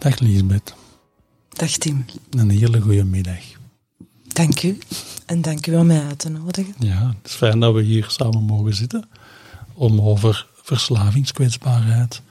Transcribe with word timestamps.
Dag 0.00 0.18
Liesbeth. 0.18 0.74
Dag 1.48 1.70
Tim. 1.70 2.04
Een 2.30 2.50
hele 2.50 2.80
goede 2.80 3.04
middag. 3.04 3.40
Dank 4.28 4.62
u. 4.62 4.78
En 5.26 5.42
dank 5.42 5.66
u 5.66 5.76
om 5.76 5.86
mij 5.86 6.04
uit 6.04 6.18
te 6.18 6.28
nodigen. 6.28 6.74
Ja, 6.78 7.14
het 7.20 7.30
is 7.30 7.32
fijn 7.32 7.60
dat 7.60 7.74
we 7.74 7.82
hier 7.82 8.06
samen 8.08 8.42
mogen 8.42 8.74
zitten 8.74 9.08
om 9.74 10.00
over 10.00 10.46
verslavingskwetsbaarheid 10.62 12.22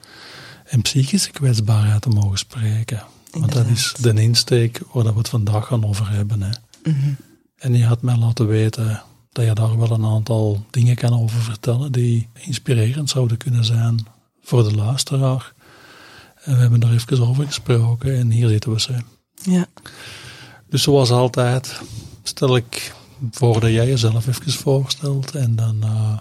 en 0.64 0.82
psychische 0.82 1.30
kwetsbaarheid 1.30 2.02
te 2.02 2.08
mogen 2.08 2.38
spreken. 2.38 3.02
Want 3.30 3.52
dat 3.52 3.66
is 3.66 3.94
de 4.00 4.22
insteek 4.22 4.80
waar 4.92 5.04
we 5.04 5.18
het 5.18 5.28
vandaag 5.28 5.66
gaan 5.66 5.86
over 5.86 6.10
hebben. 6.10 6.42
Hè. 6.42 6.52
Mhm. 6.84 7.12
En 7.56 7.76
je 7.76 7.84
had 7.84 8.02
mij 8.02 8.16
laten 8.16 8.46
weten 8.46 9.02
dat 9.32 9.44
je 9.44 9.52
daar 9.52 9.78
wel 9.78 9.90
een 9.90 10.04
aantal 10.04 10.64
dingen 10.70 10.96
kan 10.96 11.20
over 11.20 11.40
vertellen 11.40 11.92
die 11.92 12.28
inspirerend 12.32 13.10
zouden 13.10 13.36
kunnen 13.36 13.64
zijn 13.64 14.06
voor 14.42 14.62
de 14.62 14.74
luisteraar. 14.74 15.52
En 16.50 16.56
we 16.56 16.62
hebben 16.62 16.80
daar 16.80 16.92
even 16.92 17.28
over 17.28 17.46
gesproken 17.46 18.18
en 18.18 18.30
hier 18.30 18.48
zitten 18.48 18.72
we 18.72 18.80
ze. 18.80 18.94
Ja. 19.42 19.66
Dus 20.68 20.82
zoals 20.82 21.10
altijd 21.10 21.80
stel 22.22 22.56
ik 22.56 22.94
voor 23.30 23.60
dat 23.60 23.70
jij 23.70 23.86
jezelf 23.86 24.26
even 24.26 24.52
voorstelt 24.52 25.34
en 25.34 25.56
dan, 25.56 25.76
uh, 25.84 26.18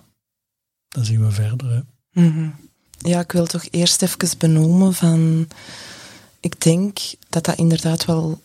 dan 0.87 1.05
zien 1.05 1.25
we 1.25 1.31
verder. 1.31 1.69
Hè. 1.69 1.81
Mhm. 2.21 2.49
Ja, 2.97 3.19
ik 3.19 3.31
wil 3.31 3.45
toch 3.45 3.65
eerst 3.71 4.01
even 4.01 4.37
benoemen 4.37 4.93
van... 4.93 5.47
Ik 6.39 6.61
denk 6.61 6.99
dat 7.29 7.45
dat 7.45 7.57
inderdaad 7.57 8.05
wel... 8.05 8.41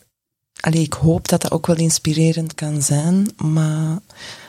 Allee, 0.61 0.83
ik 0.83 0.93
hoop 0.93 1.29
dat 1.29 1.43
dat 1.43 1.51
ook 1.51 1.67
wel 1.67 1.77
inspirerend 1.77 2.55
kan 2.55 2.83
zijn, 2.83 3.29
maar 3.37 3.99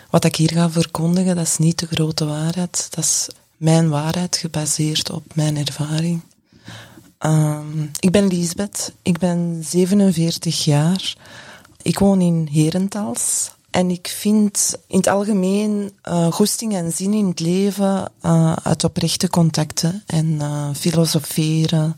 wat 0.10 0.26
ik 0.26 0.36
hier 0.36 0.52
ga 0.52 0.70
verkondigen, 0.70 1.36
dat 1.36 1.46
is 1.46 1.58
niet 1.58 1.80
de 1.80 1.88
grote 1.88 2.26
waarheid. 2.26 2.88
Dat 2.90 3.04
is 3.04 3.28
mijn 3.58 3.90
waarheid, 3.90 4.38
gebaseerd 4.38 5.10
op 5.10 5.36
mijn 5.36 5.58
ervaring. 5.58 6.22
Um, 7.20 7.92
ik 8.00 8.12
ben 8.12 8.28
Liesbeth, 8.28 8.94
ik 9.02 9.18
ben 9.18 9.64
47 9.64 10.64
jaar. 10.64 11.16
Ik 11.82 12.00
woon 12.00 12.22
in 12.22 12.48
Herentals. 12.52 13.54
En 13.70 13.90
ik 13.90 14.08
vind 14.08 14.76
in 14.88 14.98
het 14.98 15.08
algemeen 15.08 15.92
uh, 16.10 16.32
goesting 16.32 16.74
en 16.74 16.92
zin 16.92 17.14
in 17.14 17.28
het 17.28 17.40
leven 17.40 18.12
uh, 18.22 18.54
uit 18.54 18.84
oprechte 18.84 19.30
contacten 19.30 20.04
en 20.06 20.26
uh, 20.26 20.70
filosoferen 20.74 21.96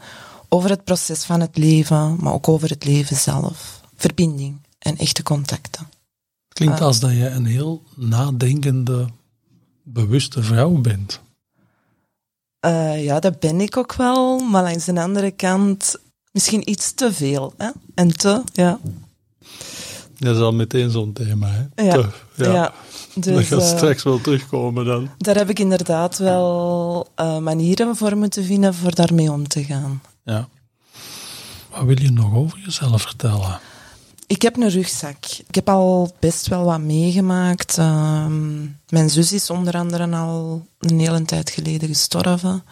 over 0.49 0.69
het 0.69 0.83
proces 0.83 1.23
van 1.23 1.41
het 1.41 1.57
leven, 1.57 2.15
maar 2.19 2.33
ook 2.33 2.47
over 2.47 2.69
het 2.69 2.85
leven 2.85 3.15
zelf. 3.15 3.81
Verbinding 3.95 4.61
en 4.79 4.97
echte 4.97 5.23
contacten. 5.23 5.89
Klinkt 6.47 6.81
als 6.81 6.99
dat 6.99 7.11
je 7.11 7.27
een 7.27 7.45
heel 7.45 7.83
nadenkende, 7.95 9.07
bewuste 9.83 10.43
vrouw 10.43 10.71
bent. 10.71 11.19
Uh, 12.67 13.03
ja, 13.03 13.19
dat 13.19 13.39
ben 13.39 13.61
ik 13.61 13.77
ook 13.77 13.95
wel, 13.95 14.39
maar 14.39 14.63
langs 14.63 14.85
de 14.85 15.01
andere 15.01 15.31
kant 15.31 15.95
misschien 16.31 16.69
iets 16.69 16.93
te 16.93 17.13
veel. 17.13 17.53
Hè? 17.57 17.69
En 17.95 18.17
te, 18.17 18.41
ja. 18.53 18.79
Dat 20.17 20.35
is 20.35 20.41
al 20.41 20.53
meteen 20.53 20.89
zo'n 20.89 21.13
thema, 21.13 21.47
hè? 21.47 21.83
Ja. 21.83 21.91
Te, 21.93 22.07
ja. 22.35 22.53
ja. 22.53 22.73
Dus, 23.13 23.49
dat 23.49 23.59
gaat 23.59 23.71
uh, 23.71 23.77
straks 23.77 24.03
wel 24.03 24.21
terugkomen 24.21 24.85
dan. 24.85 25.09
Daar 25.17 25.35
heb 25.35 25.49
ik 25.49 25.59
inderdaad 25.59 26.17
wel 26.17 27.07
uh, 27.19 27.37
manieren 27.37 27.95
voor 27.95 28.17
moeten 28.17 28.43
vinden 28.43 28.73
voor 28.73 28.95
daarmee 28.95 29.31
om 29.31 29.47
te 29.47 29.63
gaan. 29.63 30.01
Ja. 30.23 30.47
Wat 31.71 31.85
wil 31.85 32.01
je 32.01 32.11
nog 32.11 32.35
over 32.35 32.59
jezelf 32.65 33.01
vertellen? 33.01 33.59
Ik 34.27 34.41
heb 34.41 34.57
een 34.57 34.69
rugzak. 34.69 35.25
Ik 35.47 35.55
heb 35.55 35.69
al 35.69 36.15
best 36.19 36.47
wel 36.47 36.63
wat 36.63 36.79
meegemaakt. 36.79 37.77
Uh, 37.77 38.25
mijn 38.89 39.09
zus 39.09 39.31
is 39.31 39.49
onder 39.49 39.73
andere 39.73 40.09
al 40.09 40.65
een 40.79 40.99
hele 40.99 41.21
tijd 41.21 41.49
geleden 41.49 41.87
gestorven. 41.87 42.63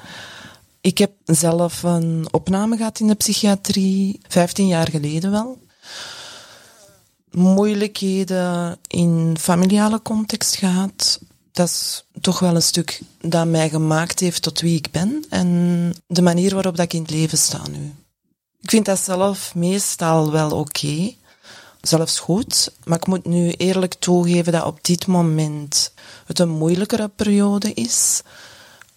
Ik 0.82 0.98
heb 0.98 1.12
zelf 1.26 1.84
een 1.84 2.28
opname 2.32 2.78
gehad 2.78 3.00
in 3.00 3.08
de 3.08 3.16
psychiatrie, 3.16 4.20
15 4.28 4.68
jaar 4.68 4.90
geleden 4.90 5.32
wel. 5.32 5.58
Moeilijkheden 7.32 8.78
in 8.88 9.36
familiale 9.40 10.02
context 10.02 10.56
gehad. 10.56 11.20
Dat 11.52 11.68
is 11.68 12.06
toch 12.22 12.40
wel 12.40 12.56
een 12.56 12.62
stuk 12.62 13.02
dat 13.22 13.48
mij 13.48 13.70
gemaakt 13.70 14.20
heeft 14.20 14.42
tot 14.42 14.62
wie 14.62 14.78
ik 14.78 14.92
ben 14.92 15.26
en 15.30 15.94
de 16.08 16.22
manier 16.22 16.54
waarop 16.54 16.76
dat 16.76 16.86
ik 16.86 16.94
in 16.94 17.02
het 17.02 17.12
leven 17.12 17.38
sta 17.38 17.62
nu. 17.72 17.94
Ik 18.62 18.70
vind 18.70 18.86
dat 18.86 19.00
zelf 19.00 19.56
meestal 19.56 20.32
wel 20.32 20.52
oké. 20.52 21.14
Zelfs 21.88 22.19
goed. 22.19 22.72
Maar 22.84 22.97
ik 22.97 23.07
moet 23.07 23.25
nu 23.25 23.51
eerlijk 23.51 23.94
toegeven 23.94 24.51
dat 24.51 24.66
op 24.66 24.79
dit 24.81 25.07
moment 25.07 25.94
het 26.25 26.40
een 26.40 26.50
moeilijkere 26.50 27.07
periode 27.07 27.73
is. 27.73 28.22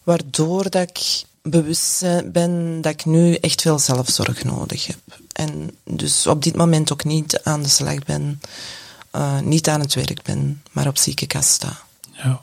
Waardoor 0.03 0.71
dat 0.71 0.89
ik 0.89 1.27
bewust 1.43 2.05
ben 2.33 2.81
dat 2.81 2.93
ik 2.93 3.05
nu 3.05 3.35
echt 3.35 3.61
veel 3.61 3.79
zelfzorg 3.79 4.45
nodig 4.45 4.87
heb. 4.87 5.01
En 5.33 5.71
dus 5.85 6.27
op 6.27 6.43
dit 6.43 6.57
moment 6.57 6.93
ook 6.93 7.05
niet 7.05 7.41
aan 7.43 7.63
de 7.63 7.69
slag 7.69 7.99
ben, 8.05 8.41
uh, 9.17 9.41
niet 9.41 9.69
aan 9.69 9.81
het 9.81 9.95
werk 9.95 10.23
ben, 10.23 10.63
maar 10.73 10.87
op 10.87 10.99
ziekenkast 10.99 11.49
sta. 11.49 11.79
Ja, 12.13 12.43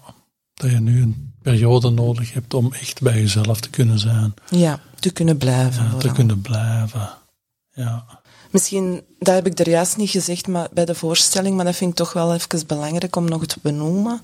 dat 0.53 0.71
je 0.71 0.79
nu 0.79 1.01
een 1.01 1.33
periode 1.41 1.89
nodig 1.89 2.33
hebt 2.33 2.53
om 2.53 2.73
echt 2.73 3.01
bij 3.01 3.19
jezelf 3.19 3.59
te 3.59 3.69
kunnen 3.69 3.99
zijn. 3.99 4.33
Ja, 4.49 4.79
te 4.99 5.09
kunnen 5.09 5.37
blijven. 5.37 5.83
Ja, 5.83 5.97
te 5.97 6.11
kunnen 6.11 6.41
blijven. 6.41 7.09
Ja. 7.73 8.05
Misschien, 8.55 9.03
dat 9.19 9.33
heb 9.33 9.45
ik 9.45 9.59
er 9.59 9.69
juist 9.69 9.97
niet 9.97 10.09
gezegd 10.09 10.47
maar 10.47 10.67
bij 10.71 10.85
de 10.85 10.95
voorstelling, 10.95 11.55
maar 11.55 11.65
dat 11.65 11.75
vind 11.75 11.91
ik 11.91 11.95
toch 11.95 12.13
wel 12.13 12.33
even 12.33 12.67
belangrijk 12.67 13.15
om 13.15 13.29
nog 13.29 13.45
te 13.45 13.59
benoemen. 13.61 14.21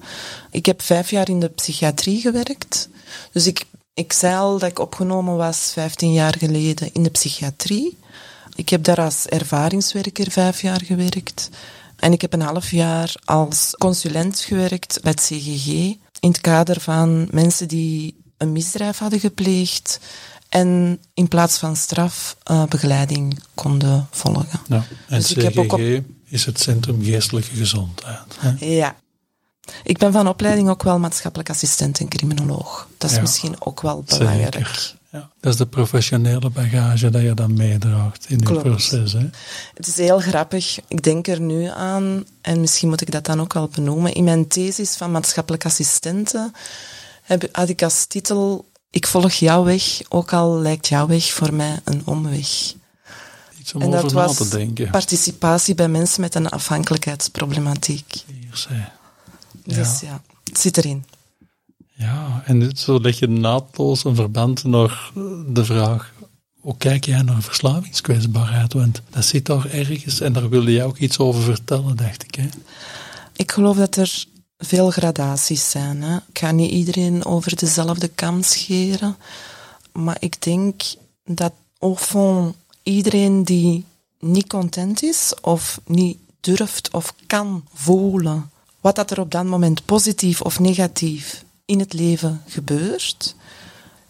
Ik 0.51 0.65
heb 0.65 0.81
vijf 0.81 1.09
jaar 1.09 1.29
in 1.29 1.39
de 1.39 1.49
psychiatrie 1.49 2.21
gewerkt. 2.21 2.89
Dus 3.31 3.47
ik, 3.47 3.65
ik 3.93 4.13
zei 4.13 4.35
al 4.35 4.57
dat 4.57 4.69
ik 4.69 4.79
opgenomen 4.79 5.35
was 5.35 5.71
15 5.73 6.13
jaar 6.13 6.35
geleden 6.37 6.93
in 6.93 7.03
de 7.03 7.09
psychiatrie. 7.09 7.97
Ik 8.55 8.69
heb 8.69 8.83
daar 8.83 9.01
als 9.01 9.25
ervaringswerker 9.25 10.31
vijf 10.31 10.61
jaar 10.61 10.81
gewerkt. 10.81 11.49
En 11.95 12.11
ik 12.11 12.21
heb 12.21 12.33
een 12.33 12.41
half 12.41 12.71
jaar 12.71 13.13
als 13.25 13.75
consulent 13.77 14.39
gewerkt 14.39 14.99
bij 15.01 15.11
het 15.11 15.21
CGG. 15.21 15.67
In 16.19 16.29
het 16.29 16.41
kader 16.41 16.79
van 16.79 17.27
mensen 17.31 17.67
die 17.67 18.15
een 18.37 18.51
misdrijf 18.51 18.97
hadden 18.97 19.19
gepleegd 19.19 19.99
en 20.51 20.99
in 21.13 21.27
plaats 21.27 21.57
van 21.57 21.75
straf 21.75 22.37
uh, 22.51 22.63
begeleiding 22.65 23.39
konden 23.53 24.07
volgen. 24.11 24.59
Ja, 24.67 24.85
en 25.07 25.17
dus 25.17 25.27
CGG 25.27 25.35
ik 25.35 25.41
heb 25.41 25.57
ook 25.57 25.73
op... 25.73 25.79
is 26.25 26.45
het 26.45 26.59
Centrum 26.59 27.03
Geestelijke 27.03 27.55
Gezondheid. 27.55 28.37
Hè? 28.37 28.65
Ja. 28.65 28.95
Ik 29.83 29.97
ben 29.97 30.11
van 30.11 30.27
opleiding 30.27 30.69
ook 30.69 30.83
wel 30.83 30.99
maatschappelijk 30.99 31.49
assistent 31.49 31.99
en 31.99 32.07
criminoloog. 32.07 32.87
Dat 32.97 33.09
is 33.09 33.15
ja, 33.15 33.21
misschien 33.21 33.55
ook 33.59 33.81
wel 33.81 34.03
belangrijk. 34.07 34.53
Zeker. 34.53 34.95
Ja. 35.11 35.29
Dat 35.39 35.53
is 35.53 35.57
de 35.57 35.65
professionele 35.65 36.49
bagage 36.49 37.09
dat 37.09 37.21
je 37.21 37.33
dan 37.33 37.53
meedraagt 37.53 38.25
in 38.29 38.37
dit 38.37 38.61
proces. 38.61 39.13
Hè? 39.13 39.29
Het 39.73 39.87
is 39.87 39.97
heel 39.97 40.19
grappig. 40.19 40.79
Ik 40.87 41.03
denk 41.03 41.27
er 41.27 41.39
nu 41.39 41.65
aan, 41.65 42.25
en 42.41 42.59
misschien 42.59 42.89
moet 42.89 43.01
ik 43.01 43.11
dat 43.11 43.25
dan 43.25 43.41
ook 43.41 43.53
wel 43.53 43.67
benoemen. 43.67 44.13
In 44.13 44.23
mijn 44.23 44.47
thesis 44.47 44.95
van 44.95 45.11
maatschappelijk 45.11 45.65
assistenten 45.65 46.53
heb, 47.21 47.49
had 47.51 47.69
ik 47.69 47.83
als 47.83 48.05
titel 48.05 48.70
ik 48.91 49.07
volg 49.07 49.31
jouw 49.31 49.63
weg, 49.63 50.01
ook 50.09 50.33
al 50.33 50.59
lijkt 50.59 50.87
jouw 50.87 51.07
weg 51.07 51.31
voor 51.31 51.53
mij 51.53 51.79
een 51.83 52.01
omweg. 52.05 52.73
Iets 53.59 53.73
om 53.73 53.81
en 53.81 53.93
over 53.93 54.13
na 54.13 54.27
te 54.27 54.49
denken. 54.49 54.89
participatie 54.89 55.75
bij 55.75 55.87
mensen 55.87 56.21
met 56.21 56.35
een 56.35 56.49
afhankelijkheidsproblematiek. 56.49 58.23
Hier 58.27 58.57
zij. 58.57 58.75
Ja. 58.75 59.75
Dus 59.75 59.99
ja, 59.99 60.21
het 60.43 60.59
zit 60.59 60.77
erin. 60.77 61.05
Ja, 61.93 62.43
en 62.45 62.71
zo 62.77 62.99
leg 62.99 63.19
je 63.19 63.27
naadloos 63.27 64.03
een 64.03 64.15
verband 64.15 64.63
naar 64.63 65.11
de 65.47 65.65
vraag, 65.65 66.13
hoe 66.59 66.77
kijk 66.77 67.05
jij 67.05 67.21
naar 67.21 67.41
verslavingskwetsbaarheid? 67.41 68.73
Want 68.73 69.01
dat 69.09 69.25
zit 69.25 69.45
daar 69.45 69.65
ergens 69.65 70.19
en 70.19 70.33
daar 70.33 70.49
wilde 70.49 70.71
jij 70.71 70.85
ook 70.85 70.97
iets 70.97 71.17
over 71.17 71.41
vertellen, 71.43 71.95
dacht 71.95 72.23
ik. 72.23 72.35
Hè? 72.35 72.47
Ik 73.35 73.51
geloof 73.51 73.77
dat 73.77 73.95
er 73.95 74.25
veel 74.61 74.91
gradaties 74.91 75.69
zijn. 75.69 76.01
Hè. 76.01 76.15
Ik 76.15 76.39
ga 76.39 76.51
niet 76.51 76.71
iedereen 76.71 77.25
over 77.25 77.55
dezelfde 77.55 78.07
kam 78.07 78.43
scheren. 78.43 79.17
Maar 79.91 80.17
ik 80.19 80.41
denk 80.41 80.81
dat 81.25 81.53
au 81.79 81.95
fond 81.95 82.55
iedereen 82.83 83.43
die 83.43 83.85
niet 84.19 84.47
content 84.47 85.03
is 85.03 85.33
of 85.41 85.79
niet 85.85 86.17
durft 86.39 86.93
of 86.93 87.13
kan 87.27 87.63
voelen 87.73 88.51
wat 88.81 88.95
dat 88.95 89.11
er 89.11 89.19
op 89.19 89.31
dat 89.31 89.45
moment 89.45 89.85
positief 89.85 90.41
of 90.41 90.59
negatief 90.59 91.43
in 91.65 91.79
het 91.79 91.93
leven 91.93 92.43
gebeurt, 92.47 93.35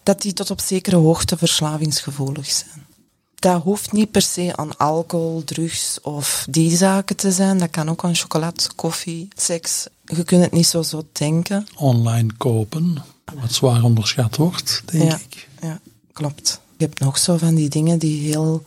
dat 0.02 0.22
die 0.22 0.32
tot 0.32 0.50
op 0.50 0.60
zekere 0.60 0.96
hoogte 0.96 1.36
verslavingsgevoelig 1.36 2.50
zijn. 2.50 2.86
Dat 3.34 3.62
hoeft 3.62 3.92
niet 3.92 4.10
per 4.10 4.22
se 4.22 4.56
aan 4.56 4.76
alcohol, 4.76 5.44
drugs 5.44 6.00
of 6.00 6.46
die 6.50 6.76
zaken 6.76 7.16
te 7.16 7.32
zijn. 7.32 7.58
Dat 7.58 7.70
kan 7.70 7.90
ook 7.90 8.04
aan 8.04 8.14
chocolade, 8.14 8.62
koffie, 8.76 9.28
seks. 9.36 9.86
Je 10.04 10.24
kunt 10.24 10.42
het 10.42 10.52
niet 10.52 10.66
zo 10.66 10.82
zo 10.82 11.06
denken. 11.12 11.66
Online 11.76 12.32
kopen, 12.36 12.96
wat 13.40 13.52
zwaar 13.52 13.82
onderschat 13.82 14.36
wordt, 14.36 14.82
denk 14.86 15.10
ja, 15.10 15.16
ik. 15.16 15.48
Ja, 15.62 15.80
klopt. 16.12 16.60
Je 16.76 16.84
hebt 16.84 17.00
nog 17.00 17.18
zo 17.18 17.36
van 17.36 17.54
die 17.54 17.68
dingen 17.68 17.98
die 17.98 18.20
heel... 18.22 18.62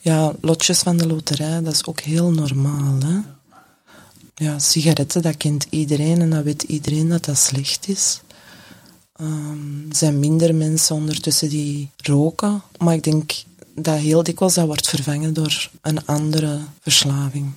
Ja, 0.00 0.32
lotjes 0.40 0.78
van 0.78 0.96
de 0.96 1.06
loterij, 1.06 1.62
dat 1.62 1.72
is 1.72 1.86
ook 1.86 2.00
heel 2.00 2.30
normaal, 2.30 2.98
hè. 2.98 3.18
Ja, 4.34 4.58
sigaretten, 4.58 5.22
dat 5.22 5.36
kent 5.36 5.66
iedereen 5.70 6.20
en 6.20 6.30
dat 6.30 6.44
weet 6.44 6.62
iedereen 6.62 7.08
dat 7.08 7.24
dat 7.24 7.38
slecht 7.38 7.88
is. 7.88 8.20
Ehm, 9.16 9.88
er 9.88 9.96
zijn 9.96 10.18
minder 10.18 10.54
mensen 10.54 10.96
ondertussen 10.96 11.48
die 11.48 11.90
roken, 11.96 12.62
maar 12.78 12.94
ik 12.94 13.02
denk 13.02 13.32
dat 13.74 13.98
heel 13.98 14.22
dikwijls 14.22 14.54
dat 14.54 14.66
wordt 14.66 14.88
vervangen 14.88 15.32
door 15.32 15.70
een 15.80 16.06
andere 16.06 16.58
verslaving. 16.80 17.52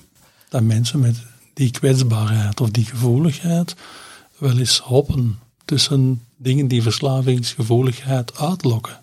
Dat 0.48 0.62
mensen 0.62 1.00
met 1.00 1.16
die 1.60 1.70
kwetsbaarheid 1.70 2.60
of 2.60 2.70
die 2.70 2.84
gevoeligheid 2.84 3.74
wel 4.38 4.58
eens 4.58 4.78
hoppen 4.78 5.38
tussen 5.64 6.26
dingen 6.36 6.68
die 6.68 6.82
verslavingsgevoeligheid 6.82 8.38
uitlokken. 8.38 9.00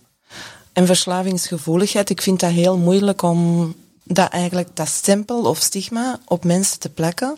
En 0.73 0.85
verslavingsgevoeligheid, 0.85 2.09
ik 2.09 2.21
vind 2.21 2.39
dat 2.39 2.51
heel 2.51 2.77
moeilijk 2.77 3.21
om 3.21 3.73
dat 4.03 4.29
eigenlijk 4.29 4.69
dat 4.73 4.87
stempel 4.87 5.43
of 5.43 5.59
stigma 5.59 6.19
op 6.25 6.43
mensen 6.43 6.79
te 6.79 6.89
plakken. 6.89 7.37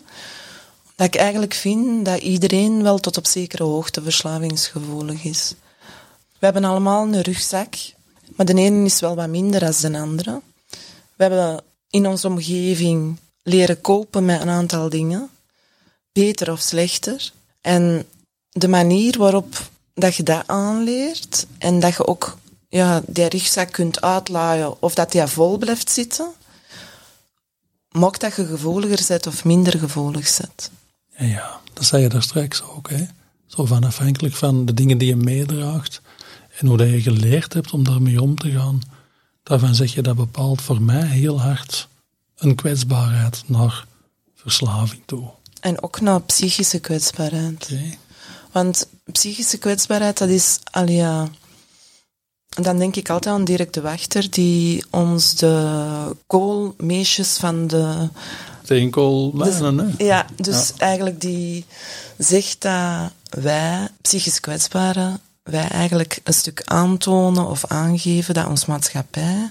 Dat 0.96 1.06
ik 1.06 1.14
eigenlijk 1.14 1.54
vind 1.54 2.04
dat 2.04 2.20
iedereen 2.20 2.82
wel 2.82 2.98
tot 2.98 3.16
op 3.16 3.26
zekere 3.26 3.64
hoogte 3.64 4.02
verslavingsgevoelig 4.02 5.24
is. 5.24 5.54
We 6.38 6.44
hebben 6.46 6.64
allemaal 6.64 7.02
een 7.02 7.20
rugzak, 7.20 7.74
maar 8.36 8.46
de 8.46 8.54
ene 8.54 8.84
is 8.84 9.00
wel 9.00 9.14
wat 9.14 9.28
minder 9.28 9.60
dan 9.60 9.92
de 9.92 9.98
andere. 9.98 10.40
We 11.16 11.22
hebben 11.22 11.62
in 11.90 12.06
onze 12.06 12.26
omgeving 12.26 13.18
leren 13.50 13.80
kopen 13.80 14.24
met 14.24 14.40
een 14.40 14.48
aantal 14.48 14.88
dingen, 14.88 15.30
beter 16.12 16.52
of 16.52 16.60
slechter. 16.60 17.32
En 17.60 18.06
de 18.50 18.68
manier 18.68 19.18
waarop 19.18 19.68
dat 19.94 20.14
je 20.14 20.22
dat 20.22 20.42
aanleert 20.46 21.46
en 21.58 21.80
dat 21.80 21.96
je 21.96 22.06
ook 22.06 22.38
ja, 22.68 23.02
die 23.06 23.28
rugzak 23.28 23.72
kunt 23.72 24.00
uitlaaien 24.00 24.82
of 24.82 24.94
dat 24.94 25.12
die 25.12 25.26
vol 25.26 25.58
blijft 25.58 25.90
zitten, 25.90 26.30
maakt 27.90 28.20
dat 28.20 28.36
je 28.36 28.46
gevoeliger 28.46 29.04
bent 29.08 29.26
of 29.26 29.44
minder 29.44 29.78
gevoelig. 29.78 30.38
Ja, 31.16 31.26
ja, 31.26 31.60
dat 31.72 31.84
zei 31.84 32.02
je 32.02 32.08
daar 32.08 32.22
straks 32.22 32.62
ook. 32.62 32.90
Hè? 32.90 33.06
Zo 33.46 33.64
van 33.64 33.84
afhankelijk 33.84 34.34
van 34.34 34.64
de 34.64 34.74
dingen 34.74 34.98
die 34.98 35.08
je 35.08 35.16
meedraagt 35.16 36.00
en 36.58 36.66
hoe 36.66 36.76
dat 36.76 36.90
je 36.90 37.00
geleerd 37.00 37.52
hebt 37.52 37.72
om 37.72 37.84
daarmee 37.84 38.22
om 38.22 38.34
te 38.38 38.50
gaan, 38.50 38.82
daarvan 39.42 39.74
zeg 39.74 39.94
je 39.94 40.02
dat 40.02 40.16
bepaalt 40.16 40.62
voor 40.62 40.82
mij 40.82 41.06
heel 41.06 41.40
hard 41.40 41.88
een 42.40 42.54
kwetsbaarheid 42.54 43.42
naar 43.46 43.84
verslaving 44.34 45.02
toe. 45.06 45.30
En 45.60 45.82
ook 45.82 46.00
naar 46.00 46.20
psychische 46.20 46.78
kwetsbaarheid. 46.78 47.64
Okay. 47.64 47.98
Want 48.52 48.88
psychische 49.12 49.58
kwetsbaarheid, 49.58 50.18
dat 50.18 50.28
is 50.28 50.58
al 50.70 50.88
ja. 50.88 51.28
Dan 52.48 52.78
denk 52.78 52.96
ik 52.96 53.10
altijd 53.10 53.34
aan 53.34 53.44
Dirk 53.44 53.72
de 53.72 53.80
Wachter, 53.80 54.30
die 54.30 54.84
ons 54.90 55.34
de 55.34 56.16
koolmeesjes 56.26 57.36
van 57.36 57.66
de. 57.66 58.08
Steenkoolmijnen, 58.62 59.76
dus, 59.76 59.96
hè? 59.96 60.04
Ja, 60.04 60.26
dus 60.36 60.68
ja. 60.68 60.84
eigenlijk 60.84 61.20
die 61.20 61.64
zegt 62.18 62.62
dat 62.62 63.12
wij, 63.30 63.88
psychisch 64.02 64.40
kwetsbaren, 64.40 65.20
wij 65.42 65.68
eigenlijk 65.68 66.20
een 66.24 66.32
stuk 66.32 66.62
aantonen 66.64 67.46
of 67.46 67.64
aangeven 67.64 68.34
dat 68.34 68.46
ons 68.46 68.66
maatschappij 68.66 69.50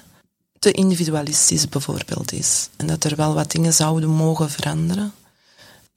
te 0.60 0.72
individualistisch 0.72 1.70
bijvoorbeeld 1.70 2.32
is. 2.32 2.70
En 2.76 2.88
dat 2.88 3.04
er 3.04 3.16
wel 3.16 3.34
wat 3.34 3.52
dingen 3.52 3.74
zouden 3.74 4.10
mogen 4.10 4.50
veranderen. 4.50 5.12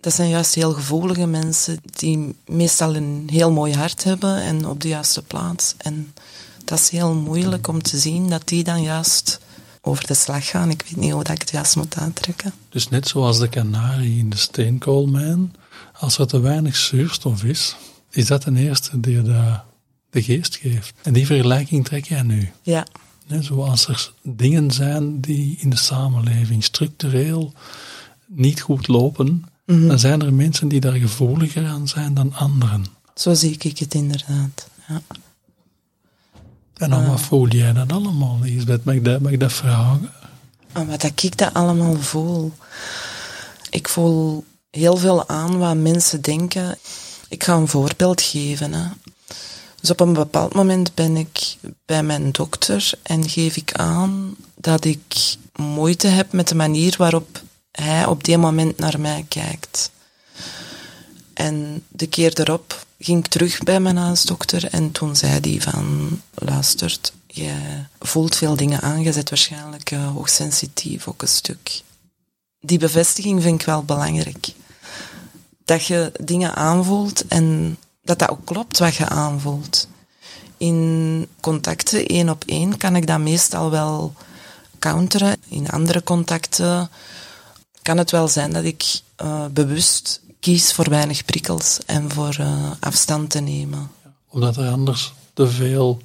Dat 0.01 0.15
zijn 0.15 0.29
juist 0.29 0.55
heel 0.55 0.73
gevoelige 0.73 1.27
mensen 1.27 1.81
die 1.83 2.35
meestal 2.47 2.97
een 2.97 3.29
heel 3.33 3.51
mooi 3.53 3.75
hart 3.75 4.05
hebben 4.05 4.37
en 4.37 4.67
op 4.67 4.81
de 4.81 4.89
juiste 4.89 5.23
plaats. 5.23 5.75
En 5.79 6.13
dat 6.65 6.79
is 6.79 6.89
heel 6.89 7.15
moeilijk 7.15 7.69
om 7.69 7.83
te 7.83 7.99
zien 7.99 8.29
dat 8.29 8.49
die 8.49 8.65
dan 8.65 8.83
juist 8.83 9.41
over 9.81 10.07
de 10.07 10.15
slag 10.15 10.49
gaan. 10.49 10.71
Ik 10.71 10.83
weet 10.83 10.97
niet 10.97 11.13
hoe 11.13 11.25
dat 11.25 11.35
ik 11.35 11.41
het 11.41 11.51
juist 11.51 11.77
moet 11.77 11.97
aantrekken. 11.97 12.53
Dus 12.69 12.89
net 12.89 13.09
zoals 13.09 13.39
de 13.39 13.49
kanarie 13.49 14.19
in 14.19 14.31
de 14.31 14.37
steenkoolmijn, 14.37 15.55
als 15.99 16.19
er 16.19 16.27
te 16.27 16.41
weinig 16.41 16.77
zuurstof 16.77 17.45
is, 17.45 17.77
is 18.11 18.27
dat 18.27 18.41
ten 18.41 18.57
eerste 18.57 19.01
die 19.01 19.23
de, 19.23 19.59
de 20.11 20.23
geest 20.23 20.57
geeft. 20.57 20.95
En 21.03 21.13
die 21.13 21.27
vergelijking 21.27 21.85
trek 21.85 22.05
jij 22.05 22.23
nu. 22.23 22.53
Ja. 22.63 22.87
Zoals 23.41 23.89
er 23.89 24.13
dingen 24.23 24.71
zijn 24.71 25.21
die 25.21 25.57
in 25.61 25.71
de 25.71 25.77
samenleving 25.77 26.65
structureel 26.65 27.53
niet 28.27 28.61
goed 28.61 28.89
lopen, 28.89 29.27
mm 29.27 29.45
-hmm. 29.65 29.89
dan 29.89 29.99
zijn 29.99 30.23
er 30.23 30.35
mensen 30.35 30.69
die 30.69 30.81
daar 30.81 30.93
gevoeliger 30.93 31.67
aan 31.67 31.89
zijn 31.89 32.15
dan 32.15 32.35
anderen. 32.35 32.87
Zo 33.15 33.35
zie 33.35 33.57
ik 33.59 33.79
het 33.79 33.95
inderdaad. 33.95 34.69
Ja. 34.89 35.03
En 36.77 36.91
dan, 36.91 37.03
uh, 37.03 37.09
wat 37.09 37.21
voel 37.21 37.49
jij 37.49 37.73
dat 37.73 37.93
allemaal, 37.93 38.39
Lisbeth? 38.41 38.85
Mag 38.85 38.95
ik 38.95 39.05
dat, 39.05 39.21
mag 39.21 39.33
ik 39.33 39.41
dat 39.41 39.53
vragen? 39.53 40.11
En 40.73 40.87
wat 40.87 41.03
ik 41.03 41.39
dat 41.39 41.55
allemaal 41.55 41.97
voel? 41.97 42.53
Ik 43.71 43.89
voel 43.89 44.45
heel 44.71 44.97
veel 44.97 45.29
aan 45.29 45.59
wat 45.59 45.77
mensen 45.77 46.21
denken. 46.21 46.79
Ik 47.29 47.45
ga 47.45 47.55
een 47.55 47.69
voorbeeld 47.69 48.21
geven. 48.21 48.73
Hè. 48.73 48.89
Dus 49.83 49.91
op 49.91 50.01
een 50.01 50.13
bepaald 50.13 50.55
moment 50.55 50.95
ben 50.95 51.17
ik 51.17 51.57
bij 51.85 52.03
mijn 52.03 52.33
dokter 52.33 52.93
en 53.03 53.29
geef 53.29 53.57
ik 53.57 53.73
aan 53.73 54.37
dat 54.55 54.85
ik 54.85 55.37
moeite 55.57 56.07
heb 56.07 56.33
met 56.33 56.49
de 56.49 56.55
manier 56.55 56.95
waarop 56.99 57.43
hij 57.71 58.07
op 58.07 58.25
die 58.25 58.39
moment 58.39 58.79
naar 58.79 59.01
mij 59.01 59.25
kijkt. 59.29 59.91
En 61.35 61.85
de 61.89 62.07
keer 62.07 62.41
erop 62.41 62.87
ging 62.99 63.25
ik 63.25 63.31
terug 63.31 63.59
bij 63.59 63.81
mijn 63.81 63.97
huisdokter 63.97 64.69
en 64.69 64.93
toen 64.93 65.17
zei 65.17 65.41
hij 65.41 65.61
van, 65.61 66.21
luistert, 66.35 67.13
je 67.27 67.55
voelt 67.99 68.37
veel 68.37 68.57
dingen 68.57 68.81
aan, 68.81 69.03
je 69.03 69.13
bent 69.13 69.29
waarschijnlijk 69.29 69.91
uh, 69.91 70.13
hoogsensitief 70.13 71.09
ook 71.09 71.23
een 71.23 71.29
stuk. 71.29 71.83
Die 72.61 72.79
bevestiging 72.79 73.43
vind 73.43 73.61
ik 73.61 73.67
wel 73.67 73.83
belangrijk. 73.85 74.49
Dat 75.65 75.87
je 75.87 76.13
dingen 76.21 76.55
aanvoelt 76.55 77.27
en 77.27 77.77
dat 78.03 78.19
dat 78.19 78.31
ook 78.31 78.45
klopt 78.45 78.79
wat 78.79 78.95
je 78.95 79.09
aanvoelt. 79.09 79.89
In 80.57 81.29
contacten 81.41 82.07
één 82.07 82.29
op 82.29 82.45
één 82.47 82.77
kan 82.77 82.97
ik 82.97 83.07
dat 83.07 83.19
meestal 83.19 83.71
wel 83.71 84.13
counteren. 84.79 85.37
In 85.49 85.71
andere 85.71 86.03
contacten 86.03 86.91
kan 87.83 87.99
het 87.99 88.11
wel 88.11 88.29
zijn 88.29 88.53
dat 88.53 88.65
ik 88.65 89.01
uh, 89.23 89.45
bewust 89.51 90.21
kies 90.41 90.73
voor 90.73 90.89
weinig 90.89 91.25
prikkels 91.25 91.79
en 91.87 92.11
voor 92.11 92.37
uh, 92.41 92.71
afstand 92.81 93.31
te 93.31 93.41
nemen. 93.41 93.91
Omdat 94.29 94.57
er 94.57 94.71
anders 94.71 95.13
te 95.35 95.49
veel 95.49 96.03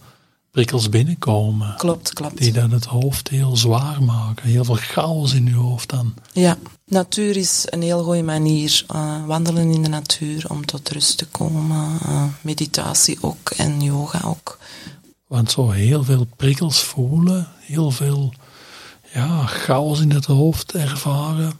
prikkels 0.57 0.89
binnenkomen. 0.89 1.75
Klopt, 1.77 2.13
klopt. 2.13 2.37
Die 2.37 2.51
dat 2.51 2.71
het 2.71 2.85
hoofd 2.85 3.27
heel 3.27 3.57
zwaar 3.57 4.03
maken. 4.03 4.49
Heel 4.49 4.63
veel 4.63 4.75
chaos 4.75 5.33
in 5.33 5.45
je 5.45 5.53
hoofd 5.53 5.89
dan. 5.89 6.13
Ja, 6.31 6.57
natuur 6.85 7.37
is 7.37 7.65
een 7.69 7.81
heel 7.81 8.03
goede 8.03 8.23
manier. 8.23 8.85
Uh, 8.95 9.25
wandelen 9.25 9.71
in 9.71 9.83
de 9.83 9.89
natuur 9.89 10.45
om 10.49 10.65
tot 10.65 10.89
rust 10.89 11.17
te 11.17 11.25
komen. 11.25 11.99
Uh, 12.05 12.23
meditatie 12.41 13.17
ook 13.21 13.49
en 13.49 13.81
yoga 13.81 14.21
ook. 14.25 14.57
Want 15.27 15.51
zo 15.51 15.69
heel 15.69 16.03
veel 16.03 16.27
prikkels 16.35 16.83
voelen, 16.83 17.47
heel 17.59 17.91
veel 17.91 18.33
ja, 19.13 19.45
chaos 19.45 19.99
in 19.99 20.11
het 20.11 20.25
hoofd 20.25 20.73
ervaren. 20.73 21.53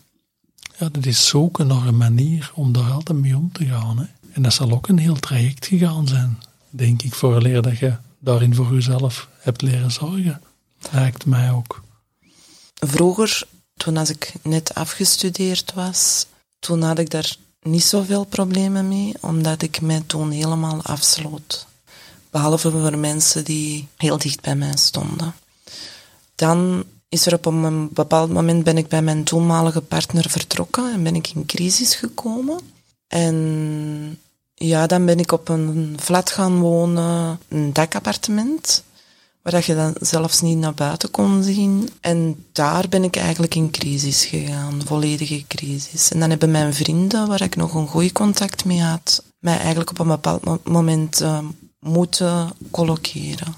Ja, 0.80 0.90
dat 0.92 1.06
is 1.06 1.28
zoeken 1.28 1.68
naar 1.68 1.88
een 1.88 1.98
manier 1.98 2.52
om 2.54 2.72
daar 2.72 2.92
altijd 2.92 3.20
mee 3.20 3.38
om 3.38 3.52
te 3.52 3.66
gaan. 3.66 3.98
Hè. 3.98 4.06
En 4.32 4.42
dat 4.42 4.54
zal 4.54 4.72
ook 4.72 4.88
een 4.88 5.00
heel 5.00 5.20
traject 5.20 5.66
gegaan 5.66 6.08
zijn, 6.08 6.40
denk 6.70 7.02
ik, 7.02 7.14
voor 7.14 7.42
leer 7.42 7.62
dat 7.62 7.78
je 7.78 7.94
daarin 8.28 8.56
voor 8.56 8.74
jezelf 8.74 9.28
hebt 9.40 9.62
leren 9.62 9.92
zorgen. 9.92 10.42
Lijkt 10.92 11.26
mij 11.26 11.52
ook. 11.52 11.84
Vroeger, 12.74 13.48
toen 13.78 13.98
als 13.98 14.10
ik 14.10 14.34
net 14.42 14.74
afgestudeerd 14.74 15.74
was, 15.74 16.26
toen 16.60 16.82
had 16.82 17.00
ik 17.00 17.10
daar 17.10 17.36
niet 17.62 17.84
zoveel 17.84 18.24
problemen 18.24 18.88
mee, 18.88 19.14
omdat 19.22 19.62
ik 19.62 19.82
mij 19.82 20.04
toen 20.06 20.32
helemaal 20.32 20.82
afsloot. 20.82 21.68
Behalve 22.30 22.72
voor 22.72 22.98
mensen 22.98 23.44
die 23.44 23.88
heel 23.98 24.18
dicht 24.18 24.42
bij 24.42 24.56
mij 24.56 24.78
stonden. 24.78 25.34
Dan 26.36 26.84
is 27.10 27.26
er 27.26 27.34
op 27.34 27.46
een 27.46 27.90
bepaald 27.94 28.32
moment 28.32 28.64
ben 28.64 28.78
ik 28.78 28.88
bij 28.88 29.02
mijn 29.02 29.24
toenmalige 29.24 29.82
partner 29.82 30.30
vertrokken 30.30 30.94
en 30.94 31.04
ben 31.04 31.16
ik 31.16 31.28
in 31.28 31.46
crisis 31.46 31.96
gekomen. 31.96 32.60
En 33.08 34.20
ja, 34.60 34.88
dan 34.88 35.06
ben 35.06 35.20
ik 35.20 35.32
op 35.32 35.50
een 35.50 35.98
flat 36.00 36.32
gaan 36.32 36.60
wonen, 36.60 37.40
een 37.48 37.74
dakappartement, 37.74 38.84
waar 39.42 39.54
dat 39.54 39.66
je 39.66 39.76
dan 39.76 39.96
zelfs 40.00 40.42
niet 40.42 40.58
naar 40.58 40.74
buiten 40.74 41.12
kon 41.12 41.44
zien. 41.44 41.90
En 42.02 42.46
daar 42.52 42.90
ben 42.90 43.04
ik 43.04 43.16
eigenlijk 43.16 43.56
in 43.56 43.72
crisis 43.72 44.26
gegaan, 44.26 44.82
volledige 44.86 45.44
crisis. 45.48 46.12
En 46.12 46.20
dan 46.20 46.30
hebben 46.30 46.52
mijn 46.52 46.74
vrienden, 46.74 47.28
waar 47.28 47.42
ik 47.42 47.56
nog 47.56 47.74
een 47.74 47.88
goed 47.88 48.12
contact 48.12 48.66
mee 48.66 48.82
had, 48.82 49.24
mij 49.40 49.58
eigenlijk 49.58 49.90
op 49.90 50.00
een 50.00 50.08
bepaald 50.08 50.66
moment 50.66 51.22
uh, 51.22 51.40
moeten 51.80 52.54
colloceren. 52.72 53.56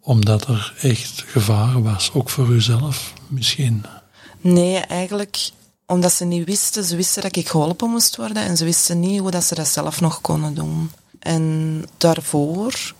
Omdat 0.00 0.46
er 0.46 0.74
echt 0.80 1.24
gevaar 1.26 1.82
was, 1.82 2.10
ook 2.14 2.30
voor 2.30 2.48
uzelf 2.48 3.12
misschien? 3.28 3.84
Nee, 4.40 4.76
eigenlijk 4.76 5.50
omdat 5.92 6.12
ze 6.12 6.24
niet 6.24 6.46
wisten. 6.46 6.84
Ze 6.84 6.96
wisten 6.96 7.22
dat 7.22 7.36
ik 7.36 7.48
geholpen 7.48 7.90
moest 7.90 8.16
worden 8.16 8.42
en 8.42 8.56
ze 8.56 8.64
wisten 8.64 9.00
niet 9.00 9.20
hoe 9.20 9.30
dat 9.30 9.44
ze 9.44 9.54
dat 9.54 9.68
zelf 9.68 10.00
nog 10.00 10.20
konden 10.20 10.54
doen. 10.54 10.90
En 11.18 11.84
daarvoor 11.96 12.94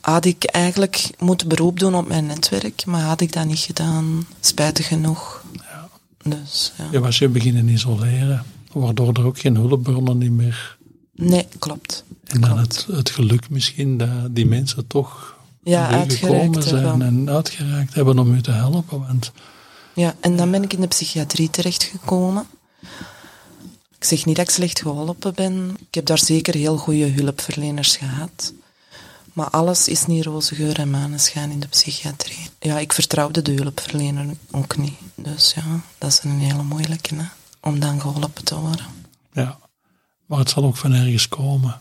had 0.00 0.24
ik 0.24 0.44
eigenlijk 0.44 1.10
moeten 1.18 1.48
beroep 1.48 1.78
doen 1.78 1.94
op 1.94 2.08
mijn 2.08 2.26
netwerk, 2.26 2.86
maar 2.86 3.00
had 3.00 3.20
ik 3.20 3.32
dat 3.32 3.46
niet 3.46 3.58
gedaan, 3.58 4.26
spijtig 4.40 4.86
genoeg. 4.86 5.44
Ja. 5.52 5.88
Dus, 6.22 6.72
ja. 6.78 6.88
Je 6.90 7.00
was 7.00 7.18
je 7.18 7.28
beginnen 7.28 7.68
isoleren, 7.68 8.44
waardoor 8.72 9.12
er 9.12 9.24
ook 9.24 9.38
geen 9.38 9.56
hulpbronnen 9.56 10.36
meer... 10.36 10.76
Nee, 11.14 11.46
klopt. 11.58 12.04
En 12.24 12.40
dan 12.40 12.58
Het, 12.58 12.86
het 12.90 13.10
geluk 13.10 13.50
misschien 13.50 13.96
dat 13.96 14.34
die 14.34 14.46
mensen 14.46 14.86
toch 14.86 15.36
ja, 15.62 16.04
gekomen 16.08 16.62
zijn 16.62 16.84
hebben. 16.84 17.06
en 17.06 17.30
uitgeraakt 17.30 17.94
hebben 17.94 18.18
om 18.18 18.34
u 18.34 18.40
te 18.40 18.50
helpen. 18.50 18.98
Want... 19.06 19.32
Ja, 19.98 20.14
en 20.20 20.36
dan 20.36 20.50
ben 20.50 20.62
ik 20.62 20.72
in 20.72 20.80
de 20.80 20.86
psychiatrie 20.86 21.50
terechtgekomen. 21.50 22.46
Ik 23.98 24.04
zeg 24.04 24.24
niet 24.24 24.36
dat 24.36 24.48
ik 24.48 24.54
slecht 24.54 24.80
geholpen 24.80 25.34
ben. 25.34 25.76
Ik 25.80 25.94
heb 25.94 26.06
daar 26.06 26.18
zeker 26.18 26.54
heel 26.54 26.76
goede 26.76 27.06
hulpverleners 27.06 27.96
gehad. 27.96 28.52
Maar 29.32 29.50
alles 29.50 29.88
is 29.88 30.06
niet 30.06 30.24
roze 30.24 30.54
geur 30.54 30.78
en 30.78 30.90
maneschijn 30.90 31.50
in 31.50 31.60
de 31.60 31.68
psychiatrie. 31.68 32.50
Ja, 32.60 32.78
ik 32.78 32.92
vertrouwde 32.92 33.42
de 33.42 33.52
hulpverlener 33.52 34.36
ook 34.50 34.76
niet. 34.76 34.94
Dus 35.14 35.52
ja, 35.54 35.80
dat 35.98 36.12
is 36.12 36.20
een 36.22 36.38
hele 36.38 36.62
moeilijke, 36.62 37.14
hè, 37.14 37.24
om 37.60 37.80
dan 37.80 38.00
geholpen 38.00 38.44
te 38.44 38.60
worden. 38.60 38.86
Ja, 39.32 39.58
maar 40.26 40.38
het 40.38 40.50
zal 40.50 40.64
ook 40.64 40.76
van 40.76 40.92
ergens 40.92 41.28
komen. 41.28 41.80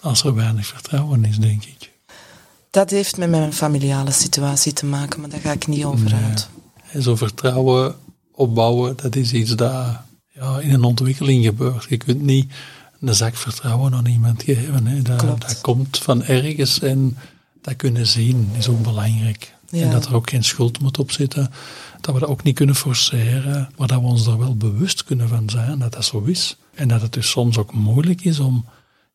Als 0.00 0.22
er 0.24 0.34
weinig 0.34 0.66
vertrouwen 0.66 1.24
is, 1.24 1.38
denk 1.38 1.64
ik. 1.64 1.92
Dat 2.70 2.90
heeft 2.90 3.16
met 3.16 3.30
mijn 3.30 3.52
familiale 3.52 4.12
situatie 4.12 4.72
te 4.72 4.86
maken, 4.86 5.20
maar 5.20 5.30
daar 5.30 5.40
ga 5.40 5.52
ik 5.52 5.66
niet 5.66 5.84
over 5.84 6.14
uit. 6.14 6.48
En 6.90 7.02
zo 7.02 7.16
vertrouwen 7.16 7.94
opbouwen, 8.32 8.96
dat 9.02 9.16
is 9.16 9.32
iets 9.32 9.56
dat 9.56 9.72
ja, 10.32 10.58
in 10.58 10.72
een 10.72 10.84
ontwikkeling 10.84 11.44
gebeurt. 11.44 11.86
Je 11.88 11.96
kunt 11.96 12.22
niet 12.22 12.52
een 13.00 13.14
zak 13.14 13.36
vertrouwen 13.36 13.94
aan 13.94 14.06
iemand 14.06 14.42
geven. 14.42 14.86
Hè. 14.86 15.02
Dat, 15.02 15.20
dat 15.20 15.60
komt 15.60 15.98
van 15.98 16.22
ergens 16.22 16.80
en 16.80 17.16
dat 17.62 17.76
kunnen 17.76 18.06
zien 18.06 18.50
is 18.56 18.68
ook 18.68 18.82
belangrijk. 18.82 19.56
En 19.70 19.90
dat 19.90 20.06
er 20.06 20.14
ook 20.14 20.30
geen 20.30 20.44
schuld 20.44 20.80
moet 20.80 20.98
op 20.98 21.10
zitten. 21.10 21.50
Dat 22.00 22.14
we 22.14 22.20
dat 22.20 22.28
ook 22.28 22.42
niet 22.42 22.54
kunnen 22.54 22.74
forceren, 22.74 23.68
maar 23.76 23.88
dat 23.88 24.00
we 24.00 24.06
ons 24.06 24.26
er 24.26 24.38
wel 24.38 24.56
bewust 24.56 25.04
kunnen 25.04 25.28
van 25.28 25.50
zijn 25.50 25.78
dat 25.78 25.92
dat 25.92 26.04
zo 26.04 26.20
is. 26.20 26.56
En 26.74 26.88
dat 26.88 27.00
het 27.00 27.12
dus 27.12 27.30
soms 27.30 27.58
ook 27.58 27.72
moeilijk 27.72 28.24
is 28.24 28.38
om 28.38 28.64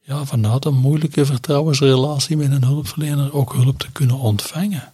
ja, 0.02 0.26
vanuit 0.26 0.66
een 0.66 0.78
moeilijke 0.78 1.26
vertrouwensrelatie 1.26 2.38
met 2.38 2.52
een 2.52 2.64
hulpverlener 2.64 3.34
ook 3.34 3.54
hulp 3.54 3.80
te 3.80 3.92
kunnen 3.92 4.18
ontvangen. 4.18 4.93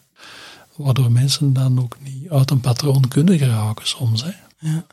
Waardoor 0.79 1.12
mensen 1.12 1.53
dan 1.53 1.79
ook 1.79 1.98
niet 2.00 2.29
uit 2.29 2.51
een 2.51 2.59
patroon 2.59 3.07
kunnen 3.07 3.38
geraken 3.38 3.88
soms. 3.88 4.24
Hè. 4.24 4.31
Ja. 4.59 4.86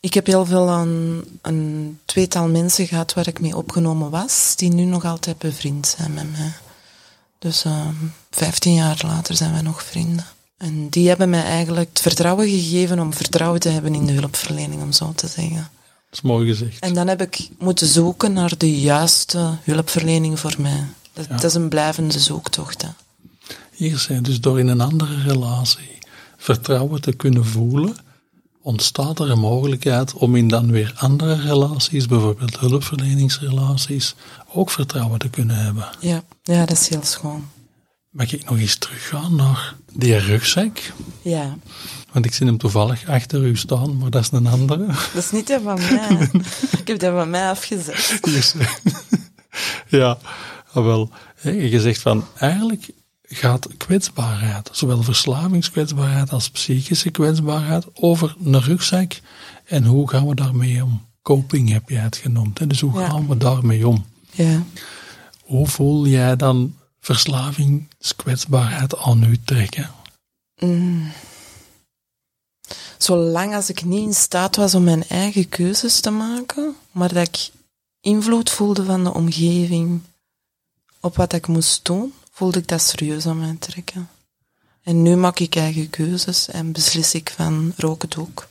Ik 0.00 0.14
heb 0.14 0.26
heel 0.26 0.46
veel 0.46 0.70
aan 0.70 1.22
een 1.42 1.98
tweetal 2.04 2.48
mensen 2.48 2.86
gehad 2.86 3.14
waar 3.14 3.26
ik 3.26 3.40
mee 3.40 3.56
opgenomen 3.56 4.10
was, 4.10 4.54
die 4.56 4.72
nu 4.72 4.84
nog 4.84 5.04
altijd 5.04 5.38
bevriend 5.38 5.86
zijn 5.98 6.14
met 6.14 6.30
mij. 6.32 6.52
Dus 7.38 7.64
uh, 7.64 7.88
vijftien 8.30 8.74
jaar 8.74 9.00
later 9.06 9.36
zijn 9.36 9.52
wij 9.52 9.62
nog 9.62 9.82
vrienden. 9.82 10.26
En 10.56 10.88
die 10.88 11.08
hebben 11.08 11.30
mij 11.30 11.44
eigenlijk 11.44 11.88
het 11.88 12.00
vertrouwen 12.00 12.48
gegeven 12.48 13.00
om 13.00 13.14
vertrouwen 13.14 13.60
te 13.60 13.68
hebben 13.68 13.94
in 13.94 14.06
de 14.06 14.12
hulpverlening, 14.12 14.82
om 14.82 14.92
zo 14.92 15.12
te 15.14 15.26
zeggen. 15.26 15.56
Dat 15.56 16.12
is 16.12 16.20
mooi 16.20 16.46
gezegd. 16.46 16.80
En 16.80 16.94
dan 16.94 17.08
heb 17.08 17.20
ik 17.20 17.48
moeten 17.58 17.86
zoeken 17.86 18.32
naar 18.32 18.58
de 18.58 18.80
juiste 18.80 19.58
hulpverlening 19.62 20.40
voor 20.40 20.54
mij. 20.58 20.84
Dat, 21.12 21.28
dat 21.28 21.44
is 21.44 21.54
een 21.54 21.68
blijvende 21.68 22.20
zoektocht. 22.20 22.82
Hè. 22.82 22.88
Hier 23.76 23.98
zijn 23.98 24.22
dus 24.22 24.40
door 24.40 24.58
in 24.58 24.68
een 24.68 24.80
andere 24.80 25.22
relatie 25.22 25.98
vertrouwen 26.36 27.00
te 27.00 27.12
kunnen 27.12 27.46
voelen, 27.46 27.96
ontstaat 28.62 29.18
er 29.18 29.30
een 29.30 29.38
mogelijkheid 29.38 30.12
om 30.14 30.36
in 30.36 30.48
dan 30.48 30.70
weer 30.70 30.92
andere 30.96 31.40
relaties, 31.40 32.06
bijvoorbeeld 32.06 32.58
hulpverleningsrelaties, 32.58 34.14
ook 34.52 34.70
vertrouwen 34.70 35.18
te 35.18 35.28
kunnen 35.28 35.56
hebben. 35.56 35.88
Ja, 36.00 36.22
ja 36.42 36.66
dat 36.66 36.76
is 36.76 36.88
heel 36.88 37.04
schoon. 37.04 37.48
Mag 38.10 38.32
ik 38.32 38.48
nog 38.50 38.58
eens 38.58 38.76
teruggaan 38.76 39.34
naar 39.34 39.74
die 39.92 40.16
rugzak? 40.16 40.92
Ja. 41.22 41.56
Want 42.12 42.24
ik 42.24 42.34
zie 42.34 42.46
hem 42.46 42.58
toevallig 42.58 43.08
achter 43.08 43.42
u 43.42 43.56
staan, 43.56 43.98
maar 43.98 44.10
dat 44.10 44.22
is 44.22 44.30
een 44.32 44.46
andere. 44.46 44.86
Dat 44.86 45.24
is 45.24 45.30
niet 45.30 45.58
van 45.62 45.78
mij. 45.90 46.30
ik 46.78 46.88
heb 46.88 46.98
dat 46.98 47.14
van 47.14 47.30
mij 47.30 47.48
afgezet. 47.48 48.20
ja, 49.88 50.18
wel. 50.72 51.10
Je 51.42 51.80
zegt 51.80 52.00
van, 52.00 52.24
eigenlijk 52.38 52.90
gaat 53.28 53.68
kwetsbaarheid, 53.76 54.68
zowel 54.72 55.02
verslavingskwetsbaarheid 55.02 56.30
als 56.30 56.50
psychische 56.50 57.10
kwetsbaarheid, 57.10 57.86
over 57.94 58.36
een 58.44 58.60
rugzak. 58.60 59.20
En 59.64 59.84
hoe 59.84 60.10
gaan 60.10 60.26
we 60.28 60.34
daarmee 60.34 60.84
om? 60.84 61.06
Coping 61.22 61.70
heb 61.70 61.88
je 61.88 61.96
het 61.96 62.16
genoemd. 62.16 62.68
Dus 62.68 62.80
hoe 62.80 62.98
gaan 62.98 63.28
we 63.28 63.36
daarmee 63.36 63.88
om? 63.88 64.06
Ja. 64.30 64.62
Hoe 65.42 65.66
voel 65.66 66.06
jij 66.06 66.36
dan 66.36 66.76
verslavingskwetsbaarheid 67.00 68.96
aan 68.96 69.22
u 69.22 69.38
trekken? 69.44 69.90
Mm. 70.58 71.12
Zolang 72.98 73.54
als 73.54 73.70
ik 73.70 73.84
niet 73.84 74.06
in 74.06 74.14
staat 74.14 74.56
was 74.56 74.74
om 74.74 74.84
mijn 74.84 75.08
eigen 75.08 75.48
keuzes 75.48 76.00
te 76.00 76.10
maken, 76.10 76.76
maar 76.90 77.12
dat 77.12 77.28
ik 77.28 77.50
invloed 78.00 78.50
voelde 78.50 78.84
van 78.84 79.04
de 79.04 79.14
omgeving 79.14 80.00
op 81.00 81.16
wat 81.16 81.32
ik 81.32 81.46
moest 81.46 81.84
doen, 81.84 82.12
voelde 82.36 82.58
ik 82.58 82.68
dat 82.68 82.82
serieus 82.82 83.26
aan 83.26 83.38
mij 83.38 83.56
trekken. 83.58 84.08
En 84.82 85.02
nu 85.02 85.16
maak 85.16 85.38
ik 85.38 85.56
eigen 85.56 85.90
keuzes 85.90 86.48
en 86.48 86.72
beslis 86.72 87.14
ik 87.14 87.32
van 87.36 87.72
rook 87.76 88.02
het 88.02 88.16
ook. 88.16 88.48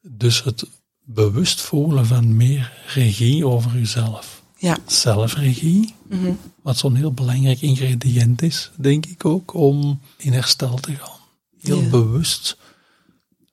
Dus 0.00 0.44
het 0.44 0.66
bewust 1.04 1.60
voelen 1.60 2.06
van 2.06 2.36
meer 2.36 2.72
regie 2.86 3.46
over 3.46 3.72
jezelf. 3.72 4.42
Ja. 4.56 4.78
Zelfregie, 4.86 5.94
mm 6.08 6.38
wat 6.62 6.78
zo'n 6.78 6.94
heel 6.94 7.12
belangrijk 7.12 7.60
ingrediënt 7.60 8.42
is, 8.42 8.70
denk 8.76 9.06
ik 9.06 9.24
ook, 9.24 9.54
om 9.54 10.00
in 10.16 10.32
herstel 10.32 10.76
te 10.76 10.94
gaan. 10.94 11.18
Heel 11.60 11.88
bewust 11.88 12.56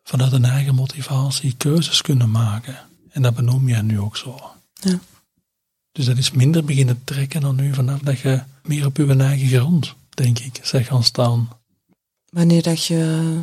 vanuit 0.04 0.32
een 0.32 0.46
eigen 0.46 0.76
motivatie 0.76 1.56
keuzes 1.58 2.02
kunnen 2.02 2.32
maken. 2.32 2.80
En 3.10 3.22
dat 3.22 3.36
benoem 3.36 3.68
jij 3.68 3.82
nu 3.82 4.00
ook 4.00 4.18
zo. 4.18 4.52
Ja. 4.74 5.00
Dus 5.98 6.06
dat 6.06 6.18
is 6.18 6.32
minder 6.32 6.66
beginnen 6.66 7.02
trekken 7.04 7.42
dan 7.42 7.56
nu 7.56 7.74
vanaf 7.74 8.00
dat 8.00 8.20
je 8.20 8.44
meer 8.64 8.86
op 8.86 8.98
je 8.98 9.16
eigen 9.16 9.48
grond, 9.48 9.96
denk 10.10 10.40
ik, 10.40 10.60
zeg 10.64 10.88
gaan 10.88 11.04
staan. 11.04 11.50
Wanneer 12.30 12.64
dat 12.64 12.86
je 12.86 13.42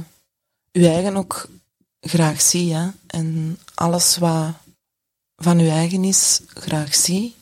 je 0.72 0.88
eigen 0.88 1.16
ook 1.16 1.48
graag 2.00 2.40
ziet, 2.40 2.72
hè? 2.72 2.88
en 3.06 3.58
alles 3.74 4.16
wat 4.16 4.52
van 5.36 5.58
je 5.58 5.70
eigen 5.70 6.04
is, 6.04 6.40
graag 6.46 6.94
ziet, 6.94 7.34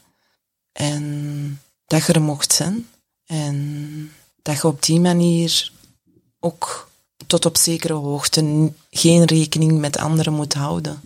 en 0.72 1.60
dat 1.86 2.06
je 2.06 2.12
er 2.12 2.22
mocht 2.22 2.52
zijn, 2.52 2.86
en 3.26 4.10
dat 4.42 4.56
je 4.56 4.66
op 4.66 4.82
die 4.82 5.00
manier 5.00 5.72
ook 6.40 6.90
tot 7.26 7.46
op 7.46 7.56
zekere 7.56 7.92
hoogte 7.92 8.72
geen 8.90 9.24
rekening 9.24 9.80
met 9.80 9.98
anderen 9.98 10.32
moet 10.32 10.54
houden. 10.54 11.00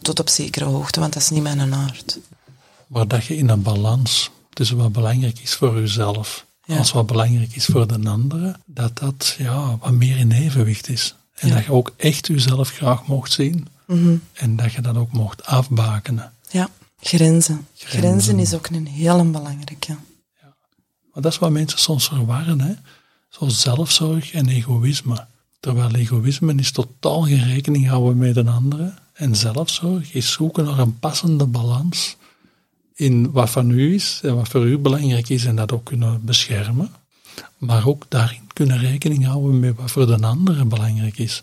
Tot 0.00 0.20
op 0.20 0.28
zekere 0.28 0.64
hoogte, 0.64 1.00
want 1.00 1.12
dat 1.12 1.22
is 1.22 1.30
niet 1.30 1.42
mijn 1.42 1.74
aard. 1.74 2.18
Maar 2.94 3.08
dat 3.08 3.24
je 3.24 3.36
in 3.36 3.48
een 3.48 3.62
balans 3.62 4.30
tussen 4.50 4.76
wat 4.76 4.92
belangrijk 4.92 5.38
is 5.38 5.54
voor 5.54 5.80
jezelf, 5.80 6.46
als 6.66 6.92
wat 6.92 7.06
belangrijk 7.06 7.56
is 7.56 7.64
voor 7.64 7.86
de 7.86 8.08
andere, 8.08 8.56
dat 8.64 8.98
dat 8.98 9.34
ja, 9.38 9.76
wat 9.78 9.90
meer 9.90 10.16
in 10.16 10.32
evenwicht 10.32 10.88
is. 10.88 11.14
En 11.34 11.48
dat 11.48 11.64
je 11.64 11.72
ook 11.72 11.92
echt 11.96 12.26
jezelf 12.26 12.70
graag 12.70 13.06
mocht 13.06 13.32
zien. 13.32 13.68
Mhm. 13.86 14.16
En 14.32 14.56
dat 14.56 14.72
je 14.72 14.80
dat 14.80 14.96
ook 14.96 15.12
mocht 15.12 15.44
afbakenen. 15.44 16.32
Ja, 16.50 16.68
grenzen. 17.00 17.66
Grenzen, 17.74 18.38
is 18.38 18.54
ook 18.54 18.66
een 18.66 18.86
heel 18.86 19.30
belangrijke. 19.30 19.96
Ja. 20.40 20.54
Maar 21.12 21.22
dat 21.22 21.32
is 21.32 21.38
wat 21.38 21.50
mensen 21.50 21.78
soms 21.78 22.08
verwarren, 22.08 22.60
hè. 22.60 22.74
Zo 23.28 23.48
zelfzorg 23.48 24.32
en 24.32 24.48
egoïsme. 24.48 25.26
Terwijl 25.60 25.94
egoïsme 25.94 26.54
is 26.54 26.70
totaal 26.70 27.22
geen 27.22 27.44
rekening 27.44 27.88
houden 27.88 28.18
met 28.18 28.36
een 28.36 28.48
andere. 28.48 28.94
En 29.12 29.36
zelfzorg 29.36 30.12
is 30.12 30.32
zoeken 30.32 30.64
naar 30.64 30.78
een 30.78 30.98
passende 30.98 31.46
balans 31.46 32.16
in 32.94 33.30
wat 33.30 33.50
van 33.50 33.70
u 33.70 33.94
is 33.94 34.20
en 34.22 34.36
wat 34.36 34.48
voor 34.48 34.66
u 34.66 34.78
belangrijk 34.78 35.28
is 35.28 35.44
en 35.44 35.56
dat 35.56 35.72
ook 35.72 35.84
kunnen 35.84 36.24
beschermen. 36.24 36.90
Maar 37.58 37.86
ook 37.86 38.04
daarin 38.08 38.48
kunnen 38.52 38.78
rekening 38.78 39.24
houden 39.24 39.60
met 39.60 39.76
wat 39.76 39.90
voor 39.90 40.06
de 40.06 40.26
andere 40.26 40.64
belangrijk 40.64 41.18
is. 41.18 41.42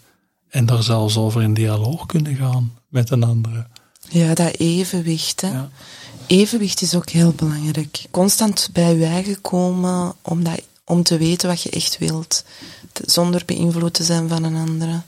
En 0.50 0.66
daar 0.66 0.84
zelfs 0.84 1.18
over 1.18 1.42
in 1.42 1.54
dialoog 1.54 2.06
kunnen 2.06 2.36
gaan 2.36 2.74
met 2.88 3.10
een 3.10 3.24
andere. 3.24 3.68
Ja, 4.10 4.34
dat 4.34 4.56
evenwicht. 4.56 5.42
Hè. 5.42 5.68
Evenwicht 6.28 6.82
is 6.82 6.96
ook 6.96 7.10
heel 7.10 7.32
belangrijk. 7.32 8.06
Constant 8.12 8.70
bij 8.74 8.96
je 8.96 9.06
eigen 9.06 9.42
komen 9.42 10.14
om, 10.22 10.44
dat, 10.44 10.62
Om 10.86 11.04
te 11.04 11.18
weten 11.18 11.50
wat 11.50 11.62
je 11.62 11.70
echt 11.70 11.98
wilt. 11.98 12.46
Zonder 13.06 13.44
beïnvloed 13.46 13.94
te 13.94 14.04
zijn 14.04 14.30
van 14.30 14.44
een 14.44 14.56
andere. 14.56 15.02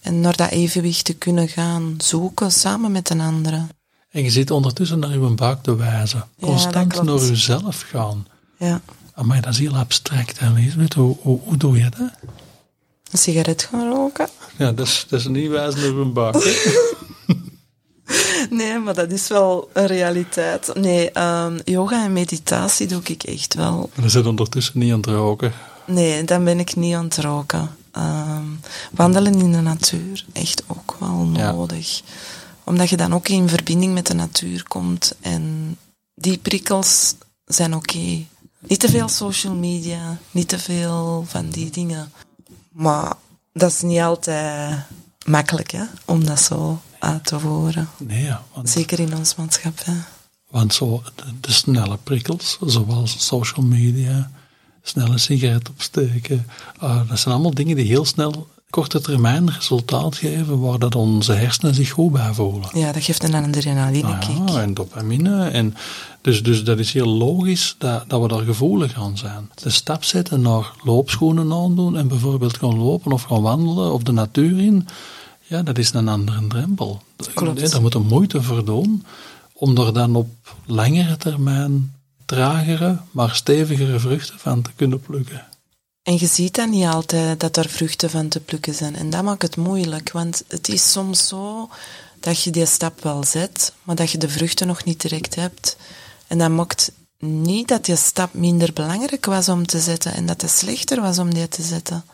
En 0.00 0.20
naar 0.20 0.36
dat 0.36 0.50
evenwicht 0.50 1.04
te 1.04 1.14
kunnen 1.14 1.48
gaan 1.48 1.94
zoeken 1.98 2.52
samen 2.52 2.92
met 2.92 3.10
een 3.10 3.20
andere. 3.20 3.66
En 4.12 4.22
je 4.22 4.30
zit 4.30 4.50
ondertussen 4.50 4.98
naar 4.98 5.10
je 5.10 5.18
buik 5.18 5.62
te 5.62 5.76
wijzen. 5.76 6.24
Constant 6.40 7.02
naar 7.02 7.18
jezelf 7.18 7.84
gaan. 7.90 8.26
Ja. 8.58 8.80
Maar 9.22 9.40
dat 9.40 9.52
is 9.52 9.58
heel 9.58 9.76
abstract. 9.76 10.38
Hè? 10.38 10.48
Hoe, 10.94 11.16
hoe, 11.20 11.40
hoe 11.44 11.56
doe 11.56 11.76
je 11.76 11.90
dat? 11.98 12.10
Een 13.10 13.18
sigaret 13.18 13.62
gaan 13.62 13.88
roken. 13.88 14.28
Ja, 14.58 14.72
dat 14.72 14.86
is, 14.86 15.06
dat 15.08 15.20
is 15.20 15.26
niet 15.26 15.50
wijzen 15.50 15.80
naar 15.80 16.04
je 16.04 16.10
buik. 16.12 16.36
nee, 18.50 18.78
maar 18.78 18.94
dat 18.94 19.10
is 19.10 19.28
wel 19.28 19.70
een 19.72 19.86
realiteit. 19.86 20.74
Nee, 20.74 21.20
um, 21.20 21.60
yoga 21.64 22.04
en 22.04 22.12
meditatie 22.12 22.86
doe 22.86 23.02
ik 23.04 23.22
echt 23.22 23.54
wel. 23.54 23.76
Maar 23.76 24.00
dan 24.00 24.10
zit 24.10 24.26
ondertussen 24.26 24.78
niet 24.78 24.92
aan 24.92 25.00
het 25.00 25.06
roken. 25.06 25.52
Nee, 25.86 26.24
dan 26.24 26.44
ben 26.44 26.58
ik 26.58 26.76
niet 26.76 26.94
aan 26.94 27.04
het 27.04 27.16
roken. 27.16 27.70
Um, 27.96 28.60
wandelen 28.92 29.40
in 29.40 29.52
de 29.52 29.60
natuur, 29.60 30.24
echt 30.32 30.64
ook 30.66 30.96
wel 30.98 31.16
nodig. 31.16 32.02
Omdat 32.64 32.88
je 32.88 32.96
dan 32.96 33.14
ook 33.14 33.28
in 33.28 33.48
verbinding 33.48 33.94
met 33.94 34.06
de 34.06 34.14
natuur 34.14 34.64
komt. 34.68 35.14
En 35.20 35.76
die 36.14 36.38
prikkels 36.38 37.14
zijn 37.44 37.74
oké. 37.74 38.24
Niet 38.58 38.80
te 38.80 38.88
veel 38.88 39.08
social 39.08 39.54
media, 39.54 40.18
niet 40.30 40.48
te 40.48 40.58
veel 40.58 41.24
van 41.28 41.50
die 41.50 41.70
dingen. 41.70 42.12
Maar 42.72 43.12
dat 43.52 43.70
is 43.70 43.80
niet 43.80 44.00
altijd 44.00 44.78
makkelijk 45.26 45.70
hè, 45.70 45.84
om 46.04 46.24
dat 46.24 46.40
zo 46.40 46.80
uit 46.98 47.26
te 47.26 47.40
voeren. 47.40 47.88
Nee, 47.98 48.22
ja, 48.22 48.44
want, 48.54 48.70
Zeker 48.70 49.00
in 49.00 49.16
ons 49.16 49.34
maatschappij. 49.34 50.02
Want 50.50 50.74
zo 50.74 51.02
de, 51.40 51.52
snelle 51.52 51.96
prikkels, 52.02 52.58
zoals 52.66 53.26
social 53.26 53.64
media, 53.64 54.30
snelle 54.82 55.18
sigaret 55.18 55.68
opsteken, 55.68 56.46
uh, 56.82 57.08
dat 57.08 57.18
zijn 57.18 57.34
allemaal 57.34 57.54
dingen 57.54 57.76
die 57.76 57.86
heel 57.86 58.04
snel 58.04 58.48
korte 58.72 59.00
termijn 59.00 59.50
resultaat 59.50 60.16
geven 60.16 60.60
waar 60.60 60.78
dat 60.78 60.94
onze 60.94 61.32
hersenen 61.32 61.74
zich 61.74 61.90
goed 61.90 62.12
bij 62.12 62.32
voelen. 62.32 62.68
Ja, 62.72 62.92
dat 62.92 63.02
geeft 63.02 63.22
een 63.22 63.34
adrenaline 63.34 64.18
kick. 64.18 64.38
Ah, 64.38 64.48
ja, 64.48 64.62
en 64.62 64.74
dopamine. 64.74 65.48
En 65.48 65.74
dus, 66.20 66.42
dus 66.42 66.64
dat 66.64 66.78
is 66.78 66.92
heel 66.92 67.06
logisch 67.06 67.74
dat, 67.78 68.04
dat 68.06 68.20
we 68.22 68.28
daar 68.28 68.42
gevoelig 68.42 68.94
aan 68.94 69.18
zijn. 69.18 69.50
De 69.54 69.70
stap 69.70 70.04
zetten 70.04 70.40
naar 70.40 70.72
loopschoenen 70.82 71.52
aandoen 71.52 71.96
en 71.96 72.08
bijvoorbeeld 72.08 72.58
gaan 72.58 72.78
lopen 72.78 73.12
of 73.12 73.22
gaan 73.22 73.42
wandelen 73.42 73.92
of 73.92 74.02
de 74.02 74.12
natuur 74.12 74.58
in, 74.58 74.88
ja, 75.40 75.62
dat 75.62 75.78
is 75.78 75.92
een 75.92 76.08
andere 76.08 76.46
drempel. 76.46 77.02
Klopt. 77.34 77.70
Daar 77.70 77.80
moet 77.80 77.94
een 77.94 78.06
moeite 78.06 78.42
voor 78.42 78.64
doen 78.64 79.04
om 79.52 79.78
er 79.78 79.92
dan 79.92 80.16
op 80.16 80.28
langere 80.66 81.16
termijn 81.16 81.94
tragere, 82.24 82.98
maar 83.10 83.34
stevigere 83.34 83.98
vruchten 83.98 84.38
van 84.38 84.62
te 84.62 84.70
kunnen 84.76 85.00
plukken. 85.00 85.46
En 86.02 86.18
je 86.18 86.26
ziet 86.26 86.54
dan 86.54 86.70
niet 86.70 86.86
altijd 86.86 87.40
dat 87.40 87.56
er 87.56 87.68
vruchten 87.68 88.10
van 88.10 88.28
te 88.28 88.40
plukken 88.40 88.74
zijn. 88.74 88.96
En 88.96 89.10
dat 89.10 89.22
maakt 89.22 89.42
het 89.42 89.56
moeilijk, 89.56 90.12
want 90.12 90.44
het 90.48 90.68
is 90.68 90.92
soms 90.92 91.28
zo 91.28 91.68
dat 92.20 92.42
je 92.42 92.50
die 92.50 92.66
stap 92.66 93.02
wel 93.02 93.24
zet, 93.24 93.72
maar 93.82 93.96
dat 93.96 94.10
je 94.10 94.18
de 94.18 94.28
vruchten 94.28 94.66
nog 94.66 94.84
niet 94.84 95.00
direct 95.00 95.34
hebt. 95.34 95.76
En 96.26 96.38
dat 96.38 96.50
maakt 96.50 96.92
niet 97.18 97.68
dat 97.68 97.84
die 97.84 97.96
stap 97.96 98.34
minder 98.34 98.72
belangrijk 98.72 99.26
was 99.26 99.48
om 99.48 99.66
te 99.66 99.80
zetten 99.80 100.14
en 100.14 100.26
dat 100.26 100.40
het 100.40 100.50
slechter 100.50 101.00
was 101.00 101.18
om 101.18 101.34
die 101.34 101.48
te 101.48 101.62
zetten. 101.62 102.04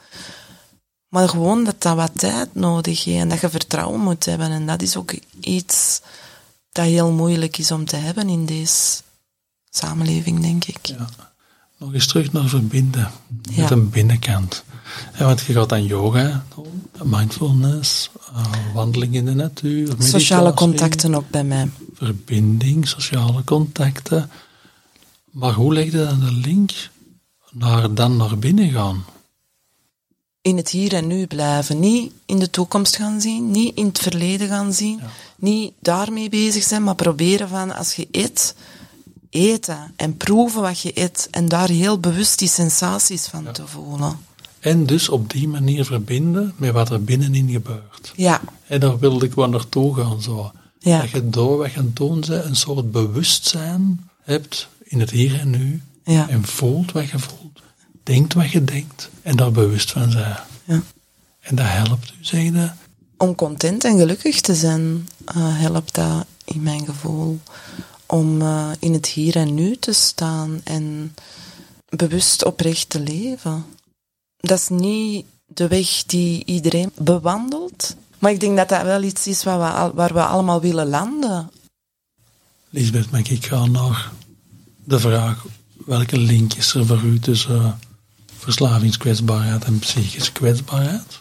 Maar 1.09 1.29
gewoon 1.29 1.65
dat 1.65 1.83
dat 1.83 1.97
wat 1.97 2.19
tijd 2.19 2.55
nodig 2.55 3.05
heeft 3.05 3.21
en 3.21 3.29
dat 3.29 3.41
je 3.41 3.51
vertrouwen 3.51 4.01
moet 4.01 4.25
hebben. 4.25 4.51
En 4.51 4.67
dat 4.67 4.83
is 4.83 4.97
ook 4.97 5.15
iets 5.41 6.01
dat 6.73 6.85
heel 6.85 7.11
moeilijk 7.11 7.59
is 7.59 7.71
om 7.71 7.85
te 7.85 7.97
hebben 7.97 8.29
in 8.29 8.47
deze 8.47 9.01
samenleving, 9.71 10.41
denk 10.41 10.65
ik. 10.65 10.95
Nog 11.79 11.95
eens 11.95 12.07
terug 12.07 12.33
naar 12.33 12.49
verbinden 12.49 13.11
met 13.57 13.71
een 13.71 13.91
binnenkant. 13.91 14.65
Ja, 15.19 15.25
want 15.25 15.41
je 15.41 15.53
gaat 15.53 15.73
aan 15.73 15.85
yoga 15.85 16.45
mindfulness, 17.03 18.11
uh, 18.33 18.75
wandeling 18.75 19.15
in 19.15 19.25
de 19.25 19.35
natuur, 19.35 19.83
meditatie, 19.83 20.11
Sociale 20.11 20.55
contacten 20.55 21.15
ook 21.15 21.31
bij 21.31 21.45
mij. 21.45 21.71
Verbinding, 21.95 22.89
sociale 22.89 23.45
contacten. 23.45 24.31
Maar 25.31 25.53
hoe 25.53 25.75
leg 25.75 25.85
je 25.85 25.91
dan 25.91 26.21
de 26.21 26.33
link 26.33 26.71
naar 27.51 27.95
dan 27.95 28.17
naar 28.17 28.39
binnen 28.39 28.71
gaan? 28.71 29.05
In 30.41 30.57
het 30.57 30.69
hier 30.69 30.95
en 30.95 31.07
nu 31.07 31.27
blijven. 31.27 31.79
Niet 31.81 32.13
in 32.27 32.39
de 32.39 32.51
toekomst 32.51 32.97
gaan 32.97 33.21
zien, 33.21 33.51
niet 33.51 33.77
in 33.77 33.87
het 33.87 33.99
verleden 33.99 34.49
gaan 34.49 34.73
zien, 34.73 35.01
niet 35.37 35.73
daarmee 35.81 36.29
bezig 36.29 36.63
zijn, 36.63 36.85
maar 36.85 36.95
proberen 36.95 37.49
van 37.49 37.75
als 37.75 37.95
je 37.95 38.09
eet, 38.11 38.55
eten 39.31 39.93
en 39.97 40.17
proeven 40.17 40.61
wat 40.63 40.81
je 40.81 41.01
eet 41.01 41.29
en 41.31 41.49
daar 41.49 41.69
heel 41.69 41.99
bewust 41.99 42.39
die 42.39 42.49
sensaties 42.49 43.27
van 43.27 43.53
te 43.53 43.67
voelen. 43.67 44.19
En 44.61 44.87
dus 44.87 45.09
op 45.09 45.31
die 45.31 45.49
manier 45.49 45.85
verbinden 45.85 46.55
met 46.57 46.73
wat 46.73 46.91
er 46.91 47.05
binnenin 47.05 47.51
gebeurt. 47.51 48.13
Ja. 48.17 48.41
En 48.67 48.81
daar 48.81 48.99
wilde 48.99 49.27
ik 49.27 49.35
wel 49.35 49.49
naartoe 49.49 49.95
gaan 49.95 50.23
zo. 50.23 50.53
Ja. 50.79 51.01
Dat 51.01 51.11
je 51.11 51.29
door 51.29 51.57
wat 51.57 51.73
je 51.73 51.93
doen 51.93 52.21
bent, 52.21 52.45
een 52.45 52.57
soort 52.57 52.91
bewustzijn 52.91 54.09
hebt 54.23 54.69
in 54.83 55.01
het 55.01 55.11
hier 55.11 55.41
en 55.41 55.51
nu. 55.51 55.83
Ja. 56.05 56.29
En 56.29 56.45
voelt 56.45 56.93
wat 56.93 57.09
je 57.09 57.19
voelt. 57.19 57.61
Denkt 58.03 58.35
wat 58.35 58.51
je 58.51 58.65
denkt. 58.65 59.11
En 59.23 59.37
daar 59.37 59.53
bewust 59.53 59.91
van 59.91 60.11
zijn. 60.11 60.37
Ja. 60.65 60.83
En 61.41 61.55
dat 61.55 61.67
helpt 61.69 62.11
u, 62.11 62.25
zeg 62.25 62.43
je 62.43 62.71
Om 63.17 63.35
content 63.35 63.85
en 63.85 63.99
gelukkig 63.99 64.41
te 64.41 64.55
zijn, 64.55 65.09
uh, 65.37 65.61
helpt 65.61 65.95
dat 65.95 66.27
in 66.45 66.63
mijn 66.63 66.85
gevoel 66.85 67.41
om 68.09 68.43
uh, 68.43 68.71
in 68.79 68.93
het 68.93 69.07
hier 69.07 69.37
en 69.37 69.55
nu 69.55 69.77
te 69.77 69.93
staan 69.93 70.61
en 70.65 71.15
bewust 71.89 72.45
oprecht 72.45 72.91
te 72.91 73.01
leven. 73.01 73.65
Dat 74.37 74.59
is 74.59 74.69
niet 74.69 75.27
de 75.47 75.69
weg 75.69 76.05
die 76.07 76.45
iedereen 76.45 76.93
bewandelt, 76.97 77.97
maar 78.19 78.33
ik 78.33 78.41
denk 78.41 78.57
dat 78.57 78.69
dat 78.69 78.83
wel 78.83 79.03
iets 79.03 79.27
is 79.27 79.45
waar 79.45 79.59
we, 79.59 79.95
waar 79.95 80.13
we 80.13 80.23
allemaal 80.23 80.61
willen 80.61 80.89
landen. 80.89 81.51
Lisbeth, 82.71 83.11
mag 83.11 83.29
ik 83.29 83.47
gaan 83.47 83.71
naar 83.71 84.13
de 84.85 85.01
vraag: 85.01 85.47
welke 85.87 86.19
link 86.19 86.55
is 86.55 86.75
er 86.75 86.87
voor 86.87 87.03
u 87.03 87.19
tussen 87.19 87.57
uh, 87.57 87.73
verslavingskwetsbaarheid 88.37 89.65
en 89.65 89.79
psychische 89.79 90.33
kwetsbaarheid? 90.33 91.21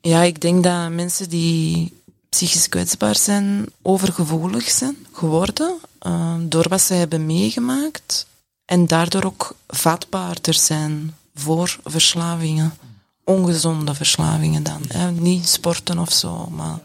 Ja, 0.00 0.22
ik 0.22 0.40
denk 0.40 0.64
dat 0.64 0.90
mensen 0.90 1.28
die 1.28 1.92
psychisch 2.32 2.68
kwetsbaar 2.68 3.16
zijn, 3.16 3.66
overgevoelig 3.82 4.70
zijn 4.70 4.96
geworden 5.12 5.78
uh, 6.06 6.34
door 6.40 6.68
wat 6.68 6.80
ze 6.80 6.94
hebben 6.94 7.26
meegemaakt 7.26 8.26
en 8.64 8.86
daardoor 8.86 9.24
ook 9.24 9.56
vatbaarder 9.68 10.54
zijn 10.54 11.14
voor 11.34 11.78
verslavingen. 11.84 12.74
Ongezonde 13.24 13.94
verslavingen 13.94 14.62
dan. 14.62 14.82
Hè. 14.88 15.10
Niet 15.10 15.48
sporten 15.48 15.98
of 15.98 16.12
zo, 16.12 16.46
maar 16.50 16.78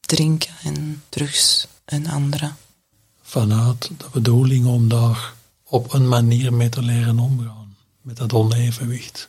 drinken 0.00 0.54
en 0.62 1.02
drugs 1.08 1.66
en 1.84 2.06
andere. 2.06 2.52
Vanuit 3.22 3.90
de 3.98 4.06
bedoeling 4.12 4.66
om 4.66 4.88
daar 4.88 5.32
op 5.64 5.92
een 5.92 6.08
manier 6.08 6.52
mee 6.52 6.68
te 6.68 6.82
leren 6.82 7.18
omgaan. 7.18 7.76
Met 8.00 8.16
dat 8.16 8.32
onevenwicht. 8.32 9.28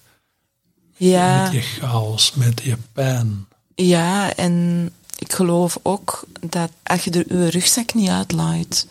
Ja. 0.98 1.44
Met 1.44 1.52
je 1.52 1.62
chaos, 1.62 2.34
met 2.34 2.62
je 2.62 2.78
pijn. 2.94 3.48
Ja, 3.76 4.36
en 4.36 4.90
ik 5.18 5.34
geloof 5.34 5.78
ook 5.82 6.24
dat 6.40 6.72
als 6.84 7.04
je 7.04 7.12
er 7.12 7.38
je 7.38 7.50
rugzak 7.50 7.94
niet 7.94 8.10
uitlaait, 8.10 8.88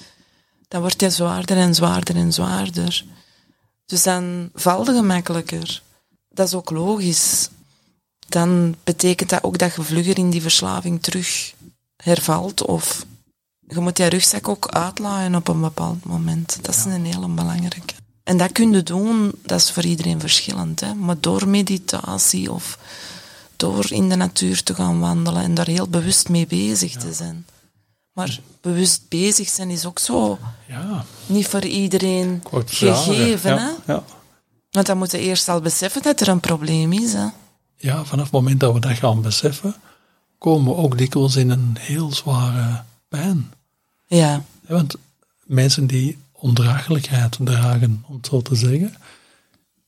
dan 0.69 0.81
wordt 0.81 1.01
hij 1.01 1.11
zwaarder 1.11 1.57
en 1.57 1.75
zwaarder 1.75 2.17
en 2.17 2.33
zwaarder. 2.33 3.05
Dus 3.87 4.03
dan 4.03 4.51
valt 4.55 4.87
het 4.87 4.97
gemakkelijker. 4.97 5.83
Dat 6.29 6.47
is 6.47 6.55
ook 6.55 6.71
logisch. 6.71 7.49
Dan 8.29 8.75
betekent 8.85 9.31
dat 9.31 9.43
ook 9.43 9.59
dat 9.59 9.75
je 9.75 9.83
vlugger 9.83 10.19
in 10.19 10.31
die 10.31 10.43
verslaving 10.43 11.03
terug 11.03 11.55
hervalt 11.97 12.65
of 12.65 13.07
je 13.69 13.81
moet 13.81 13.97
die 13.97 14.07
rugzak 14.07 14.49
ook 14.49 14.69
uitlaaien 14.69 15.35
op 15.35 15.49
een 15.49 15.61
bepaald 15.61 16.05
moment. 16.05 16.59
Dat 16.63 16.75
is 16.75 16.85
een 16.85 17.05
hele 17.05 17.29
belangrijke. 17.29 17.95
En 18.25 18.37
dat 18.37 18.53
kun 18.53 18.73
je 18.73 18.83
doen, 18.83 19.33
dat 19.43 19.61
is 19.61 19.71
voor 19.71 19.85
iedereen 19.85 20.21
verschillend. 20.21 20.81
Hè? 20.81 20.95
Maar 20.95 21.21
door 21.21 21.49
meditatie 21.49 22.53
of 22.53 22.79
door 23.57 23.93
in 23.93 24.09
de 24.09 24.17
natuur 24.17 24.63
te 24.63 24.75
gaan 24.75 25.01
wandelen 25.01 25.43
en 25.43 25.55
daar 25.55 25.67
heel 25.67 25.89
bewust 25.89 26.29
mee 26.29 26.47
bezig 26.47 26.97
te 26.97 27.13
zijn. 27.13 27.47
Maar 28.13 28.41
bewust 28.61 29.09
bezig 29.09 29.49
zijn 29.49 29.71
is 29.71 29.87
ook 29.87 29.99
zo 29.99 30.39
ja. 30.69 31.05
niet 31.27 31.49
voor 31.49 31.65
iedereen 31.65 32.43
gegeven. 32.65 33.59
Hè? 33.59 33.71
Ja. 33.93 34.05
Want 34.71 34.87
dan 34.87 34.99
moeten 34.99 35.19
we 35.19 35.25
eerst 35.25 35.49
al 35.49 35.61
beseffen 35.61 36.03
dat 36.03 36.21
er 36.21 36.29
een 36.29 36.41
probleem 36.41 36.93
is. 36.93 37.13
Hè? 37.13 37.27
Ja, 37.77 38.05
vanaf 38.05 38.25
het 38.25 38.33
moment 38.33 38.61
dat 38.61 38.75
we 38.75 38.81
dat 38.81 38.97
gaan 38.97 39.23
beseffen, 39.23 39.75
komen 40.39 40.75
we 40.75 40.81
ook 40.83 40.99
dikwijls 40.99 41.37
in 41.37 41.51
een 41.51 41.77
heel 41.81 42.13
zware 42.13 42.83
pijn. 43.09 43.53
Ja. 44.07 44.45
Want 44.67 44.95
mensen 45.45 45.87
die 45.87 46.19
ondraaglijkheid 46.33 47.37
dragen, 47.41 48.05
om 48.07 48.17
het 48.17 48.27
zo 48.27 48.43
te 48.43 48.55
zeggen, 48.55 48.95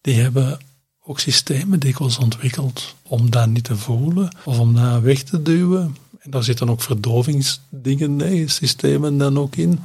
die 0.00 0.20
hebben 0.20 0.58
ook 1.06 1.20
systemen 1.20 1.80
dikwijls 1.80 2.18
ontwikkeld 2.18 2.94
om 3.02 3.30
dat 3.30 3.48
niet 3.48 3.64
te 3.64 3.76
voelen 3.76 4.28
of 4.44 4.58
om 4.58 4.74
dat 4.74 5.00
weg 5.02 5.22
te 5.22 5.42
duwen. 5.42 5.96
En 6.18 6.30
daar 6.30 6.42
zitten 6.44 6.70
ook 6.70 6.82
verdovingsdingen, 6.82 8.16
nee, 8.16 8.48
systemen 8.48 9.18
dan 9.18 9.38
ook 9.38 9.56
in. 9.56 9.80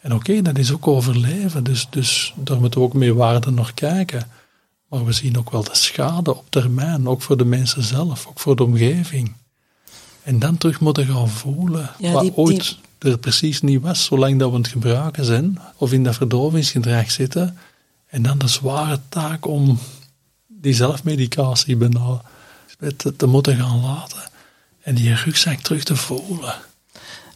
En 0.00 0.14
oké, 0.14 0.42
dat 0.42 0.58
is 0.58 0.72
ook 0.72 0.86
overleven, 0.86 1.64
dus, 1.64 1.86
dus 1.90 2.34
daar 2.36 2.60
moeten 2.60 2.80
we 2.80 2.86
ook 2.86 2.92
mee 2.94 3.14
waarde 3.14 3.50
naar 3.50 3.72
kijken. 3.74 4.28
Maar 4.88 5.04
we 5.04 5.12
zien 5.12 5.38
ook 5.38 5.50
wel 5.50 5.62
de 5.64 5.70
schade 5.76 6.36
op 6.36 6.44
termijn, 6.48 7.08
ook 7.08 7.22
voor 7.22 7.36
de 7.36 7.44
mensen 7.44 7.82
zelf, 7.82 8.26
ook 8.28 8.38
voor 8.40 8.56
de 8.56 8.64
omgeving. 8.64 9.32
En 10.22 10.38
dan 10.38 10.58
terug 10.58 10.80
moeten 10.80 11.06
gaan 11.06 11.28
voelen 11.28 11.90
Ja, 11.98 12.12
wat 12.12 12.22
die- 12.22 12.30
die- 12.30 12.38
ooit 12.44 12.78
er 12.98 13.18
precies 13.18 13.60
niet 13.62 13.80
was, 13.82 14.04
zolang 14.04 14.38
dat 14.38 14.50
we 14.50 14.56
het 14.56 14.68
gebruiken 14.68 15.24
zijn, 15.24 15.58
of 15.76 15.92
in 15.92 16.04
dat 16.04 16.14
verdovingsgedrag 16.14 17.10
zitten. 17.10 17.58
En 18.06 18.22
dan 18.22 18.38
de 18.38 18.48
zware 18.48 19.00
taak 19.08 19.46
om 19.46 19.78
die 20.66 20.74
zelfmedicatie 20.74 21.76
bijna 21.76 22.20
te, 22.96 23.16
te 23.16 23.26
moeten 23.26 23.56
gaan 23.56 23.80
laten. 23.80 24.22
En 24.82 24.94
die 24.94 25.14
rugzak 25.14 25.60
terug 25.60 25.84
te 25.84 25.96
voelen. 25.96 26.54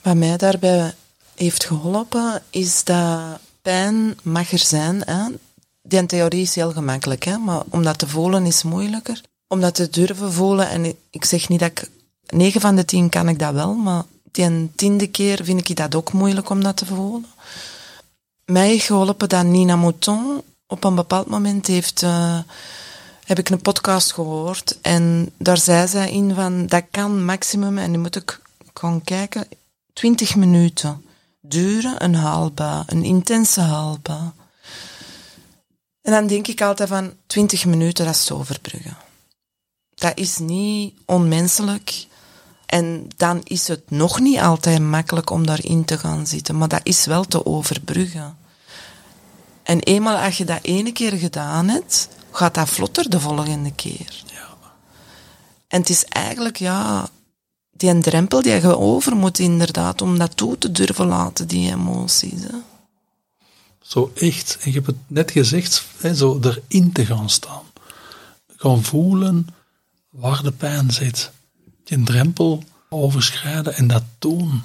Wat 0.03 0.17
mij 0.17 0.37
daarbij 0.37 0.95
heeft 1.35 1.65
geholpen, 1.65 2.43
is 2.51 2.85
dat 2.85 3.21
pijn 3.63 4.19
mag 4.23 4.53
er 4.53 4.59
zijn. 4.59 5.03
Hè? 5.05 5.23
Die 5.83 6.07
theorie 6.07 6.43
is 6.43 6.55
heel 6.55 6.73
gemakkelijk, 6.73 7.25
hè? 7.25 7.39
maar 7.39 7.63
om 7.69 7.83
dat 7.83 7.99
te 7.99 8.09
voelen 8.09 8.47
is 8.47 8.63
moeilijker. 8.63 9.21
Om 9.49 9.61
dat 9.61 9.75
te 9.75 9.91
durven 9.91 10.33
voelen, 10.33 10.69
en 10.69 10.85
ik- 10.85 10.97
ik 11.11 11.25
zeg 11.25 11.49
niet 11.49 11.61
dat 11.61 11.71
ik... 11.71 11.89
9 12.27 12.61
van 12.61 12.77
de 12.77 12.85
10 12.85 13.09
kan 13.09 13.29
ik 13.29 13.39
dat 13.39 13.53
wel, 13.53 13.75
maar 13.75 14.03
die 14.31 14.71
tiende 14.75 15.07
keer 15.07 15.45
vind 15.45 15.69
ik 15.69 15.77
dat 15.77 15.95
ook 15.95 16.13
moeilijk 16.13 16.51
om 16.51 16.63
dat 16.63 16.77
te 16.77 16.87
voelen. 16.87 17.27
Mij 18.45 18.69
heeft 18.69 18.87
geholpen 18.87 19.29
dat 19.29 19.45
Nina 19.45 19.77
Mouton 19.77 20.43
op 20.67 20.85
een 20.85 20.95
bepaald 20.95 21.27
moment 21.27 21.67
heeft... 21.67 22.03
eh, 22.03 22.39
heb 23.31 23.39
ik 23.39 23.49
een 23.49 23.61
podcast 23.61 24.13
gehoord 24.13 24.81
en 24.81 25.33
daar 25.39 25.59
zei 25.59 25.89
zij 25.89 26.11
in 26.11 26.35
van 26.35 26.67
dat 26.67 26.85
kan 26.91 27.25
maximum, 27.25 27.79
en 27.79 27.91
nu 27.91 27.99
moet 27.99 28.17
ik 28.17 28.41
gaan 28.75 29.03
kijken, 29.05 29.49
20 29.93 30.37
minuten 30.37 31.05
duren, 31.41 32.05
een 32.05 32.15
haalbaar, 32.15 32.85
een 32.87 33.05
intense 33.05 33.61
haalbaar. 33.61 34.33
En 36.03 36.13
dan 36.13 36.27
denk 36.27 36.47
ik 36.47 36.61
altijd 36.61 36.89
van 36.89 37.13
20 37.27 37.67
minuten, 37.67 38.05
dat 38.05 38.15
is 38.15 38.25
te 38.25 38.35
overbruggen. 38.35 38.97
Dat 39.95 40.19
is 40.19 40.39
niet 40.39 40.95
onmenselijk. 41.07 42.07
En 42.67 43.09
dan 43.17 43.41
is 43.45 43.69
het 43.69 43.91
nog 43.91 44.21
niet 44.21 44.39
altijd 44.39 44.81
makkelijk 44.81 45.31
om 45.31 45.47
daarin 45.47 45.85
te 45.85 45.99
gaan 45.99 46.27
zitten, 46.27 46.59
maar 46.59 46.69
dat 46.69 46.81
is 46.83 47.05
wel 47.05 47.25
te 47.25 47.47
overbruggen. 47.47 48.39
En 49.63 49.81
eenmaal 49.81 50.17
als 50.17 50.37
je 50.37 50.45
dat 50.45 50.63
ene 50.63 50.93
keer 50.93 51.13
gedaan 51.13 51.69
hebt, 51.69 52.09
gaat 52.33 52.55
dat 52.55 52.69
vlotter 52.69 53.11
de 53.11 53.21
volgende 53.21 53.73
keer. 53.73 54.23
Ja. 54.27 54.57
En 55.69 55.81
het 55.81 55.89
is 55.89 56.05
eigenlijk, 56.05 56.57
ja, 56.57 57.09
die 57.71 57.91
een 57.91 58.03
drempel 58.03 58.43
die 58.43 58.53
je 58.53 58.77
over 58.77 59.17
moet 59.17 59.39
inderdaad, 59.39 60.03
om 60.03 60.19
dat 60.19 60.37
toe 60.37 60.59
te 60.59 60.73
durven 60.73 61.07
laten, 61.07 61.49
die 61.49 61.73
emoties. 61.73 62.43
Hè. 62.43 62.57
Zo 63.81 64.13
echt, 64.15 64.59
en 64.61 64.71
je 64.71 64.75
hebt 64.75 64.87
het 64.87 64.97
net 65.07 65.31
gezegd, 65.31 65.85
hè, 65.99 66.15
zo 66.15 66.41
erin 66.41 66.93
te 66.93 67.07
gaan 67.07 67.31
staan. 67.31 67.63
Gaan 68.57 68.83
voelen 68.83 69.47
waar 70.11 70.43
de 70.43 70.53
pijn 70.53 70.91
zit. 70.91 71.31
Die 71.85 72.03
drempel 72.03 72.65
overschrijden 72.89 73.77
en 73.77 73.87
dat 73.87 74.03
doen. 74.19 74.63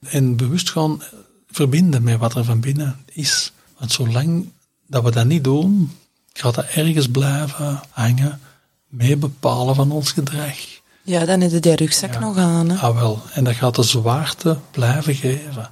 En 0.00 0.36
bewust 0.36 0.70
gaan 0.70 1.02
verbinden 1.50 2.02
met 2.02 2.18
wat 2.18 2.34
er 2.34 2.44
van 2.44 2.60
binnen 2.60 3.04
is. 3.12 3.52
Want 3.78 3.92
zolang 3.92 4.48
dat 4.86 5.04
we 5.04 5.10
dat 5.10 5.26
niet 5.26 5.44
doen, 5.44 5.92
gaat 6.36 6.54
dat 6.54 6.64
ergens 6.64 7.08
blijven 7.08 7.80
hangen, 7.90 8.40
mee 8.88 9.16
bepalen 9.16 9.74
van 9.74 9.90
ons 9.90 10.12
gedrag. 10.12 10.54
Ja, 11.02 11.24
dan 11.24 11.40
heb 11.40 11.50
je 11.50 11.60
die 11.60 11.74
rugzak 11.76 12.12
Ja. 12.12 12.18
nog 12.18 12.36
aan. 12.36 12.70
Hè. 12.70 12.76
Ah 12.76 12.94
wel, 13.00 13.22
en 13.32 13.44
dat 13.44 13.54
gaat 13.54 13.74
de 13.74 13.82
zwaarte 13.82 14.58
blijven 14.70 15.14
geven. 15.14 15.70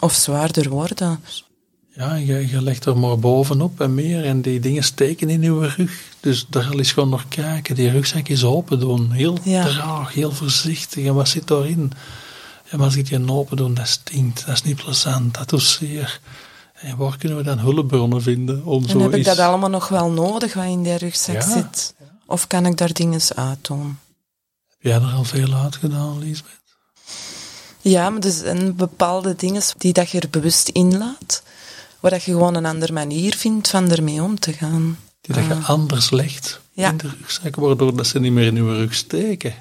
Of 0.00 0.12
zwaarder 0.14 0.68
worden. 0.68 1.20
Ja, 1.94 2.14
je, 2.14 2.48
je 2.48 2.62
legt 2.62 2.84
er 2.84 2.96
maar 2.98 3.18
bovenop 3.18 3.80
en 3.80 3.94
meer 3.94 4.24
en 4.24 4.42
die 4.42 4.60
dingen 4.60 4.82
steken 4.82 5.30
in 5.30 5.42
je 5.42 5.68
rug. 5.76 6.02
Dus 6.20 6.46
daar 6.50 6.70
eens 6.72 6.92
gewoon 6.92 7.08
nog 7.08 7.28
kijken. 7.28 7.74
Die 7.74 7.90
rugzak 7.90 8.28
is 8.28 8.44
open 8.44 8.80
doen. 8.80 9.10
Heel 9.10 9.38
Ja. 9.42 9.64
traag, 9.64 10.12
heel 10.14 10.32
voorzichtig. 10.32 11.04
En 11.04 11.14
wat 11.14 11.28
zit 11.28 11.46
daarin? 11.46 11.92
Maar 12.70 12.80
als 12.84 12.96
ik 12.96 13.06
die 13.06 13.30
open 13.30 13.56
doe, 13.56 13.72
dat 13.72 13.88
stinkt. 13.88 14.46
Dat 14.46 14.54
is 14.54 14.62
niet 14.62 14.84
plezant. 14.84 15.34
Dat 15.34 15.48
doet 15.48 15.62
zeer. 15.62 16.20
En 16.76 16.96
waar 16.96 17.16
kunnen 17.18 17.38
we 17.38 17.44
dan 17.44 17.58
hulpbronnen 17.58 18.22
vinden 18.22 18.64
om 18.64 18.82
En 18.82 18.88
zo 18.88 18.98
heb 19.00 19.14
ik 19.14 19.24
dat 19.24 19.38
allemaal 19.38 19.70
nog 19.70 19.88
wel 19.88 20.10
nodig, 20.10 20.54
wat 20.54 20.64
in 20.64 20.82
die 20.82 20.96
rugzak 20.96 21.34
Ja. 21.34 21.50
zit? 21.52 21.94
Of 22.26 22.46
kan 22.46 22.66
ik 22.66 22.76
daar 22.76 22.92
dingen 22.92 23.20
uit 23.34 23.58
doen? 23.66 23.98
Heb 24.68 24.78
jij 24.80 24.94
er 24.94 25.12
al 25.14 25.24
veel 25.24 25.54
uit 25.54 25.76
gedaan, 25.76 26.18
Lisbeth? 26.18 26.50
Ja, 27.80 28.10
maar 28.10 28.22
er 28.22 28.30
zijn 28.30 28.76
bepaalde 28.76 29.34
dingen 29.36 29.62
die 29.78 29.92
dat 29.92 30.10
je 30.10 30.20
er 30.20 30.30
bewust 30.30 30.68
inlaat, 30.68 31.42
waar 32.00 32.10
dat 32.10 32.22
je 32.22 32.30
gewoon 32.32 32.54
een 32.54 32.66
andere 32.66 32.92
manier 32.92 33.34
vindt 33.36 33.68
van 33.68 33.90
ermee 33.90 34.22
om 34.22 34.38
te 34.40 34.52
gaan. 34.52 34.98
Die 35.20 35.34
dat 35.34 35.44
je 35.44 35.54
anders 35.54 36.10
legt 36.10 36.60
Ja. 36.72 36.90
in 36.90 36.96
de 36.96 37.10
rugzak, 37.20 37.56
waardoor 37.56 37.96
dat 37.96 38.06
ze 38.06 38.20
niet 38.20 38.32
meer 38.32 38.46
in 38.46 38.54
je 38.54 38.62
rug 38.76 38.94
steken. 38.94 39.54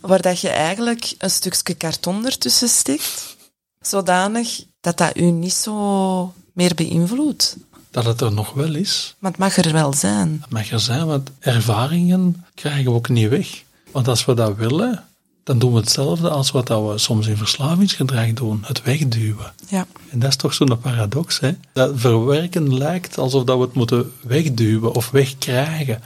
Waar 0.00 0.22
dat 0.22 0.40
je 0.40 0.48
eigenlijk 0.48 1.14
een 1.18 1.30
stukje 1.30 1.74
karton 1.74 2.24
ertussen 2.26 2.68
steekt, 2.68 3.36
zodanig 3.80 4.64
dat 4.80 4.98
dat 4.98 5.16
u 5.16 5.22
niet 5.30 5.52
zo 5.52 6.34
meer 6.60 6.74
beïnvloedt. 6.74 7.56
Dat 7.90 8.04
het 8.04 8.20
er 8.20 8.32
nog 8.32 8.52
wel 8.52 8.74
is. 8.74 9.14
Maar 9.18 9.30
het 9.30 9.40
mag 9.40 9.56
er 9.56 9.72
wel 9.72 9.92
zijn. 9.92 10.38
Dat 10.40 10.50
mag 10.50 10.70
er 10.70 10.80
zijn, 10.80 11.06
want 11.06 11.30
ervaringen 11.38 12.44
krijgen 12.54 12.84
we 12.84 12.90
ook 12.90 13.08
niet 13.08 13.28
weg. 13.28 13.62
Want 13.92 14.08
als 14.08 14.24
we 14.24 14.34
dat 14.34 14.56
willen, 14.56 15.04
dan 15.44 15.58
doen 15.58 15.72
we 15.72 15.78
hetzelfde 15.78 16.28
als 16.28 16.50
wat 16.50 16.66
dat 16.66 16.90
we 16.90 16.98
soms 16.98 17.26
in 17.26 17.36
verslavingsgedrag 17.36 18.32
doen, 18.32 18.62
het 18.66 18.82
wegduwen. 18.82 19.52
Ja. 19.68 19.86
En 20.10 20.18
dat 20.18 20.28
is 20.28 20.36
toch 20.36 20.54
zo'n 20.54 20.80
paradox, 20.80 21.40
hè? 21.40 21.52
Dat 21.72 21.92
verwerken 21.94 22.78
lijkt 22.78 23.18
alsof 23.18 23.44
dat 23.44 23.56
we 23.56 23.62
het 23.62 23.74
moeten 23.74 24.12
wegduwen 24.22 24.94
of 24.94 25.10
wegkrijgen. 25.10 26.02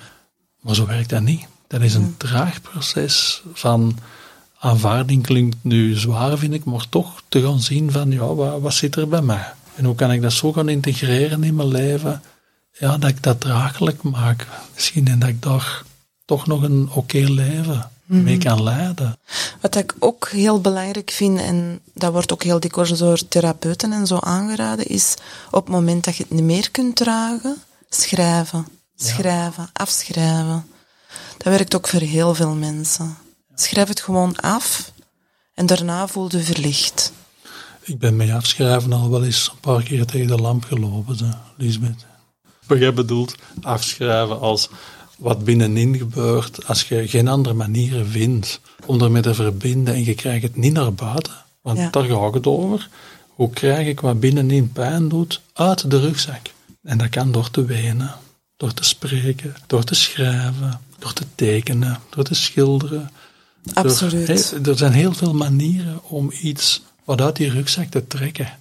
Maar 0.61 0.75
zo 0.75 0.87
werkt 0.87 1.11
dat 1.11 1.23
niet. 1.23 1.47
Dat 1.67 1.81
is 1.81 1.95
een 1.95 2.14
traag 2.17 2.61
proces 2.61 3.43
van 3.53 3.99
aanvaarding 4.59 5.23
klinkt 5.23 5.57
nu 5.61 5.95
zwaar, 5.95 6.38
vind 6.38 6.55
ik, 6.55 6.64
maar 6.64 6.88
toch 6.88 7.23
te 7.29 7.43
gaan 7.43 7.61
zien 7.61 7.90
van, 7.90 8.11
ja, 8.11 8.35
wat, 8.35 8.61
wat 8.61 8.75
zit 8.75 8.97
er 8.97 9.09
bij 9.09 9.23
mij? 9.23 9.53
En 9.76 9.84
hoe 9.84 9.94
kan 9.94 10.12
ik 10.12 10.22
dat 10.22 10.32
zo 10.32 10.52
gaan 10.52 10.68
integreren 10.68 11.44
in 11.44 11.54
mijn 11.54 11.68
leven? 11.68 12.22
Ja, 12.72 12.98
dat 12.98 13.10
ik 13.10 13.22
dat 13.22 13.40
draaglijk 13.40 14.02
maak. 14.02 14.46
Misschien 14.74 15.08
en 15.08 15.18
dat 15.18 15.28
ik 15.28 15.42
daar 15.42 15.82
toch 16.24 16.46
nog 16.46 16.62
een 16.62 16.90
oké 16.92 17.18
leven 17.18 17.90
mee 18.04 18.38
kan 18.38 18.62
leiden. 18.62 19.18
Wat 19.60 19.76
ik 19.76 19.94
ook 19.98 20.28
heel 20.28 20.60
belangrijk 20.60 21.10
vind, 21.10 21.40
en 21.40 21.80
dat 21.94 22.12
wordt 22.12 22.32
ook 22.32 22.42
heel 22.42 22.60
dikwijls 22.60 22.98
door 22.98 23.28
therapeuten 23.28 23.92
en 23.92 24.06
zo 24.06 24.18
aangeraden, 24.18 24.87
is 24.87 25.14
op 25.50 25.64
het 25.64 25.74
moment 25.74 26.04
dat 26.04 26.16
je 26.16 26.22
het 26.22 26.32
niet 26.32 26.44
meer 26.44 26.70
kunt 26.70 26.96
dragen, 26.96 27.62
schrijven. 27.88 28.66
Schrijven, 28.96 29.70
afschrijven. 29.72 30.66
Dat 31.37 31.52
werkt 31.52 31.74
ook 31.74 31.88
voor 31.88 32.00
heel 32.00 32.34
veel 32.34 32.54
mensen. 32.54 33.16
Schrijf 33.54 33.88
het 33.88 34.00
gewoon 34.00 34.37
af 34.37 34.92
en 35.54 35.66
daarna 35.66 36.06
voel 36.06 36.28
je 36.30 36.42
verlicht. 36.42 37.12
Ik 37.85 37.99
ben 37.99 38.16
met 38.16 38.31
afschrijven 38.31 38.92
al 38.92 39.11
wel 39.11 39.25
eens 39.25 39.49
een 39.53 39.61
paar 39.61 39.83
keer 39.83 40.05
tegen 40.07 40.27
de 40.27 40.37
lamp 40.37 40.64
gelopen, 40.64 41.16
zo, 41.16 41.25
Lisbeth. 41.57 42.05
Maar 42.66 42.79
jij 42.79 42.94
bedoelt 42.94 43.35
afschrijven 43.62 44.40
als 44.40 44.68
wat 45.18 45.44
binnenin 45.44 45.97
gebeurt, 45.97 46.66
als 46.66 46.83
je 46.88 47.09
geen 47.09 47.29
andere 47.29 47.55
manieren 47.55 48.07
vindt 48.07 48.61
om 48.87 49.03
ermee 49.03 49.23
te 49.23 49.35
verbinden 49.35 49.94
en 49.94 50.05
je 50.05 50.14
krijgt 50.14 50.42
het 50.42 50.57
niet 50.57 50.73
naar 50.73 50.94
buiten. 50.94 51.33
Want 51.62 51.79
Ja. 51.79 51.88
daar 51.90 52.05
gaat 52.05 52.35
het 52.35 52.47
over. 52.47 52.88
Hoe 53.29 53.51
krijg 53.51 53.87
ik 53.87 54.01
wat 54.01 54.20
binnenin 54.20 54.73
pijn 54.73 55.09
doet 55.09 55.40
uit 55.53 55.90
de 55.90 56.01
rugzak? 56.01 56.40
En 56.83 56.99
dat 56.99 57.09
kan 57.09 57.33
door 57.33 57.51
te 57.51 57.64
wenen, 57.64 58.14
door 58.57 58.73
te 58.75 58.85
spreken, 58.85 59.55
door 59.66 59.85
te 59.85 59.94
schrijven, 59.94 60.81
door 60.99 61.12
te 61.12 61.25
tekenen, 61.35 61.99
door 62.11 62.25
te 62.25 62.35
schilderen. 62.35 63.11
Door- 63.62 63.85
Absoluut. 63.85 64.27
hè, 64.51 64.70
er 64.70 64.77
zijn 64.77 64.92
heel 64.92 65.12
veel 65.12 65.35
manieren 65.35 66.01
om 66.09 66.33
iets 66.42 66.83
wat 67.05 67.21
uit 67.21 67.37
die 67.37 67.51
rugzak 67.51 67.90
te 67.90 68.07
trekken. 68.07 68.59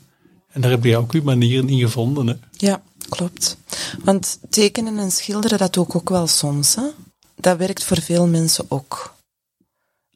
En 0.52 0.62
daar 0.62 0.72
heb 0.72 0.84
je 0.84 0.98
ook 0.98 1.12
uw 1.12 1.24
manieren 1.24 1.70
in 1.70 1.80
gevonden. 1.80 2.28
Hè? 2.28 2.36
Ja, 2.58 2.82
klopt. 3.10 3.58
Want 4.04 4.40
tekenen 4.50 4.98
en 5.00 5.12
schilderen, 5.12 5.58
dat 5.58 5.74
doe 5.74 5.86
ik 5.86 5.96
ook 5.96 6.10
wel 6.10 6.28
soms. 6.28 6.76
Hè? 6.76 6.88
Dat 7.36 7.58
werkt 7.58 7.84
voor 7.84 8.02
veel 8.02 8.28
mensen 8.28 8.66
ook. 8.68 9.14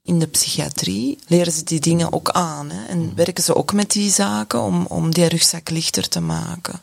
In 0.03 0.19
de 0.19 0.27
psychiatrie 0.27 1.19
leren 1.27 1.53
ze 1.53 1.63
die 1.63 1.79
dingen 1.79 2.13
ook 2.13 2.29
aan. 2.29 2.69
Hè? 2.69 2.85
En 2.85 3.15
werken 3.15 3.43
ze 3.43 3.55
ook 3.55 3.73
met 3.73 3.91
die 3.91 4.11
zaken 4.11 4.61
om, 4.61 4.85
om 4.85 5.13
die 5.13 5.27
rugzak 5.27 5.69
lichter 5.69 6.09
te 6.09 6.19
maken. 6.19 6.81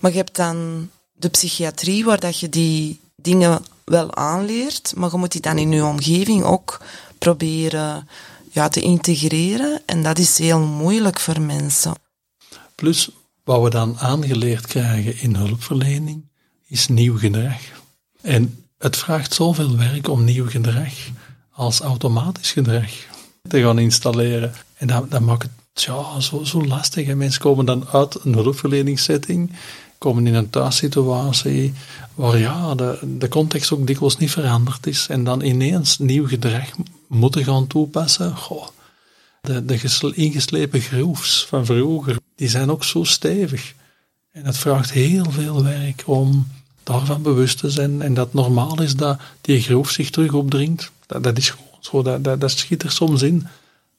Maar 0.00 0.10
je 0.10 0.16
hebt 0.16 0.36
dan 0.36 0.88
de 1.12 1.28
psychiatrie 1.28 2.04
waar 2.04 2.20
dat 2.20 2.38
je 2.38 2.48
die 2.48 3.00
dingen 3.16 3.64
wel 3.84 4.14
aanleert, 4.14 4.92
maar 4.96 5.10
je 5.10 5.16
moet 5.16 5.32
die 5.32 5.40
dan 5.40 5.58
in 5.58 5.70
je 5.70 5.84
omgeving 5.84 6.44
ook 6.44 6.80
proberen 7.18 8.08
ja, 8.52 8.68
te 8.68 8.80
integreren. 8.80 9.82
En 9.86 10.02
dat 10.02 10.18
is 10.18 10.38
heel 10.38 10.60
moeilijk 10.60 11.20
voor 11.20 11.40
mensen. 11.40 11.94
Plus, 12.74 13.10
wat 13.44 13.62
we 13.62 13.70
dan 13.70 13.98
aangeleerd 13.98 14.66
krijgen 14.66 15.20
in 15.20 15.34
hulpverlening, 15.34 16.24
is 16.66 16.88
nieuw 16.88 17.18
gedrag. 17.18 17.60
En 18.20 18.64
het 18.78 18.96
vraagt 18.96 19.34
zoveel 19.34 19.76
werk 19.76 20.08
om 20.08 20.24
nieuw 20.24 20.48
gedrag 20.48 20.92
als 21.52 21.80
automatisch 21.80 22.52
gedrag 22.52 22.90
te 23.48 23.60
gaan 23.60 23.78
installeren. 23.78 24.52
En 24.74 24.86
dat, 24.86 25.10
dat 25.10 25.20
maakt 25.20 25.42
het 25.42 25.50
tja, 25.72 26.20
zo, 26.20 26.44
zo 26.44 26.64
lastig. 26.64 27.08
En 27.08 27.16
mensen 27.16 27.40
komen 27.40 27.64
dan 27.64 27.86
uit 27.88 28.24
een 28.24 28.34
hulpverleningssetting, 28.34 29.52
komen 29.98 30.26
in 30.26 30.34
een 30.34 30.50
thuissituatie 30.50 31.74
waar 32.14 32.38
ja, 32.38 32.74
de 33.02 33.28
context 33.28 33.72
ook 33.72 33.86
dikwijls 33.86 34.16
niet 34.16 34.30
veranderd 34.30 34.86
is. 34.86 35.06
En 35.08 35.24
dan 35.24 35.42
ineens 35.42 35.98
nieuw 35.98 36.26
gedrag 36.26 36.70
moeten 37.12 37.44
gaan 37.44 37.66
toepassen. 37.66 38.36
Goh, 38.36 38.66
de, 39.40 39.64
de 39.64 40.12
ingeslepen 40.14 40.80
groefs 40.80 41.46
van 41.46 41.66
vroeger, 41.66 42.16
die 42.36 42.48
zijn 42.48 42.70
ook 42.70 42.84
zo 42.84 43.04
stevig. 43.04 43.74
En 44.32 44.44
het 44.44 44.56
vraagt 44.56 44.90
heel 44.90 45.30
veel 45.30 45.62
werk 45.62 46.02
om 46.06 46.46
daarvan 46.82 47.22
bewust 47.22 47.58
te 47.58 47.70
zijn. 47.70 48.02
En 48.02 48.14
dat 48.14 48.34
normaal 48.34 48.82
is 48.82 48.96
dat 48.96 49.20
die 49.40 49.60
groef 49.60 49.90
zich 49.90 50.10
terug 50.10 50.32
opdringt. 50.32 50.90
Dat, 51.06 51.22
dat 51.22 51.38
is 51.38 51.50
gewoon 51.50 51.78
zo, 51.80 52.02
dat, 52.02 52.24
dat, 52.24 52.40
dat 52.40 52.50
schiet 52.50 52.82
er 52.82 52.90
soms 52.90 53.22
in. 53.22 53.46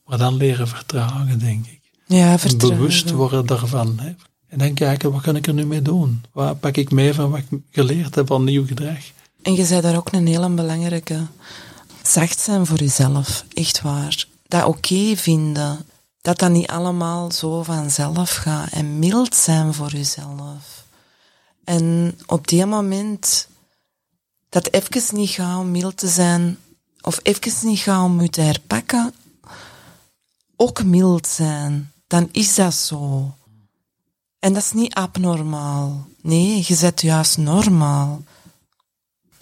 Maar 0.06 0.18
dan 0.18 0.36
leren 0.36 0.68
vertragen, 0.68 1.40
denk 1.40 1.66
ik. 1.66 1.80
Ja, 2.06 2.40
vertragen. 2.40 2.78
Bewust 2.78 3.12
worden 3.12 3.46
daarvan. 3.46 4.00
Hè. 4.00 4.14
En 4.48 4.58
dan 4.58 4.74
kijken, 4.74 5.12
wat 5.12 5.22
kan 5.22 5.36
ik 5.36 5.48
er 5.48 5.54
nu 5.54 5.66
mee 5.66 5.82
doen? 5.82 6.24
Wat 6.32 6.60
pak 6.60 6.78
ik 6.78 6.92
mee 6.92 7.14
van 7.14 7.30
wat 7.30 7.40
ik 7.40 7.60
geleerd 7.72 8.16
heb 8.16 8.28
van 8.28 8.44
nieuw 8.44 8.66
gedrag? 8.66 9.00
En 9.42 9.54
je 9.54 9.66
zei 9.66 9.82
daar 9.82 9.96
ook 9.96 10.12
een 10.12 10.28
hele 10.28 10.50
belangrijke. 10.50 11.28
Zacht 12.04 12.40
zijn 12.40 12.66
voor 12.66 12.78
jezelf, 12.78 13.46
echt 13.54 13.82
waar. 13.82 14.26
Dat 14.48 14.66
oké 14.66 15.16
vinden. 15.16 15.86
Dat 16.22 16.40
dat 16.40 16.52
niet 16.52 16.68
allemaal 16.68 17.32
zo 17.32 17.64
vanzelf 17.64 18.32
gaat. 18.32 18.72
En 18.72 19.00
mild 19.00 19.36
zijn 19.36 19.74
voor 19.74 19.92
jezelf. 19.92 20.86
En 21.64 22.18
op 22.26 22.48
die 22.48 22.66
moment 22.66 23.48
dat 24.50 24.72
even 24.72 25.16
niet 25.16 25.30
gaat 25.30 25.60
om 25.60 25.72
mild 25.72 25.98
te 25.98 26.08
zijn, 26.08 26.58
of 27.02 27.20
even 27.24 27.68
niet 27.68 27.80
gaat 27.80 28.04
om 28.06 28.30
te 28.30 28.42
herpakken, 28.42 29.14
ook 30.56 30.84
mild 30.84 31.28
zijn, 31.28 31.92
dan 32.08 32.30
is 32.32 32.56
dat 32.56 32.74
zo. 32.74 33.34
En 34.40 34.54
dat 34.54 34.64
is 34.64 34.72
niet 34.72 34.94
abnormaal. 34.94 36.08
Nee, 36.22 36.64
je 36.68 36.76
zet 36.76 37.02
juist 37.02 37.38
normaal. 37.38 38.24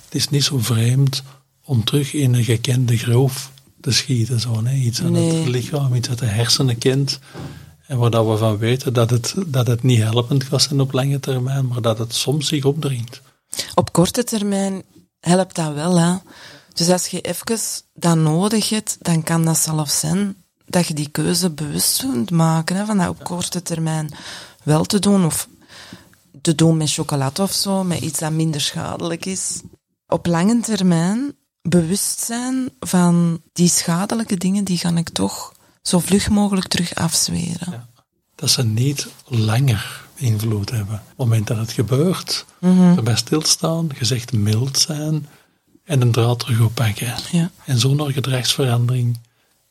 Het 0.06 0.16
is 0.16 0.30
niet 0.30 0.44
zo 0.44 0.58
vreemd 0.58 1.24
om 1.72 1.84
terug 1.84 2.14
in 2.14 2.34
een 2.34 2.44
gekende 2.44 2.98
groof 2.98 3.52
te 3.82 3.92
schieten. 3.92 4.40
Zo, 4.40 4.62
nee. 4.62 4.82
Iets 4.82 5.02
aan 5.02 5.14
het 5.14 5.48
lichaam, 5.48 5.94
iets 5.94 6.10
uit 6.10 6.20
de 6.20 6.26
hersenen 6.26 6.78
kent. 6.78 7.20
En 7.88 7.98
waar 7.98 8.10
dat 8.10 8.28
we 8.28 8.38
van 8.38 8.58
weten 8.58 8.94
dat 8.94 9.10
het, 9.10 9.34
dat 9.46 9.68
het 9.68 9.84
niet 9.84 10.00
helpend 10.00 10.50
kan 10.50 10.60
zijn 10.60 10.82
op 10.82 10.92
lange 10.92 11.20
termijn, 11.20 11.68
maar 11.68 11.82
dat 11.82 11.98
het 11.98 12.14
soms 12.14 12.48
zich 12.48 12.66
opdringt. 12.66 13.22
Op 13.76 13.92
korte 13.92 14.24
termijn 14.24 14.84
helpt 15.20 15.56
dat 15.56 15.74
wel, 15.74 16.00
hè. 16.00 16.16
Dus 16.74 16.90
als 16.90 17.08
je 17.08 17.22
even 17.22 17.60
dat 17.94 18.18
nodig 18.18 18.70
hebt, 18.70 18.98
dan 19.00 19.24
kan 19.24 19.46
dat 19.46 19.58
zelfs 19.58 20.00
zijn 20.00 20.36
dat 20.66 20.88
je 20.88 20.94
die 20.94 21.10
keuze 21.10 21.50
bewust 21.50 22.00
kunt 22.00 22.32
maken, 22.32 22.76
hè, 22.76 22.86
van 22.86 22.98
dat 22.98 23.10
op 23.10 23.24
korte 23.24 23.62
termijn 23.62 24.10
wel 24.64 24.84
te 24.84 25.00
doen, 25.00 25.26
of 25.26 25.48
te 26.42 26.56
doen 26.56 26.78
met 26.78 26.92
chocolade 26.92 27.42
of 27.42 27.52
zo, 27.52 27.84
met 27.84 28.00
iets 28.00 28.20
dat 28.20 28.32
minder 28.32 28.62
schadelijk 28.62 29.26
is. 29.26 29.62
Op 30.08 30.26
lange 30.26 30.60
termijn 30.60 31.36
bewust 31.62 32.20
zijn 32.20 32.70
van 32.80 33.42
die 33.54 33.70
schadelijke 33.70 34.38
dingen, 34.38 34.64
die 34.64 34.78
ga 34.78 34.96
ik 34.96 35.10
toch 35.10 35.54
zo 35.82 36.00
vlug 36.00 36.30
mogelijk 36.30 36.68
terug 36.68 36.96
afzweren. 36.96 37.72
Ja. 37.72 37.90
Dat 38.36 38.50
ze 38.50 38.64
niet 38.64 39.08
langer 39.26 40.02
invloed 40.16 40.70
hebben. 40.70 40.96
Op 40.96 41.08
het 41.08 41.18
moment 41.18 41.48
dat 41.48 41.58
het 41.58 41.72
gebeurt, 41.72 42.46
mm 42.60 42.98
erbij 42.98 43.16
stilstaan, 43.16 43.96
gezegd 43.96 44.34
mild 44.34 44.78
zijn 44.78 45.28
en 45.84 46.02
een 46.02 46.12
draad 46.12 46.40
terug 46.40 46.60
oppakken. 46.60 47.14
Ja. 47.32 47.52
En 47.66 47.80
zo 47.80 47.94
naar 47.94 48.12
gedragsverandering 48.12 49.20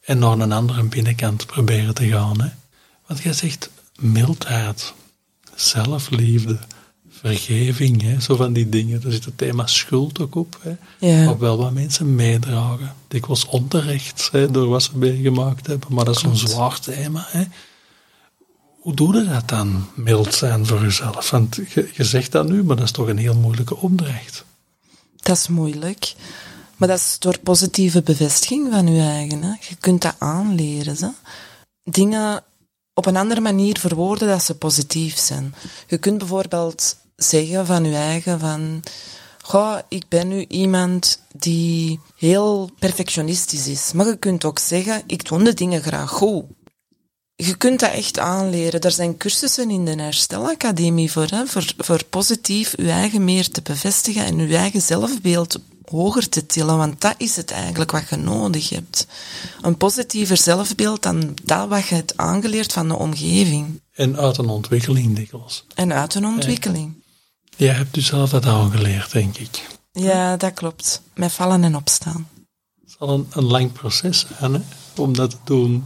en 0.00 0.18
naar 0.18 0.38
een 0.38 0.53
andere 0.53 0.83
binnenkant 0.85 1.46
proberen 1.46 1.94
te 1.94 2.09
gaan. 2.09 2.40
Hè. 2.40 2.48
Want 3.07 3.20
jij 3.20 3.33
zegt 3.33 3.70
mildheid, 4.00 4.92
zelfliefde, 5.55 6.59
vergeving, 7.21 8.03
hè, 8.03 8.21
zo 8.21 8.37
van 8.37 8.53
die 8.53 8.69
dingen. 8.69 9.01
Daar 9.01 9.13
zit 9.13 9.25
het 9.25 9.39
thema 9.39 9.67
schuld 9.67 10.21
ook 10.21 10.35
op. 10.35 10.59
Hè, 10.63 10.77
ja. 10.99 11.25
Wat 11.25 11.39
wel 11.39 11.57
wat 11.57 11.73
mensen 11.73 12.15
meedragen. 12.15 12.95
Dikwijls 13.09 13.47
onterecht 13.47 14.29
hè, 14.33 14.51
door 14.51 14.69
wat 14.69 14.83
ze 14.83 14.91
meegemaakt 14.95 15.67
hebben, 15.67 15.95
maar 15.95 16.05
dat 16.05 16.17
is 16.17 16.23
een 16.23 16.37
zwaar 16.37 16.81
thema. 16.81 17.27
Hè. 17.29 17.45
Hoe 18.81 18.95
doe 18.95 19.17
je 19.17 19.25
dat 19.25 19.49
dan, 19.49 19.87
mild 19.95 20.35
zijn 20.35 20.67
voor 20.67 20.81
jezelf? 20.81 21.31
Want 21.31 21.55
je, 21.55 21.91
je 21.93 22.05
zegt 22.05 22.33
dat 22.33 22.49
nu, 22.49 22.65
maar 22.65 22.77
dat 22.77 22.85
is 22.85 22.91
toch 22.91 23.09
een 23.09 23.19
heel 23.19 23.37
moeilijke 23.37 23.77
opdracht. 23.77 24.45
Dat 25.17 25.37
is 25.37 25.49
moeilijk. 25.49 26.15
Maar 26.77 26.89
dat 26.89 26.99
is 26.99 27.17
door 27.19 27.39
positieve 27.39 28.03
bevestiging 28.03 28.73
van 28.73 28.95
je 28.95 29.03
eigen. 29.03 29.43
Hè. 29.43 29.55
Je 29.69 29.77
kunt 29.81 30.03
dat 30.03 30.15
aanleren. 30.19 30.97
Hè. 31.01 31.09
Dingen 31.85 32.45
op 32.95 33.07
een 33.07 33.17
andere 33.17 33.41
manier 33.41 33.79
verwoorden 33.79 34.29
dat 34.29 34.43
ze 34.43 34.55
positief 34.55 35.19
zijn. 35.19 35.55
Je 35.87 35.99
kunt 35.99 36.19
bijvoorbeeld 36.19 36.97
zeggen 37.23 37.67
van 37.67 37.85
je 37.85 37.97
eigen 37.97 38.41
van... 38.41 38.83
Goh, 39.43 39.79
ik 39.89 40.05
ben 40.09 40.29
nu 40.29 40.45
iemand 40.49 41.23
die 41.33 42.01
heel 42.17 42.71
perfectionistisch 42.79 43.67
is. 43.67 43.93
Maar 43.93 44.07
je 44.07 44.17
kunt 44.17 44.45
ook 44.45 44.59
zeggen, 44.59 45.03
ik 45.07 45.29
doe 45.29 45.43
de 45.43 45.55
dingen 45.55 45.83
graag 45.83 46.11
goed. 46.11 46.45
Je 47.37 47.57
kunt 47.57 47.81
dat 47.81 47.93
echt 47.93 48.19
aanleren. 48.19 48.81
Er 48.81 48.91
zijn 48.91 49.17
cursussen 49.17 49.71
in 49.71 49.85
de 49.85 50.03
Herstelacademie 50.03 51.13
voor, 51.13 51.27
hè, 51.27 51.47
voor, 51.47 51.73
voor 51.77 52.05
positief 52.05 52.75
je 52.77 52.91
eigen 52.91 53.25
meer 53.25 53.49
te 53.49 53.63
bevestigen 53.63 54.25
en 54.25 54.49
je 54.49 54.57
eigen 54.57 54.83
zelfbeeld 54.83 55.59
hoger 55.91 56.29
te 56.29 56.47
tillen, 56.47 56.77
want 56.77 57.01
dat 57.01 57.15
is 57.17 57.37
het 57.37 57.51
eigenlijk 57.51 57.91
wat 57.91 58.09
je 58.09 58.17
nodig 58.17 58.69
hebt. 58.69 59.07
Een 59.61 59.77
positiever 59.77 60.37
zelfbeeld 60.37 61.03
dan 61.03 61.35
dat 61.45 61.69
wat 61.69 61.87
je 61.87 61.95
hebt 61.95 62.17
aangeleerd 62.17 62.73
van 62.73 62.89
de 62.89 62.97
omgeving. 62.97 63.81
En 63.93 64.17
uit 64.17 64.39
een 64.39 64.49
ontwikkeling 64.49 65.17
dikwijls. 65.17 65.65
En 65.75 65.93
uit 65.93 66.15
een 66.15 66.27
ontwikkeling. 66.27 67.00
Jij 67.61 67.75
hebt 67.75 67.94
dus 67.94 68.07
zelf 68.07 68.31
dat 68.31 68.46
aangeleerd, 68.46 69.12
denk 69.12 69.37
ik. 69.37 69.66
Ja, 69.92 70.37
dat 70.37 70.55
klopt. 70.55 71.03
Met 71.14 71.33
vallen 71.33 71.64
en 71.64 71.77
opstaan. 71.77 72.29
Het 72.81 72.94
zal 72.99 73.09
een, 73.09 73.27
een 73.31 73.44
lang 73.44 73.73
proces 73.73 74.27
zijn, 74.38 74.55
hè, 74.55 74.61
om 74.96 75.14
dat 75.14 75.31
te 75.31 75.37
doen. 75.44 75.85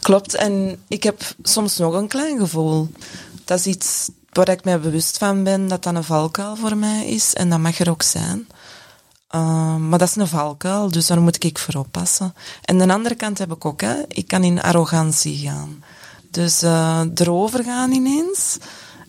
Klopt, 0.00 0.34
en 0.34 0.78
ik 0.88 1.02
heb 1.02 1.22
soms 1.42 1.76
nog 1.76 1.94
een 1.94 2.08
klein 2.08 2.38
gevoel. 2.38 2.88
Dat 3.44 3.58
is 3.58 3.66
iets 3.66 4.10
waar 4.32 4.48
ik 4.48 4.64
mij 4.64 4.80
bewust 4.80 5.18
van 5.18 5.44
ben, 5.44 5.68
dat 5.68 5.82
dat 5.82 5.94
een 5.94 6.04
valkuil 6.04 6.56
voor 6.56 6.76
mij 6.76 7.06
is. 7.06 7.34
En 7.34 7.50
dat 7.50 7.58
mag 7.58 7.78
er 7.78 7.90
ook 7.90 8.02
zijn. 8.02 8.48
Uh, 9.34 9.76
maar 9.76 9.98
dat 9.98 10.08
is 10.08 10.16
een 10.16 10.28
valkuil, 10.28 10.90
dus 10.90 11.06
daar 11.06 11.20
moet 11.20 11.44
ik 11.44 11.58
voor 11.58 11.74
oppassen. 11.74 12.34
En 12.62 12.78
de 12.78 12.92
andere 12.92 13.14
kant 13.14 13.38
heb 13.38 13.52
ik 13.52 13.64
ook, 13.64 13.80
hè. 13.80 13.94
ik 14.08 14.28
kan 14.28 14.44
in 14.44 14.62
arrogantie 14.62 15.38
gaan. 15.38 15.84
Dus 16.30 16.62
uh, 16.62 17.00
erover 17.14 17.64
gaan 17.64 17.92
ineens. 17.92 18.58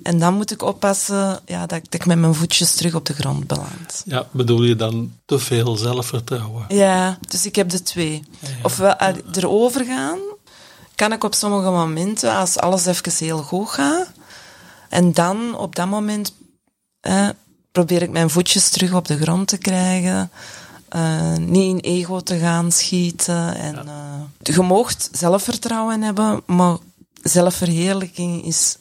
En 0.04 0.20
dan 0.20 0.34
moet 0.34 0.52
ik 0.52 0.62
oppassen 0.62 1.40
ja, 1.46 1.66
dat, 1.66 1.82
ik 1.90 2.06
met 2.06 2.18
mijn 2.18 2.34
voetjes 2.34 2.76
terug 2.76 2.96
op 2.96 3.06
de 3.06 3.14
grond 3.14 3.48
beland. 3.48 4.04
Ja, 4.06 4.28
bedoel 4.32 4.64
je 4.64 4.76
dan 4.76 5.14
te 5.26 5.40
veel 5.40 5.76
zelfvertrouwen? 5.76 6.66
Ja, 6.68 7.18
dus 7.28 7.46
ik 7.46 7.56
heb 7.56 7.70
de 7.70 7.84
twee. 7.84 8.24
Ja, 8.40 8.50
ja. 8.50 8.56
Ofwel 8.62 8.96
erover 9.32 9.86
gaan, 9.86 10.20
kan 10.96 11.12
ik 11.12 11.24
op 11.24 11.34
sommige 11.34 11.70
momenten, 11.70 12.36
als 12.36 12.58
alles 12.58 12.86
even 12.86 13.26
heel 13.26 13.42
goed 13.44 13.70
gaat, 13.70 14.12
en 14.90 15.14
dan 15.14 15.58
op 15.58 15.76
dat 15.76 15.88
moment 15.88 16.34
probeer 17.72 18.02
ik 18.02 18.12
mijn 18.12 18.30
voetjes 18.30 18.70
terug 18.70 18.94
op 18.94 19.08
de 19.08 19.18
grond 19.18 19.48
te 19.48 19.58
krijgen. 19.58 20.32
Uh, 20.96 21.36
niet 21.36 21.70
in 21.70 21.80
ego 21.80 22.20
te 22.20 22.38
gaan 22.38 22.72
schieten. 22.72 23.56
En, 23.56 23.76
uh, 23.76 24.56
je 24.56 24.62
moogt 24.62 25.10
zelfvertrouwen 25.12 26.02
hebben, 26.02 26.42
maar 26.46 26.78
zelfverheerlijking 27.24 28.46
is, 28.46 28.78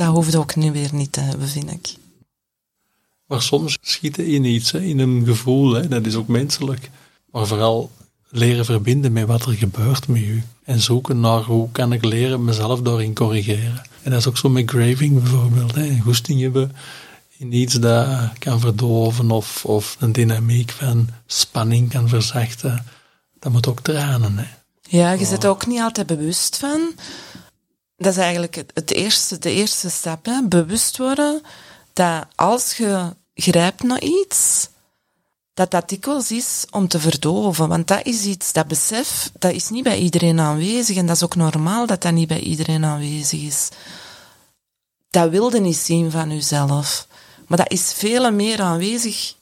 dat 0.00 0.14
hoeft 0.14 0.36
ook 0.36 0.56
nu 0.56 0.72
weer 0.72 0.88
niet 0.92 1.12
te 1.12 1.20
hebben, 1.20 1.48
vind 1.48 1.70
ik. 1.70 1.94
Maar 3.26 3.42
soms 3.42 3.78
schieten 3.80 4.26
in 4.26 4.44
iets, 4.44 4.70
hè, 4.72 4.80
in 4.80 4.98
een 4.98 5.24
gevoel, 5.26 5.72
hè, 5.72 5.88
dat 5.88 6.06
is 6.06 6.14
ook 6.14 6.28
menselijk. 6.28 6.90
Maar 7.30 7.46
vooral 7.46 7.90
leren 8.28 8.64
verbinden 8.64 9.12
met 9.12 9.26
wat 9.26 9.46
er 9.46 9.52
gebeurt 9.52 10.08
met 10.08 10.22
u. 10.22 10.42
En 10.64 10.80
zoeken 10.80 11.20
naar 11.20 11.42
hoe 11.42 11.68
kan 11.72 11.92
ik 11.92 12.04
leren 12.04 12.44
mezelf 12.44 12.80
daarin 12.80 13.14
corrigeren. 13.14 13.82
En 14.02 14.10
dat 14.10 14.20
is 14.20 14.26
ook 14.26 14.36
zo 14.36 14.48
met 14.48 14.70
graving 14.70 15.22
bijvoorbeeld. 15.22 15.74
Hè. 15.74 15.98
Goesting 16.02 16.40
hebben 16.40 16.72
in 17.36 17.52
iets 17.52 17.74
dat 17.74 18.38
kan 18.38 18.60
verdoven 18.60 19.30
of, 19.30 19.64
of 19.64 19.96
een 19.98 20.12
dynamiek 20.12 20.70
van 20.70 21.08
spanning 21.26 21.90
kan 21.90 22.08
verzachten. 22.08 22.84
Dat 23.38 23.52
moet 23.52 23.68
ook 23.68 23.80
tranen. 23.80 24.38
Hè. 24.38 24.46
Ja, 24.82 25.12
je 25.12 25.24
zit 25.24 25.44
er 25.44 25.50
ook 25.50 25.66
niet 25.66 25.80
altijd 25.80 26.06
bewust 26.06 26.56
van. 26.56 26.94
Dat 28.00 28.12
is 28.12 28.18
eigenlijk 28.18 28.54
het, 28.74 28.90
eerste, 28.90 29.38
de 29.38 29.50
eerste 29.50 29.90
stap. 29.90 30.28
Bewust 30.44 30.96
worden 30.96 31.42
dat 31.92 32.26
als 32.34 32.76
je 32.76 33.16
grijpt 33.34 33.82
naar 33.82 34.02
iets, 34.02 34.68
dat 35.54 35.70
dat 35.70 35.88
dikwijls 35.88 36.30
is 36.30 36.64
om 36.70 36.88
te 36.88 37.00
verdoven. 37.00 37.68
Want 37.68 37.88
dat 37.88 38.06
is 38.06 38.24
iets, 38.24 38.52
dat 38.52 38.68
besef, 38.68 39.30
dat 39.38 39.52
is 39.52 39.68
niet 39.68 39.82
bij 39.82 39.98
iedereen 39.98 40.40
aanwezig. 40.40 40.96
En 40.96 41.06
dat 41.06 41.16
is 41.16 41.22
ook 41.22 41.34
normaal 41.34 41.86
dat 41.86 42.02
dat 42.02 42.12
niet 42.12 42.28
bij 42.28 42.40
iedereen 42.40 42.84
aanwezig 42.84 43.40
is. 43.40 43.68
Dat 45.10 45.30
wilde 45.30 45.60
niet 45.60 45.76
zien 45.76 46.10
van 46.10 46.30
jezelf. 46.30 47.06
Maar 47.46 47.58
dat 47.58 47.70
is 47.70 47.92
veel 47.92 48.32
meer 48.32 48.60
aanwezig 48.60 49.34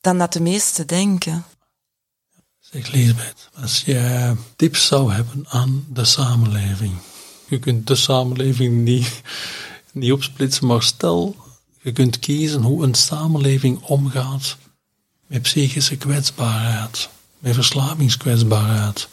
dan 0.00 0.18
dat 0.18 0.32
de 0.32 0.40
meesten 0.40 0.86
denken. 0.86 1.44
Zeg 2.60 2.92
Lisbeth, 2.92 3.48
als 3.62 3.82
je 3.84 4.34
tips 4.56 4.86
zou 4.86 5.12
hebben 5.12 5.44
aan 5.48 5.86
de 5.88 6.04
samenleving, 6.04 6.92
je 7.48 7.58
kunt 7.58 7.86
de 7.86 7.94
samenleving 7.94 8.82
niet, 8.82 9.22
niet 9.92 10.12
opsplitsen, 10.12 10.66
maar 10.66 10.82
stel, 10.82 11.36
je 11.82 11.92
kunt 11.92 12.18
kiezen 12.18 12.62
hoe 12.62 12.84
een 12.84 12.94
samenleving 12.94 13.82
omgaat 13.82 14.56
met 15.26 15.42
psychische 15.42 15.96
kwetsbaarheid, 15.96 17.08
met 17.38 17.54
verslavingskwetsbaarheid. 17.54 19.08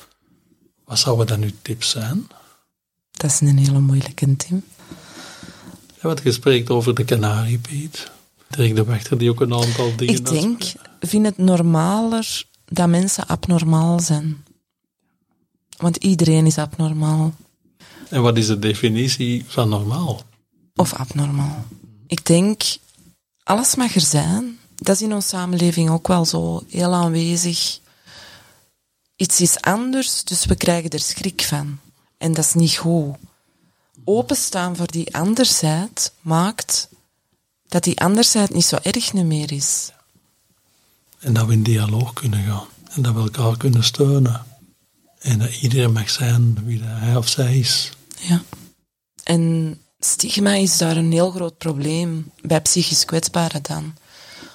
Wat 0.86 1.00
zouden 1.00 1.28
dan 1.28 1.42
uw 1.42 1.52
tips 1.62 1.90
zijn? 1.90 2.28
Dat 3.12 3.32
is 3.32 3.40
een 3.40 3.58
hele 3.58 3.80
moeilijke, 3.80 4.36
Tim. 4.36 4.64
Ja, 5.96 6.08
want 6.08 6.22
je 6.24 6.32
spreekt 6.32 6.70
over 6.70 6.96
de 6.96 7.04
kanariepiet. 7.04 8.12
Dirk 8.48 8.76
de 8.76 8.84
Wachter 8.84 9.18
die 9.18 9.30
ook 9.30 9.42
een 9.42 9.54
aantal 9.54 9.96
dingen... 9.96 10.16
Ik 10.16 10.26
denk, 10.26 10.64
vind 11.00 11.26
het 11.26 11.38
normaler 11.38 12.44
dat 12.66 12.88
mensen 12.88 13.28
abnormaal 13.28 14.00
zijn. 14.00 14.44
Want 15.78 15.98
iedereen 15.98 16.46
is 16.46 16.58
abnormaal. 16.58 17.34
En 18.12 18.22
wat 18.22 18.38
is 18.38 18.48
de 18.48 18.60
definitie 18.60 19.44
van 19.48 19.70
normaal? 19.70 20.22
Of 20.76 20.94
abnormaal. 20.94 21.66
Ik 22.08 22.26
denk, 22.26 22.64
alles 23.44 23.76
mag 23.76 23.96
er 23.96 24.02
zijn. 24.02 24.60
Dat 24.76 24.96
is 24.96 25.02
in 25.02 25.14
onze 25.14 25.28
samenleving 25.28 25.90
ook 25.90 26.08
wel 26.08 26.26
zo 26.26 26.64
heel 26.70 26.94
aanwezig. 26.94 27.80
Iets 29.16 29.42
is 29.42 29.62
anders, 29.62 30.24
dus 30.24 30.46
we 30.46 30.56
krijgen 30.56 30.90
er 30.90 31.00
schrik 31.00 31.42
van. 31.42 31.80
En 32.18 32.34
dat 32.34 32.46
is 32.46 32.54
niet 32.54 32.76
goed. 32.76 33.16
Openstaan 34.04 34.76
voor 34.76 34.92
die 34.92 35.16
andersheid 35.16 36.14
maakt 36.22 36.90
dat 37.68 37.84
die 37.84 38.00
andersheid 38.00 38.54
niet 38.54 38.66
zo 38.66 38.78
erg 38.82 39.14
meer 39.14 39.52
is. 39.52 39.92
En 41.20 41.34
dat 41.34 41.46
we 41.46 41.54
in 41.54 41.64
dialoog 41.64 42.14
kunnen 42.14 42.44
gaan. 42.44 42.68
En 42.90 43.02
dat 43.02 43.14
we 43.14 43.20
elkaar 43.20 43.58
kunnen 43.58 43.84
steunen. 43.84 44.46
En 45.20 45.40
dat 45.40 45.62
iedereen 45.62 45.92
mag 45.92 46.10
zijn 46.10 46.58
wie 46.66 46.82
hij 46.84 47.16
of 47.16 47.28
zij 47.28 47.60
is. 47.60 47.92
Ja. 48.22 48.44
En 49.24 49.78
stigma 50.00 50.54
is 50.54 50.78
daar 50.78 50.98
een 50.98 51.12
heel 51.12 51.32
groot 51.32 51.58
probleem 51.58 52.32
bij 52.42 52.62
psychisch 52.62 53.06
kwetsbaren 53.06 53.62
dan. 53.64 53.94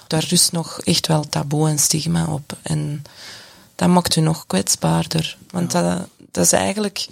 Daar 0.07 0.25
rust 0.29 0.51
nog 0.51 0.81
echt 0.81 1.07
wel 1.07 1.29
taboe 1.29 1.69
en 1.69 1.79
stigma 1.79 2.25
op. 2.25 2.57
En 2.61 3.03
dat 3.75 3.89
maakt 3.89 4.15
u 4.15 4.21
nog 4.21 4.45
kwetsbaarder. 4.47 5.37
Want 5.51 5.71
dat, 5.71 6.07
dat 6.31 6.45
is 6.45 6.51
eigenlijk 6.51 7.07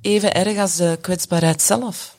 even 0.00 0.34
erg 0.34 0.58
als 0.58 0.76
de 0.76 0.98
kwetsbaarheid 1.00 1.62
zelf. 1.62 2.16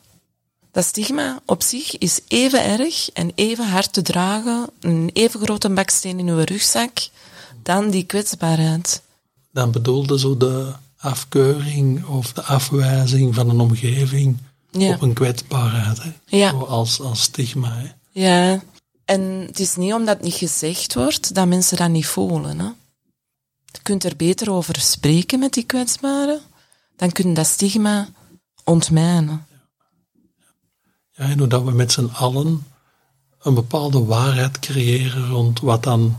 Dat 0.72 0.84
stigma 0.84 1.40
op 1.44 1.62
zich 1.62 1.98
is 1.98 2.20
even 2.28 2.64
erg 2.64 3.10
en 3.10 3.32
even 3.34 3.68
hard 3.68 3.92
te 3.92 4.02
dragen, 4.02 4.70
een 4.80 5.10
even 5.12 5.40
grote 5.40 5.70
baksteen 5.70 6.18
in 6.18 6.28
uw 6.28 6.44
rugzak, 6.44 7.08
dan 7.62 7.90
die 7.90 8.04
kwetsbaarheid. 8.04 9.02
Dan 9.52 9.70
bedoelde 9.70 10.18
zo 10.18 10.36
de 10.36 10.72
afkeuring 10.98 12.06
of 12.06 12.32
de 12.32 12.42
afwijzing 12.42 13.34
van 13.34 13.48
een 13.48 13.60
omgeving 13.60 14.38
op 14.72 15.02
een 15.02 15.12
kwetsbaarheid. 15.12 16.02
Hè? 16.02 16.12
Ja. 16.24 16.50
Zo 16.50 16.58
als, 16.64 17.00
als 17.00 17.22
stigma. 17.22 17.76
Hè? 17.76 17.88
Ja. 18.10 18.62
En 19.04 19.20
het 19.20 19.58
is 19.58 19.76
niet 19.76 19.92
omdat 19.92 20.16
het 20.16 20.24
niet 20.24 20.34
gezegd 20.34 20.94
wordt 20.94 21.34
dat 21.34 21.46
mensen 21.46 21.76
dat 21.76 21.88
niet 21.88 22.06
voelen. 22.06 22.58
Hè? 22.58 22.66
Je 23.64 23.78
kunt 23.82 24.04
er 24.04 24.16
beter 24.16 24.50
over 24.50 24.80
spreken 24.80 25.38
met 25.38 25.52
die 25.52 25.64
kwetsbaren. 25.64 26.40
Dan 26.96 27.12
kun 27.12 27.28
je 27.28 27.34
dat 27.34 27.46
stigma 27.46 28.08
ontmijnen. 28.64 29.46
Ja, 31.10 31.24
en 31.24 31.38
hoe 31.38 31.46
dat 31.46 31.64
we 31.64 31.70
met 31.70 31.92
z'n 31.92 32.10
allen 32.12 32.66
een 33.38 33.54
bepaalde 33.54 34.04
waarheid 34.04 34.58
creëren 34.58 35.28
rond 35.28 35.60
wat 35.60 35.82
dan 35.82 36.16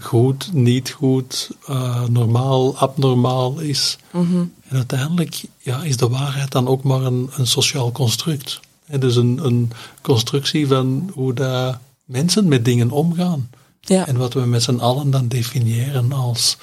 goed, 0.00 0.52
niet 0.52 0.90
goed, 0.90 1.50
uh, 1.70 2.04
normaal, 2.04 2.78
abnormaal 2.78 3.58
is. 3.58 3.98
Mhm. 4.10 4.44
En 4.68 4.76
uiteindelijk 4.76 5.44
ja, 5.58 5.82
is 5.82 5.96
de 5.96 6.08
waarheid 6.08 6.52
dan 6.52 6.68
ook 6.68 6.82
maar 6.82 7.02
een, 7.02 7.30
een 7.36 7.46
sociaal 7.46 7.92
construct. 7.92 8.60
Dus 8.98 9.16
een, 9.16 9.44
een 9.44 9.70
constructie 10.02 10.66
van 10.66 11.10
hoe 11.14 11.32
dat 11.32 11.78
mensen 12.04 12.48
met 12.48 12.64
dingen 12.64 12.90
omgaan. 12.90 13.50
Ja. 13.80 14.06
En 14.06 14.16
wat 14.16 14.32
we 14.32 14.40
met 14.40 14.62
z'n 14.62 14.78
allen 14.78 15.10
dan 15.10 15.28
definiëren 15.28 16.12
als, 16.12 16.56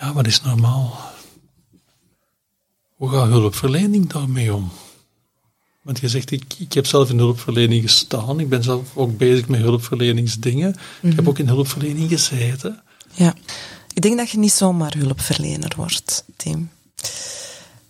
ja, 0.00 0.12
wat 0.12 0.26
is 0.26 0.42
normaal? 0.42 0.98
Hoe 2.94 3.08
gaat 3.08 3.28
hulpverlening 3.28 4.12
daarmee 4.12 4.54
om? 4.54 4.70
Want 5.86 5.98
je 6.00 6.08
zegt, 6.08 6.30
ik, 6.30 6.54
ik 6.58 6.72
heb 6.72 6.86
zelf 6.86 7.10
in 7.10 7.18
hulpverlening 7.18 7.82
gestaan. 7.82 8.40
Ik 8.40 8.48
ben 8.48 8.62
zelf 8.62 8.96
ook 8.96 9.16
bezig 9.16 9.48
met 9.48 9.60
hulpverleningsdingen. 9.60 10.76
Ik 11.02 11.16
heb 11.16 11.28
ook 11.28 11.38
in 11.38 11.48
hulpverlening 11.48 12.08
gezeten. 12.08 12.82
Ja. 13.12 13.34
Ik 13.94 14.02
denk 14.02 14.16
dat 14.16 14.30
je 14.30 14.38
niet 14.38 14.52
zomaar 14.52 14.94
hulpverlener 14.98 15.72
wordt, 15.76 16.24
Tim. 16.36 16.70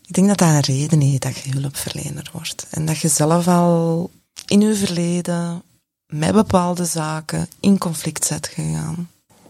Ik 0.07 0.15
denk 0.15 0.27
dat 0.27 0.39
dat 0.39 0.49
een 0.49 0.61
reden 0.61 1.01
heeft 1.01 1.23
dat 1.23 1.37
je 1.37 1.51
hulpverlener 1.51 2.31
wordt. 2.33 2.67
En 2.71 2.87
dat 2.87 2.99
je 2.99 3.09
zelf 3.09 3.49
al 3.49 4.11
in 4.47 4.61
je 4.61 4.75
verleden 4.75 5.63
met 6.07 6.33
bepaalde 6.33 6.85
zaken 6.85 7.49
in 7.61 7.79
conflict 7.79 8.29
bent 8.29 8.47
gegaan. 8.47 9.09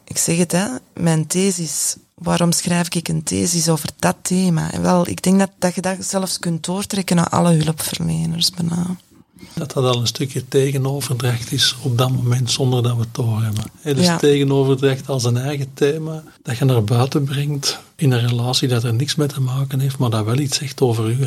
Ik 0.09 0.19
zeg 0.19 0.37
het, 0.39 0.53
hè, 0.53 0.67
mijn 0.95 1.27
thesis. 1.27 1.97
Waarom 2.15 2.53
schrijf 2.53 2.89
ik 2.95 3.09
een 3.09 3.23
thesis 3.23 3.69
over 3.69 3.89
dat 3.99 4.17
thema? 4.23 4.73
En 4.73 4.83
wel, 4.83 5.09
ik 5.09 5.23
denk 5.23 5.39
dat, 5.39 5.51
dat 5.59 5.75
je 5.75 5.81
dat 5.81 5.97
zelfs 6.05 6.39
kunt 6.39 6.65
doortrekken 6.65 7.17
naar 7.17 7.29
alle 7.29 7.53
hulpverleners 7.53 8.51
bijna. 8.51 8.97
Dat 9.55 9.73
dat 9.73 9.85
al 9.85 10.01
een 10.01 10.07
stukje 10.07 10.49
tegenoverdracht 10.49 11.53
is 11.53 11.77
op 11.83 11.99
dat 11.99 12.11
moment 12.11 12.51
zonder 12.51 12.83
dat 12.83 12.95
we 12.95 13.01
het 13.01 13.15
doorhebben. 13.15 13.65
He, 13.81 13.95
dus 13.95 14.05
Ja. 14.05 14.17
tegenoverdracht 14.17 15.09
als 15.09 15.25
een 15.25 15.37
eigen 15.37 15.71
thema 15.75 16.23
dat 16.43 16.59
je 16.59 16.65
naar 16.65 16.85
buiten 16.85 17.25
brengt 17.25 17.79
in 17.97 18.13
een 18.13 18.29
relatie 18.29 18.69
dat 18.69 18.85
er 18.85 18.95
niks 18.95 19.15
mee 19.15 19.29
te 19.29 19.41
maken 19.41 19.81
heeft, 19.81 19.99
maar 19.99 20.11
dat 20.11 20.25
wel 20.25 20.39
iets 20.39 20.57
zegt 20.59 20.81
over 20.81 21.11
u. 21.11 21.27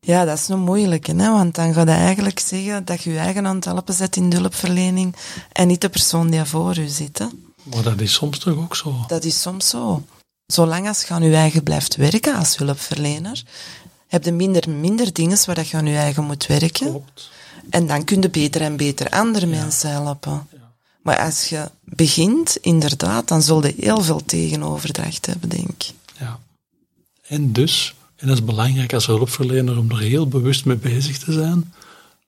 Ja, 0.00 0.24
dat 0.24 0.38
is 0.38 0.48
een 0.48 0.60
moeilijke, 0.60 1.12
hè? 1.14 1.30
want 1.30 1.54
dan 1.54 1.72
ga 1.72 1.80
je 1.80 1.86
eigenlijk 1.90 2.38
zeggen 2.38 2.84
dat 2.84 3.02
je 3.02 3.10
je 3.12 3.18
eigen 3.18 3.46
aan 3.46 3.54
het 3.56 3.64
helpen 3.64 3.94
zet 3.94 4.16
in 4.16 4.30
de 4.30 4.36
hulpverlening 4.36 5.16
en 5.52 5.66
niet 5.68 5.80
de 5.80 5.88
persoon 5.88 6.30
die 6.30 6.44
voor 6.44 6.78
u 6.78 6.86
zit. 6.86 7.18
Hè? 7.18 7.26
Maar 7.62 7.82
dat 7.82 8.00
is 8.00 8.12
soms 8.12 8.38
toch 8.38 8.56
ook 8.56 8.76
zo. 8.76 9.04
Dat 9.06 9.24
is 9.24 9.40
soms 9.40 9.68
zo. 9.68 10.04
Zolang 10.46 10.88
als 10.88 11.02
je 11.02 11.14
aan 11.14 11.22
je 11.22 11.34
eigen 11.34 11.62
blijft 11.62 11.96
werken 11.96 12.34
als 12.34 12.56
hulpverlener, 12.56 13.42
heb 14.06 14.24
je 14.24 14.32
minder, 14.32 14.70
minder 14.70 15.12
dingen 15.12 15.38
waar 15.46 15.54
dat 15.54 15.68
je 15.68 15.76
aan 15.76 15.86
je 15.86 15.96
eigen 15.96 16.24
moet 16.24 16.46
werken. 16.46 16.90
Klopt. 16.90 17.30
En 17.70 17.86
dan 17.86 18.04
kun 18.04 18.20
je 18.20 18.30
beter 18.30 18.60
en 18.60 18.76
beter 18.76 19.10
andere 19.10 19.46
mensen 19.46 19.90
helpen. 19.90 20.48
Maar 21.02 21.18
als 21.18 21.44
je 21.44 21.70
begint, 21.84 22.56
inderdaad, 22.56 23.28
dan 23.28 23.42
zul 23.42 23.66
je 23.66 23.74
heel 23.78 24.02
veel 24.02 24.24
tegenoverdracht 24.24 25.26
hebben, 25.26 25.48
denk 25.48 25.68
ik. 25.68 25.92
Ja. 26.18 26.38
En 27.26 27.52
dus, 27.52 27.94
en 28.16 28.26
dat 28.26 28.36
is 28.36 28.44
belangrijk 28.44 28.92
als 28.92 29.06
hulpverlener 29.06 29.78
om 29.78 29.90
er 29.90 29.98
heel 29.98 30.28
bewust 30.28 30.64
mee 30.64 30.76
bezig 30.76 31.18
te 31.18 31.32
zijn, 31.32 31.74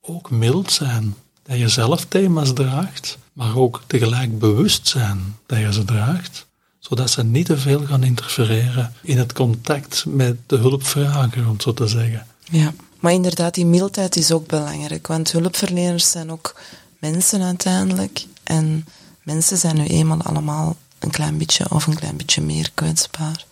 ook 0.01 0.31
mild 0.31 0.73
zijn. 0.73 1.14
Dat 1.42 1.59
je 1.59 1.68
zelf 1.68 2.05
thema's 2.05 2.52
draagt, 2.52 3.18
maar 3.33 3.57
ook 3.57 3.83
tegelijk 3.87 4.38
bewust 4.38 4.88
zijn 4.88 5.37
dat 5.46 5.59
je 5.59 5.72
ze 5.72 5.85
draagt, 5.85 6.46
zodat 6.78 7.11
ze 7.11 7.24
niet 7.24 7.46
te 7.46 7.59
veel 7.59 7.87
gaan 7.87 8.05
interfereren 8.05 8.92
in 9.02 9.18
het 9.18 9.33
contact 9.33 10.05
met 10.07 10.37
de 10.46 10.57
hulpvrager, 10.57 11.48
om 11.48 11.61
zo 11.61 11.74
te 11.74 11.87
zeggen. 11.87 12.26
Ja, 12.50 12.72
maar 13.00 13.12
inderdaad, 13.12 13.55
die 13.55 13.66
mildheid 13.66 14.16
is 14.16 14.33
ook 14.33 14.46
belangrijk, 14.46 15.07
want 15.07 15.33
hulpverleners 15.33 16.11
zijn 16.11 16.33
ook 16.33 16.61
mensen 16.98 17.42
uiteindelijk. 17.42 18.26
En 18.42 18.87
mensen 19.22 19.57
zijn 19.57 19.76
nu 19.76 19.87
eenmaal 19.87 20.22
allemaal 20.22 20.76
een 20.98 21.11
klein 21.11 21.38
beetje 21.38 21.70
of 21.70 21.87
een 21.87 21.94
klein 21.94 22.16
beetje 22.16 22.42
meer 22.42 22.70
kwetsbaar. 22.74 23.44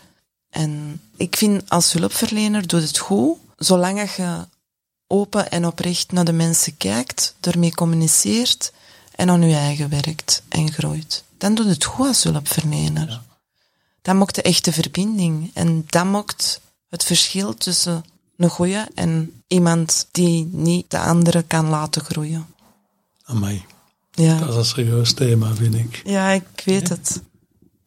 En 0.50 1.00
ik 1.16 1.37
vind 1.37 1.62
als 1.68 1.92
hulpverlener 1.92 2.66
doet 2.66 2.83
het 2.83 2.98
goed, 2.98 3.37
zolang 3.57 4.11
je 4.16 4.46
open 5.11 5.51
en 5.51 5.66
oprecht 5.66 6.12
naar 6.12 6.25
de 6.25 6.33
mensen 6.33 6.77
kijkt, 6.77 7.35
ermee 7.40 7.75
communiceert 7.75 8.73
en 9.14 9.31
aan 9.31 9.49
je 9.49 9.55
eigen 9.57 9.88
werkt 9.88 10.42
en 10.49 10.73
groeit. 10.73 11.25
Dan 11.38 11.55
doet 11.55 11.66
het 11.66 11.85
goed 11.85 12.07
als 12.07 12.23
hulpverlener. 12.23 13.20
Dat 14.03 14.14
maakt 14.14 14.35
de 14.35 14.43
echte 14.43 14.72
verbinding. 14.72 15.51
En 15.55 15.85
dat 15.87 16.05
maakt 16.05 16.61
het 16.89 17.05
verschil 17.05 17.55
tussen 17.55 18.05
een 18.37 18.49
goeie 18.49 18.85
en 18.95 19.43
iemand 19.47 20.09
die 20.11 20.49
niet 20.53 20.91
de 20.91 20.99
andere 20.99 21.43
kan 21.43 21.68
laten 21.68 22.03
groeien. 22.03 22.47
Amai, 23.24 23.64
Ja, 24.12 24.39
dat 24.39 24.49
is 24.49 24.55
een 24.55 24.64
serieus 24.64 25.12
thema, 25.12 25.55
vind 25.55 25.74
ik. 25.74 26.01
ja 26.05 26.30
ik 26.30 26.62
weet 26.64 26.89
het. 26.89 27.22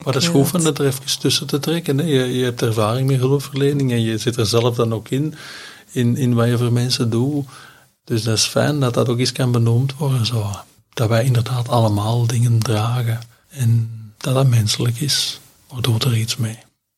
Maar 0.04 0.14
dat 0.14 0.22
is 0.22 0.28
goed 0.28 0.52
het. 0.52 0.64
het 0.64 0.80
er 0.80 0.86
even 0.86 1.20
tussen 1.20 1.48
te 1.48 1.60
trekken. 1.60 1.98
Hè. 1.98 2.04
Je, 2.04 2.26
je 2.38 2.44
hebt 2.44 2.62
ervaring 2.62 3.08
met 3.08 3.20
hulpverlening 3.20 3.92
en 3.92 4.02
je 4.02 4.18
zit 4.18 4.36
er 4.36 4.46
zelf 4.46 4.76
dan 4.76 4.94
ook 4.94 5.10
in, 5.10 5.36
in, 5.94 6.18
in 6.18 6.34
wat 6.34 6.48
je 6.48 6.58
voor 6.58 6.74
mensen 6.74 7.10
doet. 7.10 7.46
Dus 8.04 8.24
dat 8.24 8.38
is 8.38 8.46
fijn 8.46 8.80
dat 8.80 8.94
dat 8.94 9.10
ook 9.10 9.20
eens 9.20 9.32
kan 9.32 9.52
benoemd 9.52 9.98
worden. 9.98 10.26
Zo. 10.26 10.50
Dat 10.94 11.10
wij 11.10 11.24
inderdaad 11.24 11.70
allemaal 11.70 12.28
dingen 12.28 12.60
dragen 12.60 13.20
en 13.50 13.90
dat 14.18 14.34
dat 14.34 14.48
menselijk 14.48 15.00
is. 15.00 15.40
Maar 15.72 15.82
doet 15.82 16.04
er 16.04 16.18
iets 16.18 16.38
mee. 16.38 16.58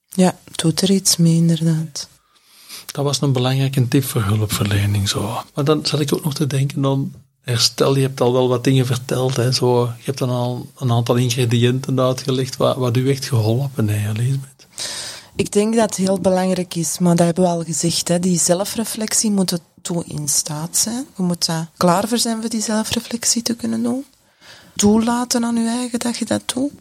Ja, 0.10 0.38
doet 0.56 0.82
er 0.82 0.92
iets 0.92 1.18
mee, 1.18 1.36
inderdaad. 1.36 2.10
Dat 2.92 3.04
was 3.04 3.22
een 3.22 3.34
belangrijke 3.34 3.88
tip 3.88 4.04
voor 4.04 4.24
hulpverlening. 4.24 5.10
Zo. 5.10 5.42
Maar 5.54 5.64
dan 5.64 5.86
zat 5.86 6.00
ik 6.00 6.14
ook 6.14 6.24
nog 6.24 6.34
te 6.34 6.48
denken 6.48 6.86
aan 6.86 7.14
herstel. 7.42 7.96
Je 7.96 8.02
hebt 8.02 8.22
al 8.22 8.34
wel 8.34 8.48
wat 8.48 8.64
dingen 8.64 8.86
verteld. 8.86 9.36
Hè, 9.36 9.52
zo. 9.52 9.84
Je 9.84 10.04
hebt 10.04 10.18
dan 10.18 10.30
al 10.30 10.72
een 10.78 10.92
aantal 10.92 11.16
ingrediënten 11.16 12.00
uitgelegd 12.00 12.58
wat, 12.58 12.78
wat 12.78 12.98
u 12.98 13.10
echt 13.10 13.26
geholpen 13.26 13.88
heeft, 13.88 14.18
Elisabeth. 14.18 14.55
Ik 15.36 15.52
denk 15.52 15.76
dat 15.76 15.84
het 15.84 15.96
heel 15.96 16.20
belangrijk 16.20 16.76
is, 16.76 17.00
maar 17.00 17.16
dat 17.16 17.26
hebben 17.26 17.44
we 17.44 17.50
al 17.50 17.64
gezegd. 17.64 18.08
Hè. 18.08 18.20
Die 18.20 18.40
zelfreflectie 18.40 19.32
moet 19.32 19.52
er 19.52 19.60
toe 19.82 20.06
in 20.06 20.28
staat 20.28 20.78
zijn. 20.78 21.06
Je 21.18 21.24
moet 21.24 21.46
daar 21.46 21.70
klaar 21.78 22.08
voor 22.08 22.18
zijn 22.18 22.42
voor 22.42 22.50
die 22.50 22.62
zelfreflectie 22.62 23.42
te 23.42 23.56
kunnen 23.56 23.84
doen. 23.84 24.06
Toelaten 24.76 25.46
aan 25.46 25.56
je 25.56 25.68
eigen 25.68 26.00
dat 26.00 26.18
je 26.18 26.26
dat 26.26 26.42
doet. 26.54 26.72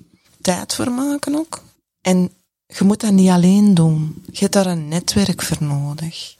Tijd 0.41 0.75
voor 0.75 0.93
maken 0.93 1.35
ook. 1.35 1.63
En 2.01 2.33
je 2.67 2.85
moet 2.85 3.01
dat 3.01 3.13
niet 3.13 3.31
alleen 3.31 3.75
doen. 3.75 4.25
Je 4.31 4.39
hebt 4.39 4.53
daar 4.53 4.67
een 4.67 4.89
netwerk 4.89 5.43
voor 5.43 5.63
nodig. 5.63 6.35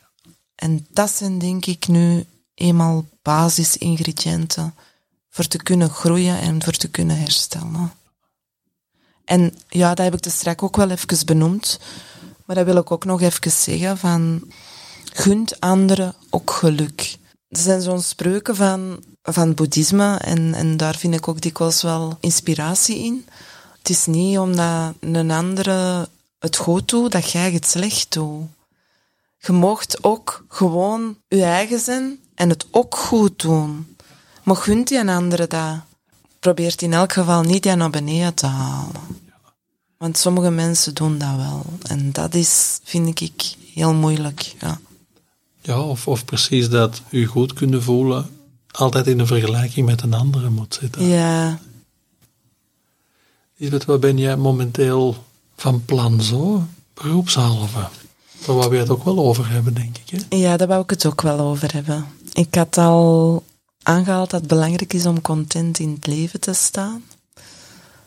En 0.55 0.87
dat 0.91 1.11
zijn 1.11 1.39
denk 1.39 1.67
ik 1.67 1.89
nu 1.89 2.25
eenmaal 2.55 3.05
basisingrediënten 3.23 4.75
voor 5.31 5.47
te 5.47 5.63
kunnen 5.63 5.91
groeien 5.91 6.41
en 6.41 6.63
voor 6.63 6.73
te 6.73 6.89
kunnen 6.89 7.19
herstellen. 7.19 7.93
En 9.25 9.55
ja, 9.69 9.95
dat 9.95 10.05
heb 10.05 10.15
ik 10.15 10.23
dus 10.23 10.35
straks 10.35 10.63
ook 10.63 10.77
wel 10.77 10.91
even 10.91 11.27
benoemd. 11.27 11.81
Maar 12.45 12.57
dat 12.57 12.65
wil 12.65 12.77
ik 12.77 12.91
ook 12.91 13.05
nog 13.05 13.21
even 13.21 13.51
zeggen 13.51 13.99
van... 13.99 14.43
Gunt 15.17 15.61
anderen 15.61 16.15
ook 16.31 16.51
geluk. 16.51 17.17
Er 17.49 17.61
zijn 17.61 17.83
zo'n 17.83 18.03
spreuken 18.03 18.57
van, 18.57 19.05
van 19.23 19.55
boeddhisme 19.55 20.17
en, 20.17 20.55
en 20.55 20.77
daar 20.77 20.97
vind 20.97 21.15
ik 21.15 21.29
ook 21.29 21.41
dikwijls 21.41 21.83
wel 21.83 22.17
inspiratie 22.21 22.99
in. 22.99 23.27
Het 23.79 23.89
is 23.89 24.07
niet 24.07 24.39
omdat 24.39 24.95
een 25.01 25.31
andere 25.31 26.09
het 26.39 26.57
goed 26.57 26.89
doet, 26.89 27.13
dat 27.13 27.31
jij 27.31 27.53
het 27.53 27.67
slecht 27.67 28.13
doet. 28.13 28.47
Je 29.39 29.53
mocht 29.53 30.05
ook 30.05 30.45
gewoon 30.49 31.17
je 31.29 31.43
eigen 31.43 31.79
zijn 31.79 32.19
en 32.35 32.49
het 32.49 32.67
ook 32.71 32.97
goed 32.97 33.43
doen. 33.43 33.97
Maar 34.43 34.57
gunt 34.57 34.89
die 34.89 34.99
een 34.99 35.09
andere 35.09 35.47
dat. 35.47 35.81
Probeert 36.45 36.83
in 36.83 36.93
elk 36.93 37.13
geval 37.13 37.43
niet 37.43 37.63
die 37.63 37.75
naar 37.75 37.91
beneden 37.91 38.35
te 38.35 38.47
halen. 38.47 39.01
Want 39.99 40.19
sommige 40.19 40.51
mensen 40.51 40.95
doen 40.95 41.19
dat 41.19 41.37
wel. 41.37 41.65
En 41.83 42.13
dat 42.13 42.35
is, 42.35 42.81
vind 42.83 43.21
ik, 43.21 43.55
heel 43.75 43.95
moeilijk. 43.95 44.55
Ja, 44.61 44.81
ja 45.61 45.81
of, 45.81 46.09
of 46.09 46.25
precies 46.25 46.69
dat 46.69 47.03
u 47.11 47.27
goed 47.27 47.53
kunnen 47.53 47.83
voelen 47.83 48.31
altijd 48.71 49.07
in 49.07 49.19
een 49.19 49.27
vergelijking 49.27 49.87
met 49.87 50.03
een 50.03 50.15
andere 50.15 50.51
moet 50.51 50.79
zitten. 50.81 51.07
Ja. 51.07 51.59
Lisbeth, 53.57 53.85
wat 53.85 54.01
ben 54.01 54.19
jij 54.19 54.37
momenteel 54.37 55.25
van 55.57 55.85
plan 55.85 56.23
zo, 56.23 56.67
beroepshalve? 56.95 57.89
Daar 58.47 58.57
wou 58.57 58.71
we 58.71 58.77
het 58.77 58.91
ook 58.91 59.05
wel 59.05 59.19
over 59.19 59.51
hebben, 59.51 59.75
denk 59.75 59.97
ik. 59.99 60.21
Hè? 60.29 60.37
Ja, 60.37 60.57
daar 60.57 60.69
wou 60.69 60.83
ik 60.83 60.91
het 60.91 61.07
ook 61.07 61.23
wel 61.23 61.41
over 61.41 61.73
hebben. 61.73 62.07
Ik 62.33 62.55
had 62.55 62.79
al 62.79 63.43
aangehaald 63.85 64.31
dat 64.31 64.41
het 64.41 64.49
belangrijk 64.49 64.93
is 64.93 65.07
om 65.07 65.21
content 65.21 65.79
in 65.79 65.91
het 65.91 66.07
leven 66.07 66.41
te 66.41 66.53
staan. 66.53 67.03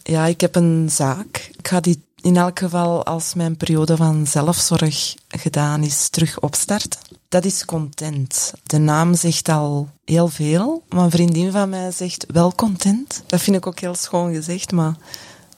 Ja, 0.04 0.26
ik 0.26 0.42
heb 0.42 0.56
een 0.56 0.90
zaak. 0.92 1.50
Ik 1.58 1.68
ga 1.68 1.80
die 1.80 2.06
in 2.22 2.38
elk 2.38 2.60
geval, 2.60 3.06
als 3.06 3.34
mijn 3.34 3.58
periode 3.58 3.96
van 3.96 4.28
zelfzorg 4.28 5.16
gedaan 5.28 5.84
is, 5.84 6.10
terug 6.10 6.40
opstarten. 6.40 7.00
Dat 7.30 7.46
is 7.46 7.66
content. 7.66 8.54
De 8.64 8.78
naam 8.78 9.16
zegt 9.16 9.50
al 9.50 9.90
heel 10.06 10.28
veel. 10.28 10.84
Maar 10.90 11.04
een 11.04 11.12
vriendin 11.12 11.52
van 11.52 11.70
mij 11.70 11.92
zegt 11.92 12.26
wel 12.28 12.56
content. 12.56 13.24
Dat 13.26 13.42
vind 13.42 13.56
ik 13.56 13.68
ook 13.68 13.80
heel 13.80 13.96
schoon 13.96 14.34
gezegd, 14.34 14.72
maar 14.72 14.96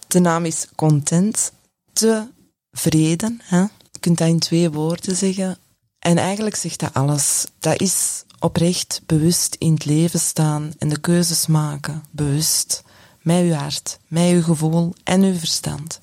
de 0.07 0.20
naam 0.20 0.45
is 0.45 0.67
content. 0.76 1.51
Tevreden, 1.93 3.41
hè? 3.43 3.61
Je 3.61 3.99
kunt 3.99 4.17
dat 4.17 4.28
in 4.28 4.39
twee 4.39 4.72
woorden 4.72 5.15
zeggen. 5.15 5.57
En 5.99 6.17
eigenlijk 6.17 6.55
zegt 6.55 6.80
dat 6.80 6.93
alles. 6.93 7.45
Dat 7.59 7.82
is 7.82 8.24
oprecht 8.40 9.02
bewust 9.06 9.56
in 9.60 9.74
het 9.74 9.86
leven 9.86 10.20
staan 10.20 10.74
en 10.78 10.90
de 10.90 11.00
keuzes 11.00 11.48
maken, 11.48 12.04
bewust. 12.12 12.84
Met 13.22 13.44
uw 13.44 13.52
hart, 13.52 14.00
met 14.08 14.32
uw 14.32 14.42
gevoel 14.42 14.94
en 15.04 15.22
uw 15.22 15.36
verstand. 15.36 16.00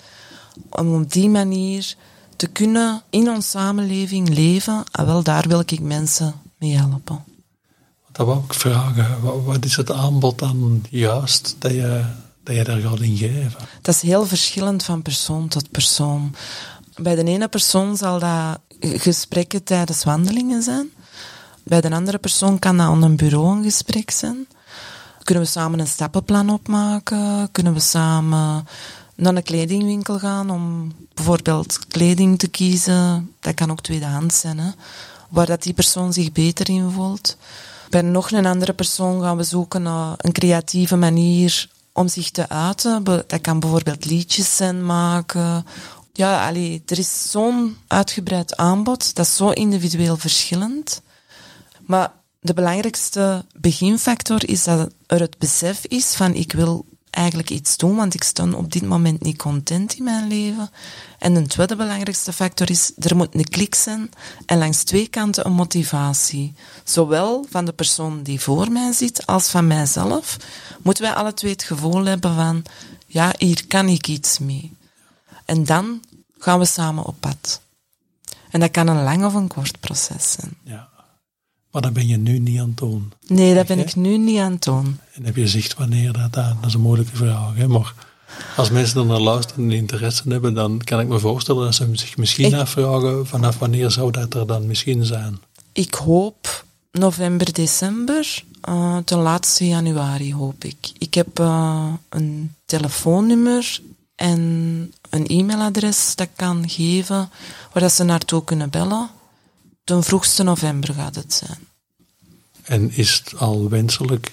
Om 0.70 0.94
op 0.94 1.12
die 1.12 1.28
manier 1.28 1.96
te 2.36 2.46
kunnen 2.46 3.02
in 3.10 3.28
onze 3.28 3.48
samenleving 3.48 4.28
leven, 4.28 4.74
en 4.74 4.84
ah, 4.90 5.06
wel 5.06 5.22
daar 5.22 5.48
wil 5.48 5.60
ik 5.60 5.80
mensen 5.80 6.34
mee 6.58 6.76
helpen. 6.76 7.24
Dat 8.12 8.26
wou 8.26 8.44
ik 8.44 8.54
vragen. 8.54 9.44
Wat 9.44 9.64
is 9.64 9.76
het 9.76 9.92
aanbod 9.92 10.38
dan 10.38 10.84
juist 10.90 11.56
dat 11.58 11.70
je, 11.70 12.04
dat 12.42 12.56
je 12.56 12.64
daar 12.64 12.80
gaat 12.80 13.00
in 13.00 13.16
geven? 13.16 13.60
Dat 13.82 13.94
is 13.94 14.02
heel 14.02 14.26
verschillend 14.26 14.82
van 14.82 15.02
persoon 15.02 15.48
tot 15.48 15.70
persoon. 15.70 16.34
Bij 16.96 17.14
de 17.14 17.24
ene 17.24 17.48
persoon 17.48 17.96
zal 17.96 18.18
dat 18.18 18.58
gesprekken 18.80 19.64
tijdens 19.64 20.04
wandelingen 20.04 20.62
zijn. 20.62 20.90
Bij 21.68 21.80
de 21.80 21.90
andere 21.90 22.18
persoon 22.18 22.58
kan 22.58 22.76
dat 22.76 22.86
aan 22.86 23.02
een 23.02 23.16
bureau 23.16 23.56
een 23.56 23.62
gesprek 23.62 24.10
zijn. 24.10 24.46
Kunnen 25.22 25.44
we 25.44 25.50
samen 25.50 25.78
een 25.78 25.86
stappenplan 25.86 26.50
opmaken? 26.50 27.48
Kunnen 27.52 27.72
we 27.72 27.80
samen 27.80 28.66
naar 29.14 29.34
een 29.34 29.42
kledingwinkel 29.42 30.18
gaan 30.18 30.50
om 30.50 30.92
bijvoorbeeld 31.14 31.86
kleding 31.88 32.38
te 32.38 32.48
kiezen? 32.48 33.34
Dat 33.40 33.54
kan 33.54 33.70
ook 33.70 33.80
tweedehands 33.80 34.40
zijn, 34.40 34.58
hè? 34.58 34.70
waar 35.28 35.46
dat 35.46 35.62
die 35.62 35.72
persoon 35.72 36.12
zich 36.12 36.32
beter 36.32 36.68
in 36.70 36.90
voelt. 36.90 37.36
Bij 37.90 38.02
nog 38.02 38.30
een 38.30 38.46
andere 38.46 38.72
persoon 38.72 39.20
gaan 39.20 39.36
we 39.36 39.42
zoeken 39.42 39.82
naar 39.82 40.14
een 40.16 40.32
creatieve 40.32 40.96
manier 40.96 41.68
om 41.92 42.08
zich 42.08 42.30
te 42.30 42.48
uiten. 42.48 43.04
Dat 43.04 43.40
kan 43.40 43.60
bijvoorbeeld 43.60 44.04
liedjes 44.04 44.56
zijn 44.56 44.84
maken 44.84 45.64
ja, 46.16 46.48
allee, 46.48 46.82
er 46.86 46.98
is 46.98 47.30
zo'n 47.30 47.76
uitgebreid 47.86 48.56
aanbod, 48.56 49.14
dat 49.14 49.26
is 49.26 49.36
zo 49.36 49.50
individueel 49.50 50.16
verschillend. 50.16 51.02
Maar 51.86 52.12
de 52.40 52.54
belangrijkste 52.54 53.44
beginfactor 53.60 54.48
is 54.48 54.64
dat 54.64 54.90
er 55.06 55.20
het 55.20 55.38
besef 55.38 55.84
is 55.84 56.14
van 56.14 56.34
ik 56.34 56.52
wil 56.52 56.86
eigenlijk 57.10 57.50
iets 57.50 57.76
doen, 57.76 57.96
want 57.96 58.14
ik 58.14 58.22
sta 58.22 58.50
op 58.50 58.72
dit 58.72 58.82
moment 58.82 59.22
niet 59.22 59.36
content 59.36 59.94
in 59.94 60.04
mijn 60.04 60.28
leven. 60.28 60.70
En 61.18 61.34
een 61.34 61.46
tweede 61.46 61.76
belangrijkste 61.76 62.32
factor 62.32 62.70
is, 62.70 62.92
er 62.98 63.16
moet 63.16 63.34
een 63.34 63.48
klik 63.48 63.74
zijn 63.74 64.10
en 64.46 64.58
langs 64.58 64.82
twee 64.82 65.08
kanten 65.08 65.46
een 65.46 65.52
motivatie. 65.52 66.54
Zowel 66.84 67.46
van 67.50 67.64
de 67.64 67.72
persoon 67.72 68.22
die 68.22 68.40
voor 68.40 68.72
mij 68.72 68.92
zit, 68.92 69.26
als 69.26 69.48
van 69.48 69.66
mijzelf, 69.66 70.36
moeten 70.82 71.02
wij 71.02 71.14
alle 71.14 71.34
twee 71.34 71.52
het 71.52 71.62
gevoel 71.62 72.04
hebben 72.04 72.34
van, 72.34 72.64
ja, 73.06 73.34
hier 73.38 73.66
kan 73.66 73.88
ik 73.88 74.06
iets 74.06 74.38
mee. 74.38 74.72
En 75.44 75.64
dan 75.64 76.00
gaan 76.38 76.58
we 76.58 76.64
samen 76.64 77.04
op 77.04 77.16
pad. 77.20 77.60
En 78.50 78.60
dat 78.60 78.70
kan 78.70 78.88
een 78.88 79.02
lang 79.02 79.24
of 79.24 79.34
een 79.34 79.48
kort 79.48 79.80
proces 79.80 80.32
zijn. 80.32 80.56
Ja. 80.62 80.88
Maar 81.76 81.84
dat 81.84 81.94
ben 81.94 82.06
je 82.06 82.16
nu 82.16 82.38
niet 82.38 82.60
aan 82.60 82.68
het 82.68 82.76
doen. 82.76 83.12
Nee, 83.26 83.54
dat 83.54 83.66
ben 83.66 83.78
ik 83.78 83.96
nu 83.96 84.16
niet 84.16 84.38
aan 84.38 84.52
het 84.52 84.62
doen. 84.62 84.98
En 85.12 85.24
heb 85.24 85.36
je 85.36 85.42
gezegd 85.42 85.74
wanneer 85.74 86.12
dat, 86.12 86.32
dat, 86.32 86.54
dat 86.60 86.66
is 86.66 86.74
een 86.74 86.80
moeilijke 86.80 87.16
vraag. 87.16 87.54
Hè? 87.54 87.68
Maar 87.68 87.94
als 88.56 88.70
mensen 88.70 89.00
er 89.00 89.06
naar 89.06 89.20
luisteren 89.20 89.64
en 89.64 89.70
interesse 89.70 90.22
hebben, 90.28 90.54
dan 90.54 90.80
kan 90.84 91.00
ik 91.00 91.08
me 91.08 91.18
voorstellen 91.18 91.64
dat 91.64 91.74
ze 91.74 91.88
zich 91.92 92.16
misschien 92.16 92.54
afvragen 92.54 93.26
vanaf 93.26 93.58
wanneer 93.58 93.90
zou 93.90 94.10
dat 94.10 94.34
er 94.34 94.46
dan 94.46 94.66
misschien 94.66 95.04
zijn. 95.04 95.38
Ik 95.72 95.94
hoop 95.94 96.64
november, 96.92 97.52
december, 97.52 98.44
uh, 98.68 98.96
ten 99.04 99.18
laatste 99.18 99.66
januari 99.66 100.34
hoop 100.34 100.64
ik. 100.64 100.90
Ik 100.98 101.14
heb 101.14 101.40
uh, 101.40 101.92
een 102.08 102.54
telefoonnummer 102.64 103.80
en 104.14 104.40
een 105.10 105.26
e-mailadres 105.26 106.14
dat 106.14 106.28
kan 106.36 106.68
geven 106.68 107.30
waar 107.72 107.82
dat 107.82 107.92
ze 107.92 108.04
naartoe 108.04 108.44
kunnen 108.44 108.70
bellen. 108.70 109.10
Ten 109.84 110.02
vroegste 110.02 110.42
november 110.42 110.94
gaat 110.94 111.14
het 111.14 111.32
zijn. 111.32 111.65
En 112.66 112.92
is 112.92 113.22
het 113.24 113.40
al 113.40 113.68
wenselijk 113.68 114.32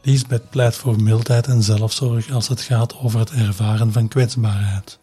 Lisbeth 0.02 0.50
pleit 0.50 0.76
voor 0.76 1.02
mildheid 1.02 1.46
en 1.46 1.62
zelfzorg 1.62 2.30
als 2.30 2.48
het 2.48 2.60
gaat 2.60 2.98
over 2.98 3.18
het 3.18 3.30
ervaren 3.30 3.92
van 3.92 4.08
kwetsbaarheid. 4.08 4.98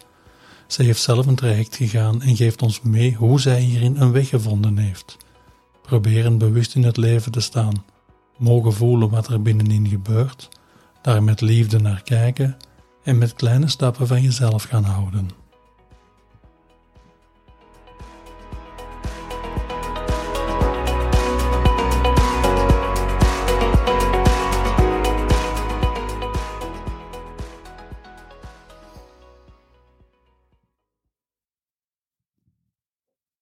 Zij 0.67 0.85
heeft 0.85 1.01
zelf 1.01 1.25
een 1.25 1.35
traject 1.35 1.75
gegaan 1.75 2.21
en 2.21 2.35
geeft 2.35 2.61
ons 2.61 2.81
mee 2.81 3.15
hoe 3.15 3.39
zij 3.39 3.59
hierin 3.59 4.01
een 4.01 4.11
weg 4.11 4.29
gevonden 4.29 4.77
heeft. 4.77 5.17
Proberen 5.81 6.37
bewust 6.37 6.75
in 6.75 6.83
het 6.83 6.97
leven 6.97 7.31
te 7.31 7.39
staan, 7.39 7.85
mogen 8.37 8.73
voelen 8.73 9.09
wat 9.09 9.27
er 9.27 9.41
binnenin 9.41 9.87
gebeurt, 9.87 10.49
daar 11.01 11.23
met 11.23 11.41
liefde 11.41 11.79
naar 11.79 12.03
kijken 12.03 12.57
en 13.03 13.17
met 13.17 13.33
kleine 13.33 13.67
stappen 13.67 14.07
van 14.07 14.21
jezelf 14.21 14.63
gaan 14.63 14.83
houden. 14.83 15.42